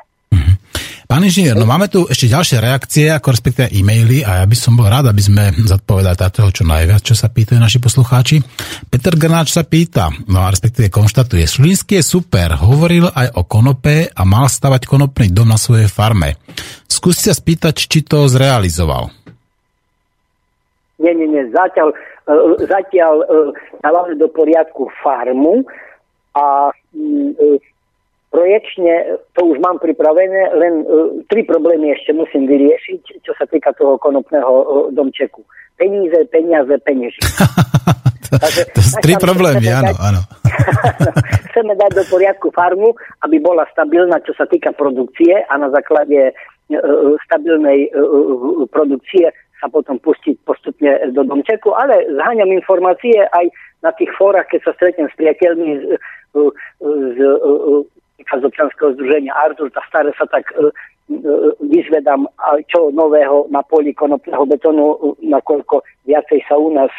[1.06, 4.74] Pán inžinier, no máme tu ešte ďalšie reakcie, ako respektíve e-maily a ja by som
[4.74, 8.42] bol rád, aby sme zodpovedali toho čo najviac, čo sa pýtajú naši poslucháči.
[8.90, 14.10] Peter Grnáč sa pýta, no a respektíve konštatuje, Šlínsky je super, hovoril aj o konope
[14.10, 16.42] a mal stavať konopný dom na svojej farme.
[16.90, 19.14] Skúste sa spýtať, či to zrealizoval.
[20.96, 21.92] Nie, nie, nie, zatiaľ,
[22.24, 23.26] e, zatiaľ e,
[23.84, 25.60] dávame do poriadku farmu
[26.32, 27.60] a mm, e,
[28.36, 33.72] projekčne to už mám pripravené, len uh, tri problémy ešte musím vyriešiť, čo sa týka
[33.72, 35.40] toho konopného uh, domčeku.
[35.80, 37.16] Peníze, peniaze, penieži.
[38.26, 40.20] Takže, to sú tri problémy, áno, dať, áno.
[41.48, 42.92] chceme dať do poriadku farmu,
[43.24, 49.68] aby bola stabilná, čo sa týka produkcie a na základe uh, stabilnej uh, produkcie sa
[49.72, 53.48] potom pustiť postupne do domčeku, ale zháňam informácie aj
[53.82, 55.84] na tých fórach, keď sa stretnem s priateľmi z,
[56.34, 57.18] z,
[58.36, 60.48] z občanského združenia Artur, tá staré sa tak
[61.62, 62.26] vyzvedám,
[62.66, 66.90] čo nového na poli konopného betónu, nakoľko viacej sa u nás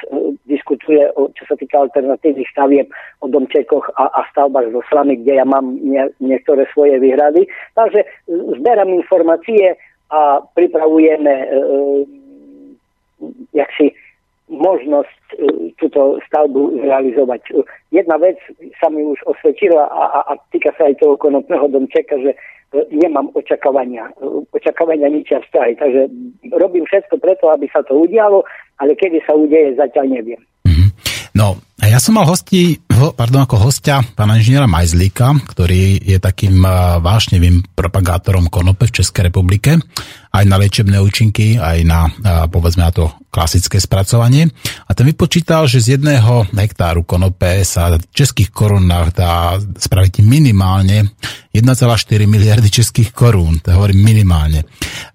[0.48, 2.88] diskutuje, čo sa týka alternatívnych stavieb
[3.20, 7.52] o domčekoch a, a stavbách zo slamy, kde ja mám nie, niektoré svoje výhrady.
[7.76, 9.76] Takže zberám informácie
[10.08, 12.08] a pripravujeme uh,
[13.54, 13.94] jak si
[14.48, 15.36] možnosť e,
[15.76, 17.52] túto stavbu zrealizovať.
[17.92, 18.40] Jedna vec
[18.80, 22.38] sa mi už osvedčila a, a, a týka sa aj toho konopného domčeka, že e,
[22.96, 24.08] nemám očakávania.
[24.16, 25.76] E, očakávania ničia vzťahy.
[25.76, 26.02] Takže
[26.56, 28.48] robím všetko preto, aby sa to udialo,
[28.80, 30.40] ale kedy sa udeje, zatiaľ neviem.
[31.38, 36.66] No, a ja som mal hosti, pardon, ako hostia pána inžiniera Majzlíka, ktorý je takým
[36.98, 39.78] vášnevým propagátorom konope v Českej republike,
[40.34, 42.10] aj na liečebné účinky, aj na,
[42.50, 44.50] povedzme na to klasické spracovanie.
[44.90, 51.14] A ten vypočítal, že z jedného hektáru konope sa v českých korunách dá spraviť minimálne
[51.54, 51.86] 1,4
[52.26, 53.62] miliardy českých korún.
[53.62, 54.66] To hovorím minimálne.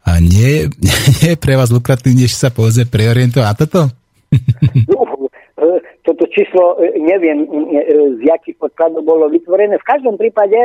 [0.06, 0.70] A nie,
[1.18, 3.80] nie je pre vás lukratívnejšie sa povedzme preorientovať na toto?
[6.02, 7.82] Toto číslo e, neviem, e, e,
[8.18, 9.78] z jakých podkladov bolo vytvorené.
[9.78, 10.58] V každom prípade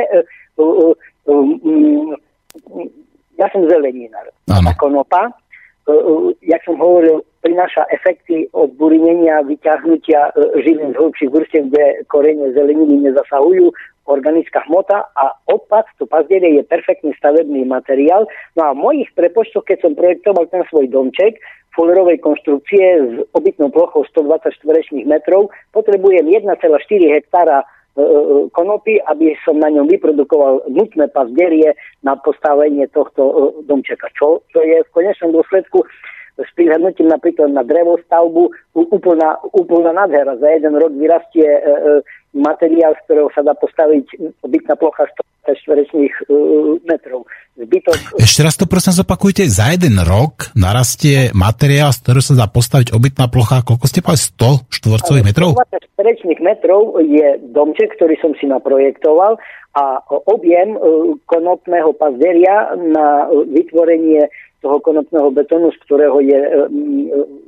[3.38, 4.26] ja som zeleninár.
[4.50, 5.30] A konopa,
[6.42, 10.34] jak som hovoril, prináša efekty od burinenia, vyťahnutia
[10.66, 13.70] živín z hlubších vrstev, kde korene zeleniny nezasahujú,
[14.08, 18.24] organická hmota a odpad, to pazderie je perfektný stavebný materiál.
[18.56, 21.36] No a v mojich prepočtoch, keď som projektoval ten svoj domček,
[21.76, 26.58] fulerovej konštrukcie s obytnou plochou 120 čtverečných metrov, potrebujem 1,4
[27.14, 28.04] hektára e, e,
[28.50, 33.34] konopy, aby som na ňom vyprodukoval nutné pazderie na postavenie tohto e,
[33.70, 34.10] domčeka.
[34.18, 35.86] Čo, čo je v konečnom dôsledku
[36.54, 40.38] prihľadnutím napríklad na drevostavbu úplná, úplná nádhera.
[40.38, 41.70] Za jeden rok vyrastie e, e,
[42.38, 45.10] materiál, z ktorého sa dá postaviť obytná plocha
[45.48, 46.22] 100 čtverečných e,
[46.86, 47.26] metrov.
[47.58, 48.22] Zbytok...
[48.22, 49.48] Ešte raz to prosím zopakujte.
[49.50, 54.70] Za jeden rok narastie materiál, z ktorého sa dá postaviť obytná plocha, koľko ste povedali,
[54.70, 55.58] 100 štvorcových metrov?
[55.58, 59.40] 20 rečných metrov je domček, ktorý som si naprojektoval
[59.74, 59.84] a
[60.26, 60.78] objem e,
[61.26, 64.26] konopného pazderia na vytvorenie
[64.60, 66.50] toho konopného betónu, z ktorého je e,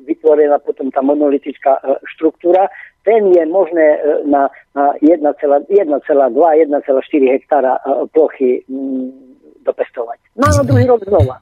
[0.06, 2.70] vytvorená potom tá monolitická e, štruktúra,
[3.00, 3.96] ten je možné
[4.28, 7.80] na, na 1,2-1,4 hektára
[8.12, 8.60] plochy
[9.64, 10.20] dopestovať.
[10.36, 11.40] No a druhý rok znova.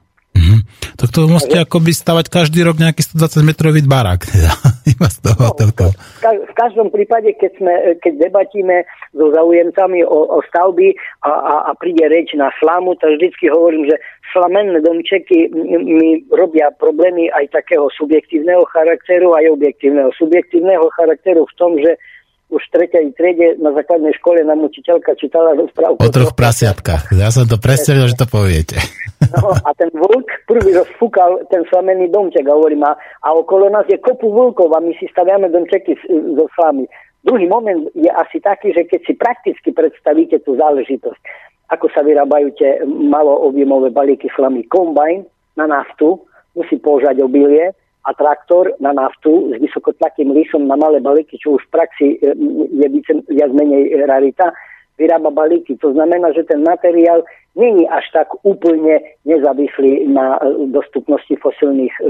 [1.09, 4.29] Tak to môžete akoby stavať každý rok nejaký 120 metrový barák.
[4.29, 4.53] Teda.
[4.93, 8.85] Iba z toho, no, v každom prípade, keď, sme, keď debatíme
[9.17, 10.93] so zaujemcami o, o stavby
[11.25, 13.97] a, a, a príde reč na slamu, tak vždycky hovorím, že
[14.29, 15.49] slamenné domčeky
[15.81, 20.13] mi robia problémy aj takého subjektívneho charakteru, aj objektívneho.
[20.13, 21.97] Subjektívneho charakteru v tom, že
[22.49, 26.01] už v tretej triede na základnej škole nám učiteľka čítala rozprávku.
[26.01, 27.13] O troch prasiatkách.
[27.13, 28.81] Ja som to predstavil, že to poviete.
[29.29, 33.85] No a ten vlk prvý rozfúkal ten slamený domček a hovorí ma, a okolo nás
[33.85, 36.89] je kopu vlkov a my si staviame domčeky so slamy.
[37.21, 41.21] Druhý moment je asi taký, že keď si prakticky predstavíte tú záležitosť,
[41.69, 45.21] ako sa vyrábajú tie maloobjemové balíky slamy, kombajn
[45.53, 46.17] na naftu
[46.57, 47.75] musí požať obilie,
[48.09, 52.33] a traktor na naftu s vysokotlakým lisom na malé balíky, čo už v praxi e,
[52.73, 52.87] je
[53.29, 54.49] viac menej rarita,
[54.97, 55.77] vyrába balíky.
[55.77, 57.21] To znamená, že ten materiál
[57.53, 58.97] není až tak úplne
[59.29, 62.03] nezávislý na e, dostupnosti fosilných e,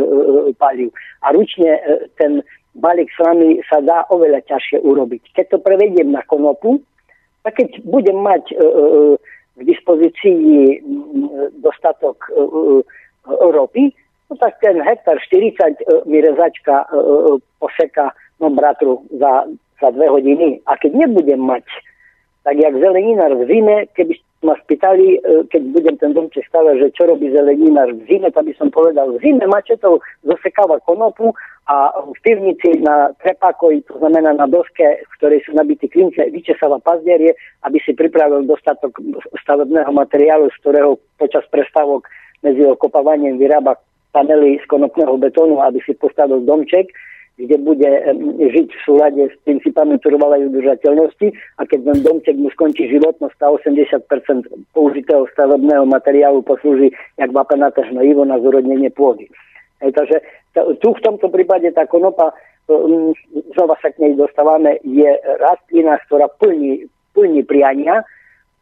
[0.56, 0.96] palív.
[1.28, 1.84] A ručne
[2.16, 2.40] ten
[2.80, 5.36] balík s vami sa dá oveľa ťažšie urobiť.
[5.36, 6.80] Keď to prevediem na konopu,
[7.44, 8.52] tak keď budem mať
[9.56, 10.80] k dispozícii
[11.64, 12.28] dostatok
[13.28, 13.96] ropy,
[14.30, 19.50] no tak ten hektar 40 e, mi rezačka e, e, poseka no bratru za,
[19.82, 20.62] za dve hodiny.
[20.66, 21.66] A keď nebudem mať,
[22.46, 25.20] tak jak zeleninár v zime, keby ma spýtali,
[25.52, 29.12] keď budem ten domček stavať, že čo robí zeleninár v zime, tak by som povedal,
[29.12, 31.36] v zime mačetou zosekáva konopu
[31.68, 36.80] a v pivnici na trepákoji, to znamená na doske, v ktorej sú nabití klince, vyčesáva
[36.80, 37.36] pazdierie,
[37.68, 38.96] aby si pripravil dostatok
[39.44, 42.08] stavebného materiálu, z ktorého počas prestávok
[42.40, 43.76] medzi okopávaním vyrába
[44.12, 46.90] panely z konopného betónu, aby si postavil domček,
[47.40, 47.88] kde bude
[48.36, 53.56] žiť v súlade s princípami trvalej udržateľnosti a keď ten domček mu skončí životnosť a
[53.56, 59.32] 80% použitého stavebného materiálu poslúži jak vapenaté hnojivo na zúrodnenie pôdy.
[59.80, 60.20] Hej, takže
[60.84, 62.36] tu v tomto prípade tá konopa,
[63.56, 65.08] znova sa k nej dostávame, je
[65.40, 68.04] rastlina, ktorá plní, plní priania,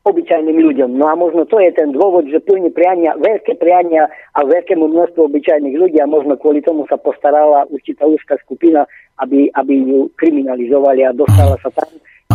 [0.07, 0.89] obyčajným ľuďom.
[0.95, 5.27] No a možno to je ten dôvod, že plní priania, veľké priania a veľkému množstvu
[5.27, 8.88] obyčajných ľudí a možno kvôli tomu sa postarala určitá úzka skupina,
[9.19, 11.89] aby, aby ju kriminalizovali a dostala sa tam,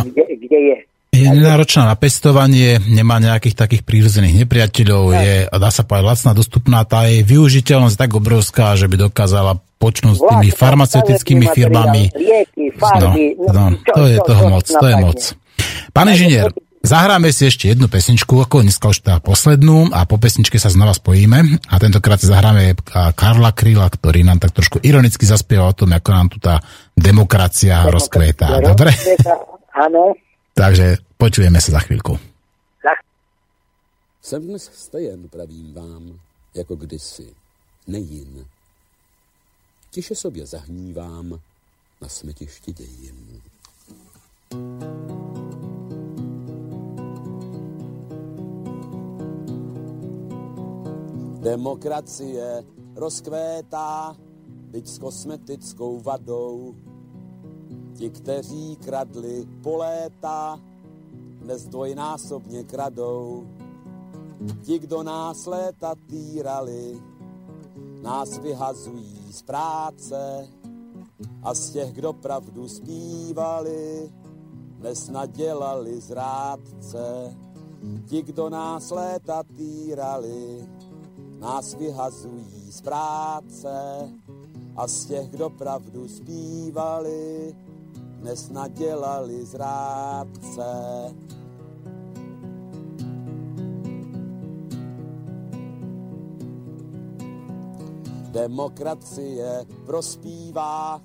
[0.05, 0.77] kde, kde je.
[1.13, 6.81] Je nenáročná na pestovanie, nemá nejakých takých prírodzených nepriateľov, je, dá sa povedať, lacná, dostupná,
[6.89, 12.09] tá je využiteľnosť tak obrovská, že by dokázala počnúť s tými farmaceutickými firmami.
[12.17, 13.63] Rieky, farby, no, no,
[13.93, 15.19] to je toho moc, to je moc.
[15.93, 16.49] Pán inžinier,
[16.83, 20.91] Zahráme si ešte jednu pesničku, ako dneska už teda poslednú a po pesničke sa znova
[20.91, 22.75] spojíme a tentokrát si zahráme
[23.15, 26.59] Karla Kryla, ktorý nám tak trošku ironicky zaspieva o tom, ako nám tu tá
[26.91, 28.59] demokracia rozkvetá.
[28.59, 28.91] Dobre?
[29.71, 30.11] Áno.
[30.59, 32.19] Takže počujeme sa za chvíľku.
[34.23, 36.19] Jsem dnes stejen, pravím vám,
[36.55, 37.27] jako kdysi,
[37.87, 38.45] nejin.
[39.91, 41.39] Tiše sobě zahnívám
[42.01, 43.41] na smetišti dějin.
[44.53, 45.42] thank you
[51.43, 52.63] Demokracie
[52.95, 54.15] rozkvétá,
[54.71, 56.71] byť s kosmetickou vadou.
[57.99, 60.55] Ti, kteří kradli po léta,
[61.43, 63.43] dnes dvojnásobně kradou.
[64.63, 67.01] Ti, kdo nás léta týrali,
[68.01, 70.47] nás vyhazují z práce
[71.43, 74.11] a z těch, kdo pravdu zpívali,
[74.79, 77.35] dnes nadělali zrádce.
[78.05, 80.67] Ti, kdo nás léta týrali,
[81.43, 83.73] nás vyhazují z práce
[84.75, 87.55] a z těch, kdo pravdu zpívali,
[88.19, 90.63] dnes nadělali zrádce.
[98.31, 101.01] Demokracie prospívá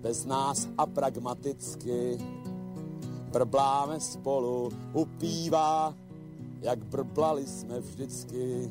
[0.00, 2.18] bez nás a pragmaticky.
[3.32, 5.94] Brbláme spolu, upívá,
[6.60, 8.70] jak brblali jsme vždycky.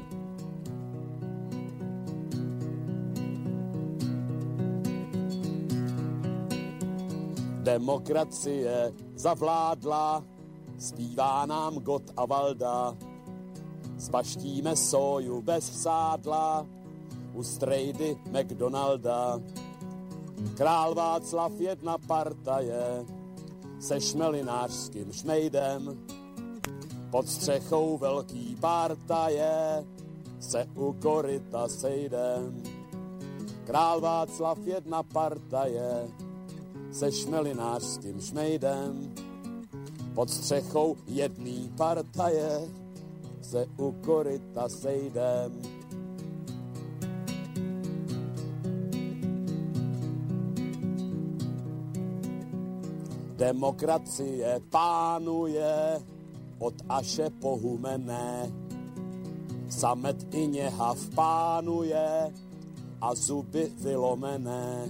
[7.71, 10.23] Demokracie zavládla,
[10.79, 12.97] zpívá nám Got a Valda.
[13.97, 16.67] Zbaštíme soju bez sádla,
[17.33, 19.39] u strejdy McDonalda.
[20.57, 23.05] Král Václav jedna partaje
[23.79, 26.05] se šmelinářským šmejdem.
[27.11, 29.85] Pod střechou velký partaje
[30.39, 32.63] se u koryta sejdem.
[33.63, 36.07] Král Václav jedna partaje
[36.91, 39.13] se šmelinářským šmejdem.
[40.13, 42.61] Pod střechou jedný partaje
[43.41, 45.61] se u koryta sejdem.
[53.35, 56.01] Demokracie pánuje
[56.59, 58.51] od Aše po Humené.
[59.69, 62.33] Samet i něhav pánuje
[63.01, 64.89] a zuby vylomené.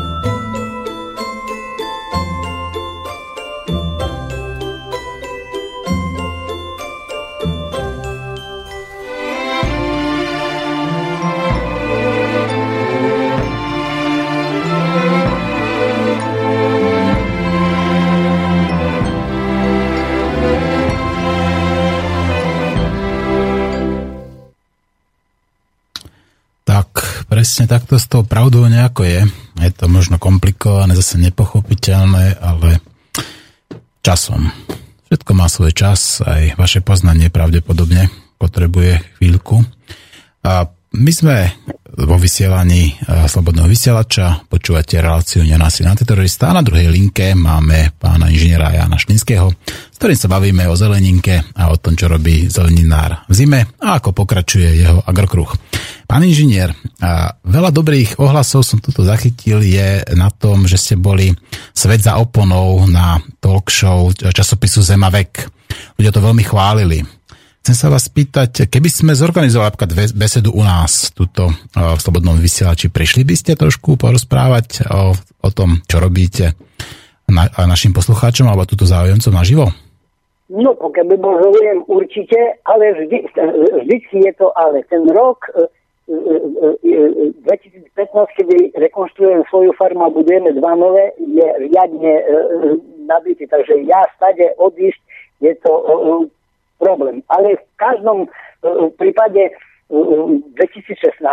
[27.51, 29.27] Presne takto s tou pravdou nejako je.
[29.59, 32.79] Je to možno komplikované, zase nepochopiteľné, ale
[33.99, 34.47] časom.
[35.11, 38.07] Všetko má svoj čas, aj vaše poznanie pravdepodobne
[38.39, 39.67] potrebuje chvíľku.
[40.47, 40.63] A
[40.95, 41.51] my sme
[41.91, 48.71] vo vysielaní Slobodného vysielača, počúvate reláciu Nenásilný antiterorista a na druhej linke máme pána inžiniera
[48.71, 49.51] Jana Štinského,
[49.91, 53.99] s ktorým sa bavíme o zeleninke a o tom, čo robí zeleninár v zime a
[53.99, 55.51] ako pokračuje jeho agrokruh.
[56.11, 56.75] Pán inžinier,
[57.47, 61.31] veľa dobrých ohlasov som tuto zachytil je na tom, že ste boli
[61.71, 65.47] svet za oponou na talk show časopisu Zemavek.
[65.95, 66.99] Ľudia to veľmi chválili.
[67.63, 72.91] Chcem sa vás spýtať, keby sme zorganizovali napríklad besedu u nás, tuto v Slobodnom vysielači,
[72.91, 76.59] prišli by ste trošku porozprávať o, o tom, čo robíte
[77.31, 79.71] na, našim poslucháčom alebo túto záujemcom naživo?
[80.51, 83.17] No, pokiaľ by bol záujem, určite, ale vždy,
[83.87, 84.83] vždy je to ale.
[84.91, 85.47] Ten rok
[86.11, 92.23] 2015, kedy rekonštruujem svoju farmu a budujeme dva nové, je riadne e,
[93.07, 93.47] nabitý.
[93.47, 94.99] Takže ja stade odísť,
[95.39, 95.83] je to e,
[96.79, 97.23] problém.
[97.31, 98.29] Ale v každom e,
[98.99, 99.55] prípade
[99.91, 101.23] v 2016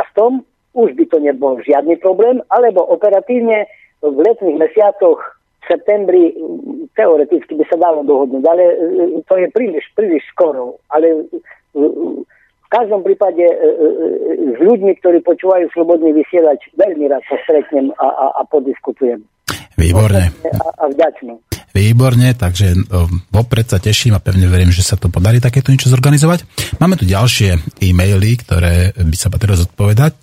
[0.74, 3.66] už by to nebol žiadny problém, alebo operatívne
[4.02, 5.18] v letných mesiacoch
[5.62, 6.34] v septembri
[6.94, 8.64] teoreticky by sa dalo dohodnúť, ale
[9.26, 10.78] to je príliš, príliš skoro.
[10.94, 11.26] Ale
[12.68, 13.88] v každom prípade e, e,
[14.52, 19.24] s ľuďmi, ktorí počúvajú slobodný vysielač, veľmi rád sa stretnem a, a, a podiskutujem.
[19.80, 20.28] Výborne.
[20.44, 21.40] A, a vďačný.
[21.72, 22.74] Výborne, takže
[23.30, 26.44] vopred sa teším a pevne verím, že sa to podarí takéto niečo zorganizovať.
[26.82, 30.16] Máme tu ďalšie e-maily, ktoré by sa patrilo zodpovedať.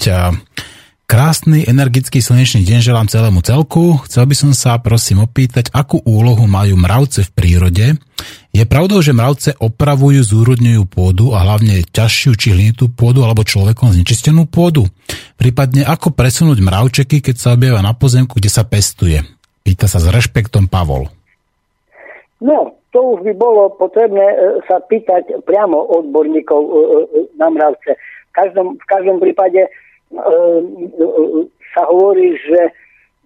[1.06, 4.02] Krásny, energický slnečný deň želám celému celku.
[4.10, 7.86] Chcel by som sa prosím opýtať, akú úlohu majú mravce v prírode.
[8.50, 13.94] Je pravdou, že mravce opravujú, zúrodňujú pôdu a hlavne ťažšiu či hlinitú pôdu alebo človekom
[13.94, 14.90] znečistenú pôdu?
[15.38, 19.22] Prípadne ako presunúť mravčeky, keď sa objavia na pozemku, kde sa pestuje?
[19.62, 21.06] Pýta sa s rešpektom Pavol.
[22.42, 26.80] No, to už by bolo potrebné e, sa pýtať priamo odborníkov e, e,
[27.38, 27.94] na mravce.
[27.94, 29.70] V každom, v každom prípade
[31.76, 32.72] sa hovorí, že e,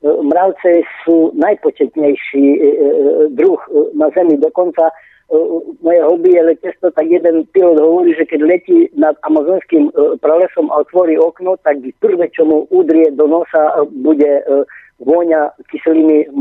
[0.09, 2.67] mravce sú najpočetnejší e, e,
[3.37, 3.61] druh
[3.93, 4.41] na Zemi.
[4.41, 4.89] Dokonca
[5.85, 9.93] moje hobby je letectvo, tak jeden pilot hovorí, že keď letí nad amazonským
[10.25, 14.41] pralesom a otvorí okno, tak prvé, čo mu udrie do nosa, bude
[14.97, 16.33] vôňa kyseliny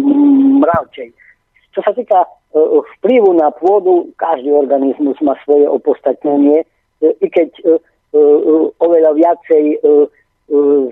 [0.64, 1.12] mravčej.
[1.76, 2.24] Čo sa týka
[2.96, 6.64] vplyvu na pôdu, každý organizmus má svoje opostatnenie,
[7.04, 7.52] i keď
[8.80, 9.84] oveľa viacej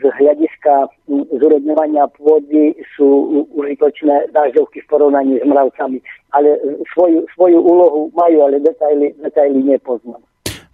[0.01, 5.99] z hľadiska zúrodňovania pôdy sú užitočné dažďovky v porovnaní s mravcami.
[6.37, 6.61] Ale
[6.93, 10.21] svoju, svoju úlohu majú, ale detaily, detaily nepoznám.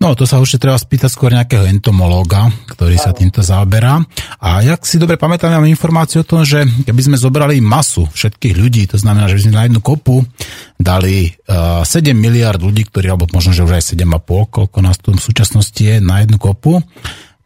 [0.03, 4.03] No, to sa už treba spýtať skôr nejakého entomológa, ktorý sa týmto zaoberá.
[4.43, 8.55] A jak si dobre pamätám, mám informáciu o tom, že keby sme zobrali masu všetkých
[8.59, 10.27] ľudí, to znamená, že by sme na jednu kopu
[10.75, 15.15] dali uh, 7 miliard ľudí, ktorí, alebo možno, že už aj 7,5, koľko nás tu
[15.15, 16.83] v súčasnosti je na jednu kopu,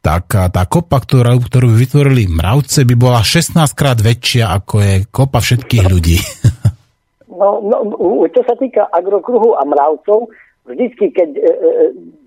[0.06, 5.42] tak tá kopa, ktorú, ktorú vytvorili mravce, by bola 16 krát väčšia, ako je kopa
[5.42, 6.18] všetkých ľudí.
[7.36, 7.84] No, no,
[8.32, 10.32] čo sa týka agrokruhu a mravcov,
[10.64, 11.70] vždycky, keď e, e,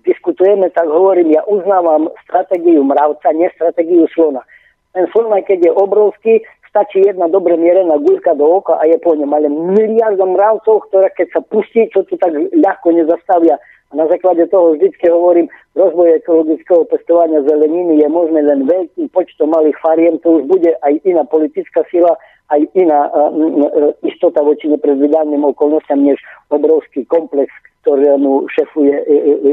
[0.06, 4.46] diskutujeme, tak hovorím, ja uznávam stratégiu mravca, nie stratégiu slona.
[4.94, 9.12] Ten slon, keď je obrovský, stačí jedna dobre mierená guľka do oka a je po
[9.18, 9.30] ňom.
[9.34, 13.58] Ale miliarda mravcov, ktoré keď sa pustí, čo tu tak ľahko nezastavia
[13.90, 19.50] a na základe toho vždycky hovorím, rozvoj ekologického pestovania zeleniny je možné len veľkým počtom
[19.50, 22.14] malých fariem, to už bude aj iná politická sila,
[22.54, 26.22] aj iná uh, uh, istota voči nepredvídaným okolnostiam, než
[26.54, 27.50] obrovský komplex,
[27.82, 29.06] ktorému šefuje uh,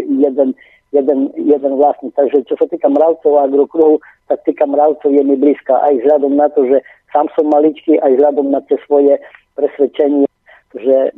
[0.06, 0.54] jeden,
[0.92, 2.16] jeden, jeden vlastník.
[2.16, 6.34] Takže čo sa týka mravcov a agrokruhu, tak týka mravcov je mi blízka aj vzhľadom
[6.36, 6.78] na to, že
[7.12, 9.20] sám som maličký, aj vzhľadom na tie svoje
[9.56, 10.28] presvedčenie,
[10.76, 11.12] že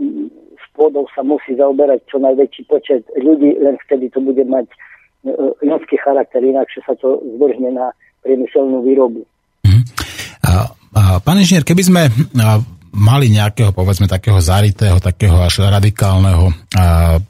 [0.79, 4.75] pôdou sa musí zaoberať čo najväčší počet ľudí, len vtedy to bude mať e,
[5.59, 7.91] ľudský charakter, inakšie sa to zdržne na
[8.23, 9.27] priemyselnú výrobu.
[9.67, 9.83] Uh-huh.
[10.47, 12.63] A, a, pán inžinier, keby sme a,
[12.99, 16.51] mali nejakého, povedzme, takého zaritého, takého až radikálneho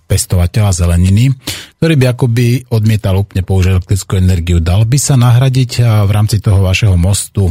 [0.09, 1.29] pestovateľa zeleniny,
[1.77, 6.65] ktorý by akoby odmietal úplne použiť elektrickú energiu, dal by sa nahradiť v rámci toho
[6.65, 7.47] vašeho mostu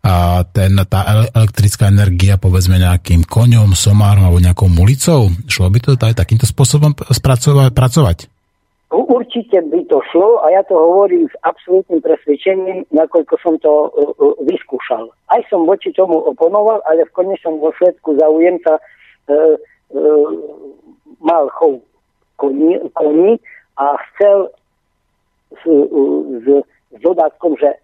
[0.00, 5.28] a ten, tá elektrická energia povedzme nejakým koňom, somárom alebo nejakou mulicou?
[5.44, 8.18] Šlo by to aj takýmto spôsobom spracovať, pracovať?
[8.90, 14.34] Určite by to šlo a ja to hovorím s absolútnym presvedčením, nakoľko som to uh,
[14.42, 15.14] vyskúšal.
[15.30, 19.54] Aj som voči tomu oponoval, ale v konečnom dôsledku zaujemca uh,
[19.94, 20.30] uh,
[21.22, 21.86] mal chov
[22.34, 23.38] koní, koní
[23.78, 24.50] a chcel
[25.54, 25.62] s,
[26.42, 26.46] s,
[26.90, 27.78] s dodatkom, že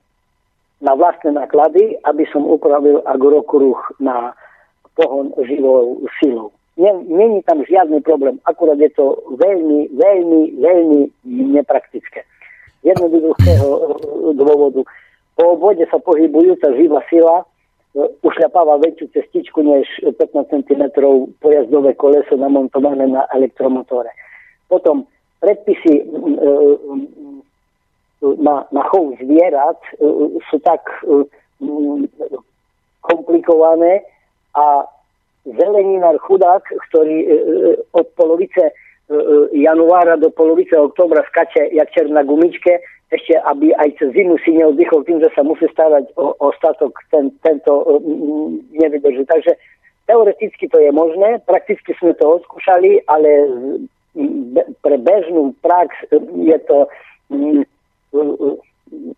[0.80, 4.34] na vlastné náklady, aby som upravil agrokruh na
[4.96, 6.55] pohon živou silou.
[7.08, 11.00] Není tam žiadny problém, akurát je to veľmi, veľmi, veľmi
[11.56, 12.20] nepraktické.
[12.84, 14.84] Jednoduchého eh, dôvodu.
[15.36, 20.82] Po obvode sa pohybujúca živá sila eh, ušľapáva väčšiu cestičku než 15 cm
[21.40, 24.12] pojazdové koleso namontované na elektromotore.
[24.68, 25.08] Potom
[25.40, 26.06] predpisy eh,
[28.20, 29.76] na, na chov zvierat
[30.50, 31.28] sú tak e,
[33.04, 34.02] komplikované
[34.56, 34.88] a
[35.46, 37.28] zeleninár chudák, ktorý e,
[37.94, 38.74] od polovice
[39.52, 44.50] januára do polovice oktobra skače jak čer na gumičke, ešte aby aj cez zimu si
[44.50, 46.50] neoddychol tým, že sa musí starať o, o
[47.14, 48.02] ten, tento
[48.74, 49.22] nevydrží.
[49.30, 49.54] Takže
[50.10, 53.30] teoreticky to je možné, prakticky sme to odskúšali, ale
[54.82, 55.94] pre bežnú prax
[56.42, 56.90] je to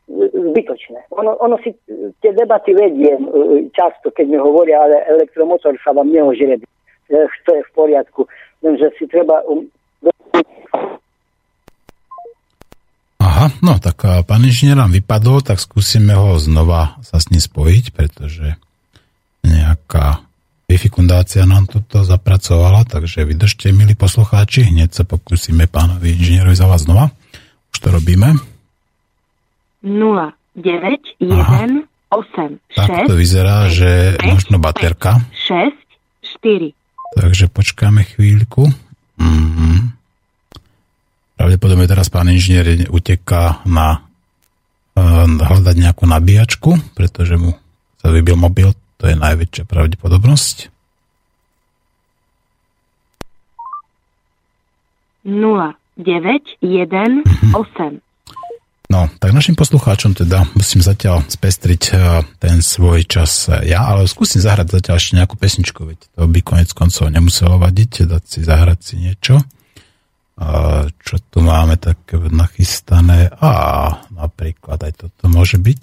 [0.08, 1.12] zbytočné.
[1.12, 1.74] Ono, ono si
[2.24, 3.30] tie debaty vediem e,
[3.72, 6.64] často, keď mi hovoria, ale elektromotor sa vám neožrebí.
[7.08, 8.28] To je v poriadku.
[8.60, 9.40] Lenže si treba...
[9.48, 9.68] Um,
[13.18, 17.84] Aha, no tak pán inžinier nám vypadol, tak skúsime ho znova sa s ním spojiť,
[17.94, 18.58] pretože
[19.46, 20.26] nejaká
[20.68, 26.84] difikundácia nám toto zapracovala, takže vydržte, milí poslucháči, hneď sa pokúsime pánovi inžinierovi za vás
[26.84, 27.14] znova.
[27.72, 28.57] Už to robíme.
[29.82, 35.22] 0, 9, 1, 8, 6, Tak to vyzerá, že možno baterka.
[35.46, 35.70] 6,
[36.42, 36.74] 4.
[37.14, 38.68] Takže počkáme chvíľku.
[39.18, 39.94] Mhm.
[41.38, 44.02] Pravdepodobne teraz pán inžinier uteká na
[44.98, 47.54] uh, hľadať nejakú nabíjačku, pretože mu
[48.02, 50.74] sa vybil mobil, to je najväčšia pravdepodobnosť.
[55.28, 58.07] 0, 9, 1, 8.
[58.88, 64.08] No, tak našim poslucháčom teda musím zatiaľ spestriť uh, ten svoj čas uh, ja, ale
[64.08, 68.40] skúsim zahrať zatiaľ ešte nejakú pesničku, veď to by konec koncov nemuselo vadiť, dať si
[68.40, 69.44] zahrať si niečo.
[70.40, 73.28] Uh, čo tu máme také nachystané?
[73.44, 73.50] A
[74.08, 75.82] napríklad aj toto môže byť.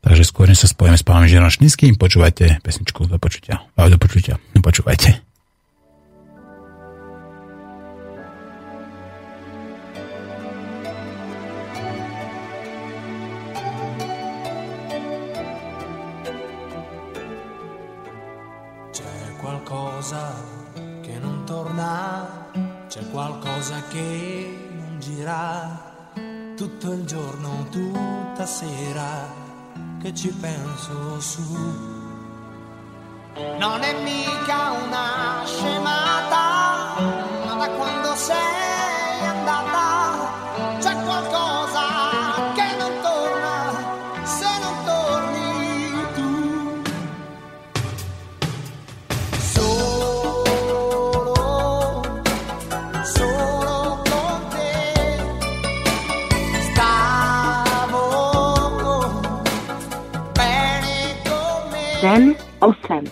[0.00, 3.64] Takže skôr sa spojíme s pánom Žirom Šninským, počúvajte pesničku do počutia.
[3.80, 4.36] A do počutia.
[4.60, 5.29] Počúvajte.
[20.00, 20.32] Qualcosa
[21.02, 22.48] che non torna,
[22.88, 25.88] c'è qualcosa che non gira.
[26.56, 29.28] Tutto il giorno, tutta sera,
[30.00, 31.42] che ci penso su.
[33.58, 37.00] Non è mica una scemata,
[37.44, 40.19] ma da quando sei andata
[62.10, 63.06] 8,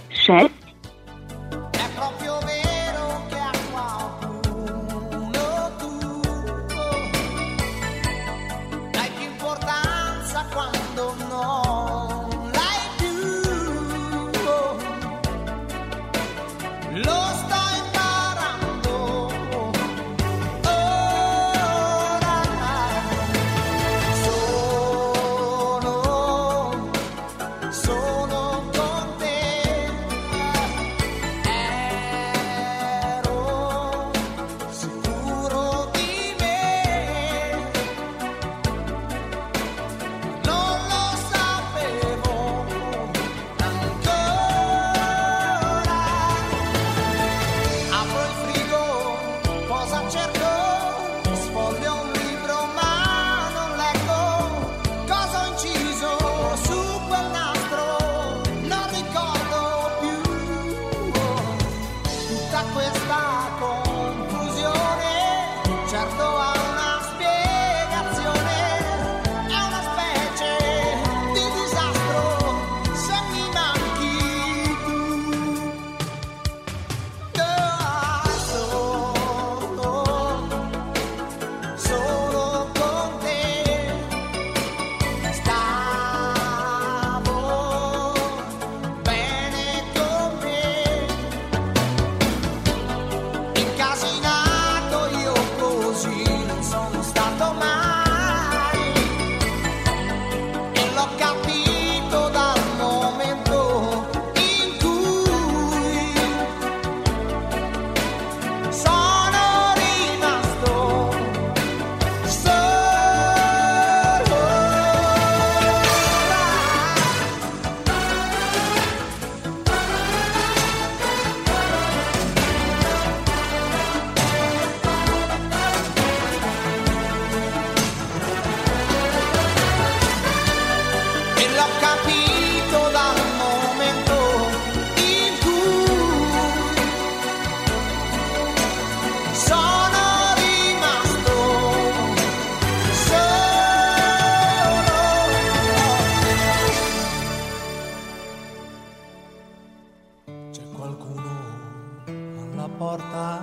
[152.78, 153.42] porta,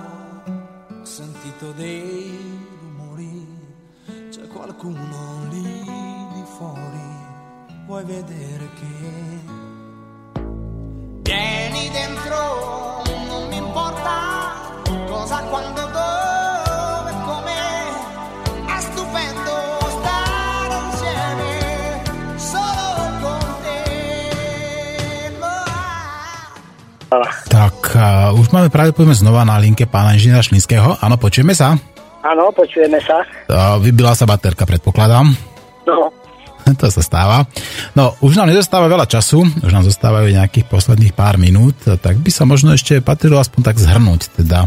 [0.88, 3.46] ho sentito dei rumori,
[4.30, 9.64] c'è qualcuno lì di fuori, vuoi vedere che
[11.20, 12.85] Vieni dentro,
[28.34, 30.98] Už máme pravdepodobne znova na linke pána inžiniera Šlinského.
[30.98, 31.78] Áno, počujeme sa?
[32.26, 33.22] Áno, počujeme sa.
[33.52, 35.30] A vybila sa baterka, predpokladám.
[35.86, 36.10] No,
[36.80, 37.46] to sa stáva.
[37.94, 42.30] No, už nám nezostáva veľa času, už nám zostávajú nejakých posledných pár minút, tak by
[42.34, 44.66] sa možno ešte patrilo aspoň tak zhrnúť, teda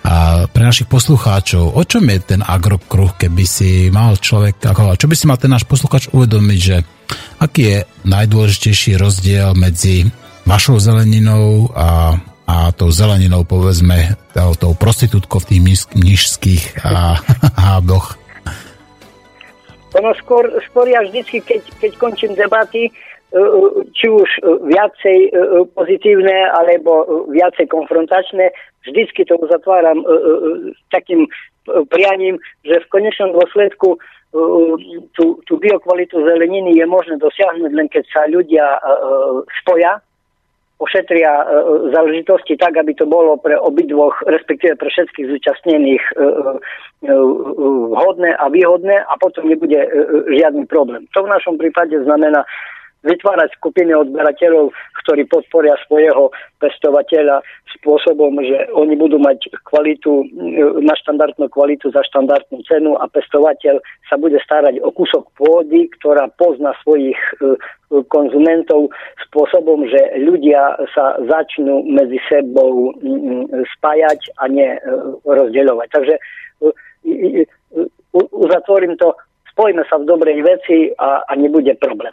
[0.00, 5.04] a pre našich poslucháčov, o čom je ten agrokruh, keby si mal človek, ako, čo
[5.04, 6.76] by si mal ten náš poslucháč uvedomiť, že
[7.36, 10.08] aký je najdôležitejší rozdiel medzi
[10.48, 12.16] vašou zeleninou a,
[12.50, 16.82] a tou zeleninou, povedzme, tou, tou prostitútkou v tých nížských
[17.70, 18.18] háboch?
[19.94, 23.42] ono skôr, skôr ja vždycky, keď, keď končím debaty, e, e,
[23.90, 24.28] či už
[24.70, 25.30] viacej e,
[25.74, 28.54] pozitívne alebo viacej konfrontačné,
[28.86, 30.00] vždycky to uzatváram
[30.88, 31.28] takým
[31.92, 34.00] prianím, že v konečnom dôsledku
[35.12, 38.80] tú, tú biokvalitu zeleniny je možné dosiahnuť len keď sa ľudia
[39.60, 40.00] spoja
[40.80, 41.44] ošetria e,
[41.92, 47.14] záležitosti tak, aby to bolo pre obidvoch, respektíve pre všetkých zúčastnených e, e,
[47.92, 49.76] vhodné a výhodné a potom nebude
[50.32, 51.04] žiadny problém.
[51.12, 52.48] To v našom prípade znamená
[53.00, 54.72] vytvárať skupiny odberateľov,
[55.04, 56.28] ktorí podporia svojho
[56.60, 57.40] pestovateľa
[57.80, 60.28] spôsobom, že oni budú mať kvalitu,
[60.84, 66.28] na štandardnú kvalitu za štandardnú cenu a pestovateľ sa bude starať o kúsok pôdy, ktorá
[66.36, 67.56] pozná svojich e,
[68.12, 68.92] konzumentov
[69.28, 72.92] spôsobom, že ľudia sa začnú medzi sebou
[73.78, 74.80] spájať a nie e,
[75.24, 75.88] rozdeľovať.
[75.88, 76.20] Takže e,
[78.12, 79.16] uzatvorím to,
[79.54, 82.12] spojme sa v dobrej veci a, a nebude problém.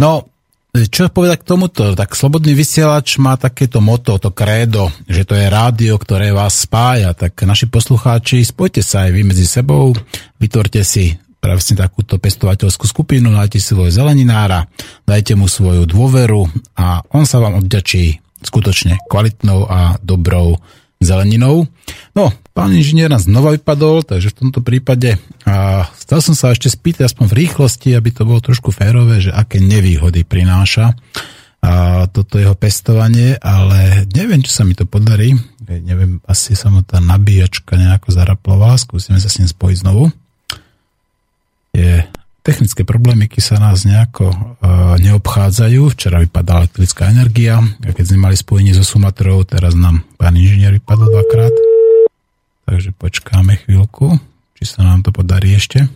[0.00, 0.24] No,
[0.72, 1.92] čo povedať k tomuto?
[1.92, 7.12] Tak Slobodný vysielač má takéto moto, to krédo, že to je rádio, ktoré vás spája.
[7.12, 9.92] Tak naši poslucháči, spojte sa aj vy medzi sebou,
[10.40, 14.72] vytvorte si presne takúto pestovateľskú skupinu, nájte si svojho zeleninára,
[15.04, 16.48] dajte mu svoju dôveru
[16.80, 20.56] a on sa vám odďačí skutočne kvalitnou a dobrou
[20.96, 21.68] zeleninou.
[22.16, 25.16] No, pán inžinier nás znova vypadol, takže v tomto prípade
[25.46, 29.32] a chcel som sa ešte spýtať aspoň v rýchlosti, aby to bolo trošku férové, že
[29.32, 30.94] aké nevýhody prináša
[31.60, 35.36] a toto jeho pestovanie, ale neviem, či sa mi to podarí.
[35.68, 40.08] Neviem, asi sa mu tá nabíjačka nejako zaraplová, skúsime sa s ním spojiť znovu.
[41.76, 42.02] Je
[42.40, 45.92] technické problémy, keď sa nás nejako uh, neobchádzajú.
[45.92, 50.74] Včera vypadala elektrická energia, a keď sme mali spojenie so Sumatrou, teraz nám pán inžinier
[50.74, 51.69] vypadol dvakrát.
[52.70, 54.14] Takže počkáme chvíľku,
[54.54, 55.90] či sa nám to podarí ešte.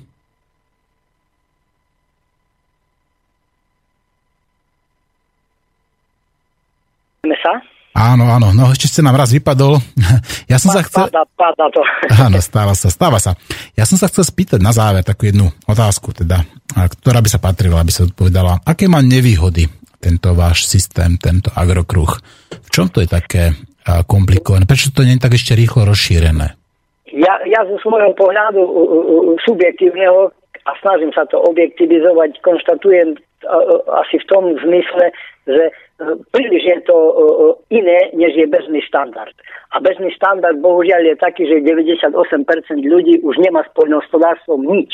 [7.38, 7.54] sa?
[7.94, 9.78] Áno, áno, no ešte ste nám raz vypadol.
[10.50, 11.08] Ja som sa chcel...
[11.08, 11.80] Pada, pada to.
[12.26, 13.32] Áno, stáva sa, stáva sa.
[13.78, 16.44] Ja som sa chcel spýtať na záver takú jednu otázku, teda,
[16.74, 18.60] ktorá by sa patrila, aby sa odpovedala.
[18.62, 19.66] Aké má nevýhody
[19.98, 22.12] tento váš systém, tento agrokruh?
[22.50, 23.56] V čom to je také
[24.04, 24.68] komplikované?
[24.68, 26.63] Prečo to nie je tak ešte rýchlo rozšírené?
[27.14, 28.62] Ja, ja zo svojho pohľadu
[29.46, 30.34] subjektívneho
[30.66, 33.14] a snažím sa to objektivizovať, konštatujem
[34.02, 35.14] asi v tom zmysle,
[35.46, 35.64] že
[36.32, 39.34] príliš je to e, e, iné, než je bežný štandard.
[39.76, 42.16] A bežný štandard bohužiaľ je taký, že 98%
[42.82, 44.90] ľudí už nemá s poľnohospodárstvom nič.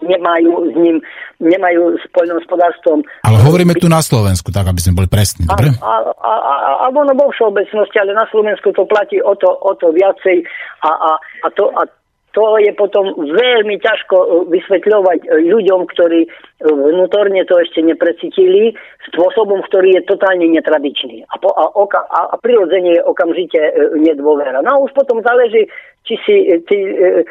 [0.00, 0.96] Nemajú s ním,
[1.44, 3.04] nemajú s poľnohospodárstvom...
[3.24, 5.76] Ale hovoríme tu na Slovensku, tak aby sme boli presní, dobre?
[5.76, 9.72] A, a, a, a ono vo všeobecnosti, ale na Slovensku to platí o to, o
[9.76, 10.40] to viacej
[10.84, 11.84] a, a, a, to, a
[12.30, 16.28] to je potom veľmi ťažko e, vysvetľovať e, ľuďom, ktorí e,
[16.66, 18.74] vnútorne to ešte neprecítili,
[19.10, 21.26] spôsobom, ktorý je totálne netradičný.
[21.26, 23.58] A, po, a, oka, a, a prirodzene je okamžite
[23.98, 24.62] nedôvera.
[24.62, 25.66] No a už potom záleží,
[26.06, 27.22] či si tí e, e,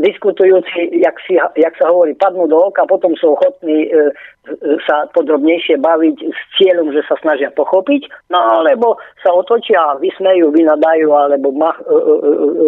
[0.00, 4.14] diskutujúci, jak, si, jak sa hovorí, padnú do oka, potom sú ochotní e,
[4.86, 11.08] sa podrobnejšie baviť s cieľom, že sa snažia pochopiť, no alebo sa otočia, vysmejú, vynadajú,
[11.12, 12.66] alebo mach, e, e, e,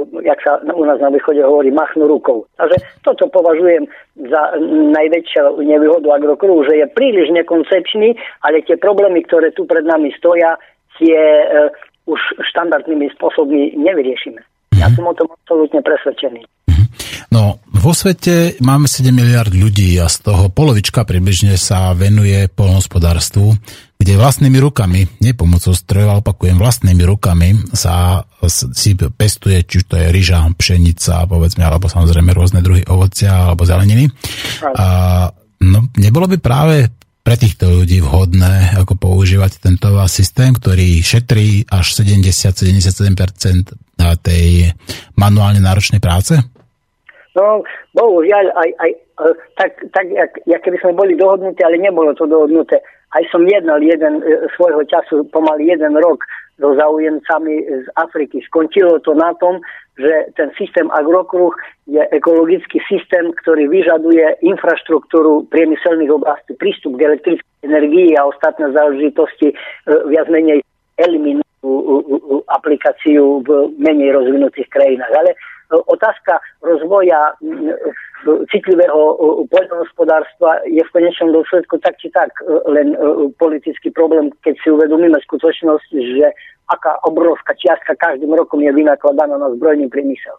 [0.00, 2.48] jak sa u nás na východe hovorí, machnú rukou.
[2.56, 3.84] Takže toto považujem
[4.16, 4.56] za
[4.96, 10.56] najväčšiu nevýhodu agrokruhu, že je príliš nekoncepčný, ale tie problémy, ktoré tu pred nami stoja,
[10.96, 11.68] tie uh,
[12.08, 14.40] už štandardnými spôsobmi nevyriešime.
[14.80, 16.71] Ja som o tom absolútne presvedčený.
[17.32, 23.56] No, vo svete máme 7 miliard ľudí a z toho polovička približne sa venuje polnohospodárstvu,
[23.96, 28.20] kde vlastnými rukami, nie pomocou strojov, opakujem, vlastnými rukami sa
[28.76, 34.12] si pestuje, či to je ryža, pšenica, povedzme, alebo samozrejme rôzne druhy ovocia alebo zeleniny.
[34.76, 35.32] A,
[35.64, 36.92] no, nebolo by práve
[37.24, 43.72] pre týchto ľudí vhodné ako používať tento systém, ktorý šetrí až 70-77%
[44.20, 44.68] tej
[45.16, 46.36] manuálne náročnej práce?
[47.32, 47.64] No,
[47.96, 52.28] bohužiaľ, aj, aj, e, tak, tak jak, jak keby sme boli dohodnuté, ale nebolo to
[52.28, 52.84] dohodnuté.
[53.16, 56.20] Aj som jednal jeden e, svojho času, pomaly jeden rok
[56.60, 58.44] so záujemcami z Afriky.
[58.44, 59.64] Skončilo to na tom,
[59.96, 61.56] že ten systém agrokruh
[61.88, 69.52] je ekologický systém, ktorý vyžaduje infraštruktúru priemyselných oblastí, prístup k elektrickej energii a ostatné záležitosti
[69.52, 69.54] e,
[70.12, 70.60] viac menej
[71.00, 71.40] eliminujú
[72.52, 75.12] aplikáciu v menej rozvinutých krajinách.
[75.16, 75.32] Ale
[75.72, 77.32] otázka rozvoja
[78.52, 79.00] citlivého
[79.50, 82.30] poľnohospodárstva je v konečnom dôsledku tak či tak
[82.70, 82.94] len
[83.40, 86.30] politický problém, keď si uvedomíme skutočnosť, že
[86.70, 90.38] aká obrovská čiastka každým rokom je vynakladaná na zbrojný priemysel.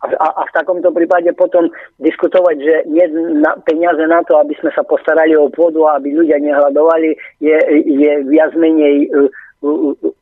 [0.00, 1.68] A, a, v takomto prípade potom
[2.00, 3.04] diskutovať, že nie
[3.36, 7.12] na, peniaze na to, aby sme sa postarali o pôdu a aby ľudia nehľadovali,
[7.44, 9.28] je, je viac menej uh,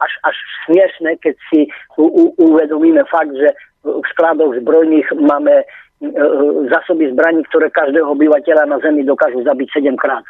[0.03, 0.37] až, až
[0.67, 3.55] smiešne, keď si u, u, uvedomíme fakt, že
[4.03, 5.67] v skladoch zbrojných máme uh,
[6.69, 10.25] zásoby zbraní, ktoré každého obyvateľa na Zemi dokážu zabiť 7 krát.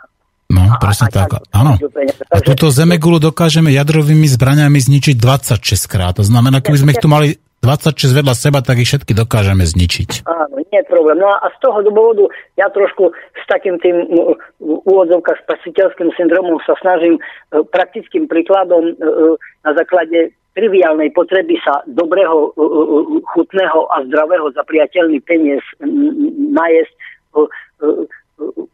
[0.48, 1.44] No, presne tak.
[1.52, 1.76] Áno.
[2.32, 5.60] A túto zemegulu dokážeme jadrovými zbraniami zničiť 26
[5.92, 6.16] krát.
[6.16, 10.24] To znamená, keby sme ich tu mali 26 vedľa seba, tak ich všetky dokážeme zničiť.
[10.24, 11.18] Áno, nie je problém.
[11.18, 14.08] No a z toho dôvodu ja trošku s takým tým
[14.62, 17.20] úvodzovka spasiteľským syndromom sa snažím e,
[17.68, 19.02] praktickým príkladom e, e,
[19.66, 22.50] na základe triviálnej potreby sa dobrého,
[23.30, 25.62] chutného a zdravého za priateľný peniaz
[26.50, 26.90] najesť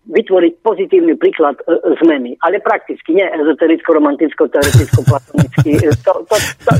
[0.04, 5.80] vytvoriť pozitívny príklad e, zmeny, ale prakticky, nie ezotericko, romanticko, teoreticko, platonicky.
[6.04, 6.36] To, to,
[6.68, 6.72] to,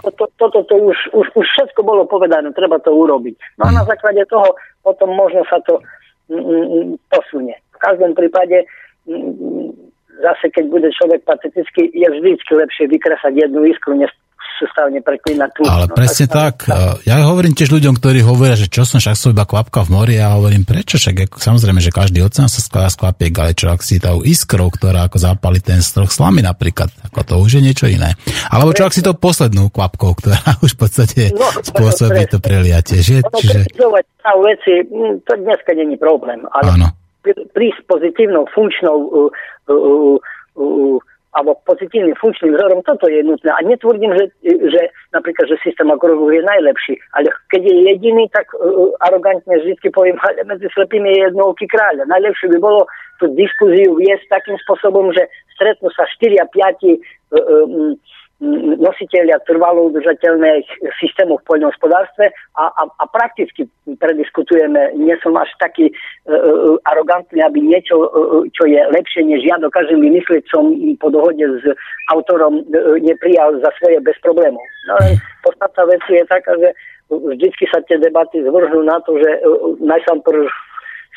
[0.00, 3.36] to, to, to, to, to už, už, už všetko bolo povedané, treba to urobiť.
[3.60, 5.84] No a na základe toho potom možno sa to
[7.12, 7.56] posunie.
[7.76, 8.64] V každom prípade
[10.20, 13.96] zase, keď bude človek patetický, je vždycky lepšie vykresať jednu iskru,
[14.60, 15.62] sústavne preklínať tú.
[15.64, 16.68] Ale no, presne tak.
[16.68, 17.08] tak.
[17.08, 20.16] Ja hovorím tiež ľuďom, ktorí hovoria, že čo som však som iba kvapka v mori
[20.20, 23.80] a hovorím, prečo však, samozrejme, že každý oceán sa skladá z kvapiek, ale čo ak
[23.80, 27.86] si tou iskrou, ktorá ako zapali ten stroch slamy napríklad, ako to už je niečo
[27.88, 28.12] iné.
[28.52, 33.00] Alebo čo ak si to poslednú kvapkou, ktorá už v podstate no, spôsobí to preliatie.
[33.00, 33.24] Že?
[33.24, 33.60] Čiže...
[34.44, 36.88] veci, hm, to dneska není problém, ale Áno.
[37.56, 39.30] prísť pozitívnou, funkčnou uh,
[39.72, 40.16] uh,
[40.60, 40.98] uh,
[41.30, 43.50] alebo pozitívnym funkčným vzorom, toto je nutné.
[43.54, 44.82] A netvrdím, že, že
[45.14, 50.18] napríklad, že systém okruhu je najlepší, ale keď je jediný, tak uh, arogantne vždy poviem,
[50.26, 52.10] ale medzi slepými je jednouky kráľa.
[52.10, 52.90] Najlepšie by bolo
[53.22, 55.22] tú diskuziu viesť takým spôsobom, že
[55.54, 56.98] stretnú sa 4 a 5 uh,
[57.38, 57.94] um,
[58.80, 60.64] nositeľia trvalo udržateľných
[60.96, 63.68] systémov v poľnohospodárstve a, a, a prakticky
[64.00, 64.96] prediskutujeme.
[64.96, 70.00] Nie som až taký uh, arogantný, aby niečo, uh, čo je lepšie než ja dokážem
[70.00, 71.64] vymyslieť, som po dohode s
[72.08, 74.64] autorom uh, neprijal za svoje bez problémov.
[74.88, 76.72] No len podstatná vec je taká, že
[77.12, 80.48] vždycky sa tie debaty zvrhnú na to, že uh, najsám prv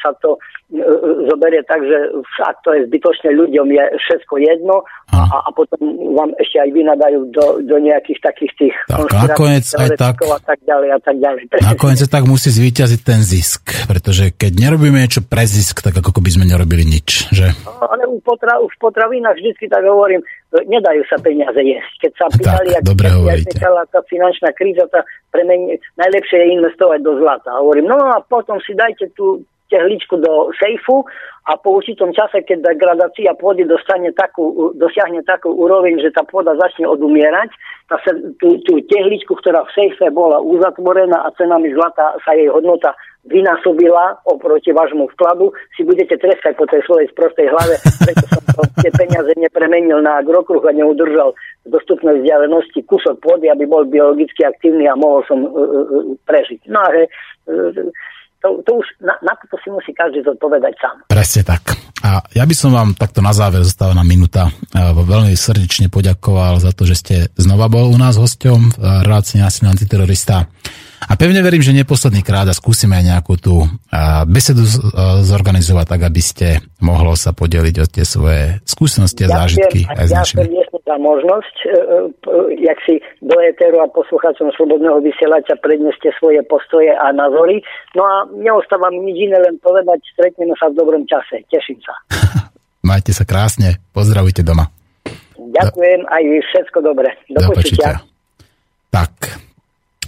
[0.01, 0.37] sa to
[0.73, 0.79] e,
[1.29, 1.97] zoberie tak, že
[2.35, 4.75] však to je zbytočné ľuďom, je všetko jedno
[5.13, 5.79] a, a potom
[6.17, 10.59] vám ešte aj vynadajú do, do nejakých takých tých tak, nakoniec aj tak, a tak
[10.65, 11.41] ďalej a tak ďalej.
[11.61, 16.29] Nakoniec tak musí zvíťaziť ten zisk, pretože keď nerobíme niečo pre zisk, tak ako by
[16.33, 17.53] sme nerobili nič, že?
[17.65, 20.21] Ale u, potra, už potravinách vždy tak hovorím,
[20.53, 21.93] nedajú sa peniaze jesť.
[22.05, 25.01] Keď sa pýtali, tak, tá finančná kríza, tá
[25.33, 27.57] premeni, najlepšie je investovať do zlata.
[27.57, 29.41] Hovorím, no a potom si dajte tú
[29.73, 31.01] tehličku do sejfu
[31.43, 36.55] a po určitom čase, keď degradácia pôdy dostane takú, dosiahne takú úroveň, že tá pôda
[36.55, 37.51] začne odumierať,
[37.91, 42.47] tá sa, tú, tú tehličku, ktorá v sejfe bola uzatvorená a cenami zlata sa jej
[42.47, 42.95] hodnota
[43.27, 48.63] vynásobila oproti vášmu vkladu, si budete treskať po tej svojej sprostej hlave, preto som to,
[48.83, 51.31] tie peniaze nepremenil na agrokruh a neudržal
[51.63, 56.67] v dostupnej vzdialenosti kúsok pôdy, aby bol biologicky aktívny a mohol som uh, uh, prežiť.
[56.67, 57.91] No a uh,
[58.43, 60.95] to, to už na, na to si musí každý zodpovedať sám.
[61.07, 61.79] Presne tak.
[62.03, 66.83] A ja by som vám takto na záver zostavená minúta veľmi srdečne poďakoval za to,
[66.83, 70.51] že ste znova bol u nás hosťom v relácii násilný antiterorista.
[71.03, 73.67] A pevne verím, že neposledný krát a skúsime aj nejakú tú
[74.27, 74.63] besedu
[75.23, 76.47] zorganizovať tak, aby ste
[76.79, 79.83] mohlo sa podeliť o tie svoje skúsenosti a zážitky.
[79.83, 81.77] Aj s našimi za možnosť, e, e,
[82.67, 87.63] jak si do éteru a poslucháčom Slobodného vysielača predneste svoje postoje a názory.
[87.95, 91.47] No a neostáva mi nič iné, len povedať, stretneme sa v dobrom čase.
[91.47, 91.95] Teším sa.
[92.89, 94.67] Majte sa krásne, pozdravujte doma.
[95.39, 97.09] Ďakujem, aj vy všetko dobre.
[97.31, 98.03] Do, do počutia.
[98.91, 99.39] Tak,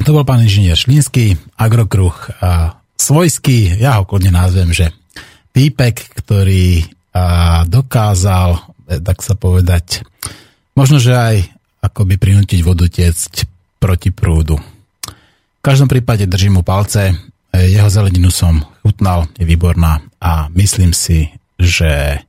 [0.03, 4.91] to bol pán inžinier Šlínsky, Agrokruh a svojský, ja ho kodne nazvem, že
[5.55, 6.83] týpek, ktorý
[7.15, 10.03] a, dokázal, e, tak sa povedať,
[10.75, 11.35] Možno, že aj
[11.79, 13.47] akoby prinútiť vodu tiecť
[13.79, 14.59] proti prúdu.
[14.59, 17.15] V každom prípade držím mu palce,
[17.55, 22.19] jeho zeleninu som chutnal, je výborná a myslím si, že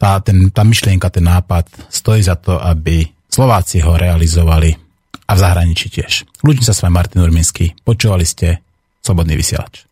[0.00, 4.72] tá, ten, tá myšlienka, ten nápad stojí za to, aby Slováci ho realizovali
[5.28, 6.26] a v zahraničí tiež.
[6.42, 7.76] Ľudí sa s vami Martin Urminský.
[7.84, 8.58] Počúvali ste
[9.04, 9.84] Slobodný vysielač.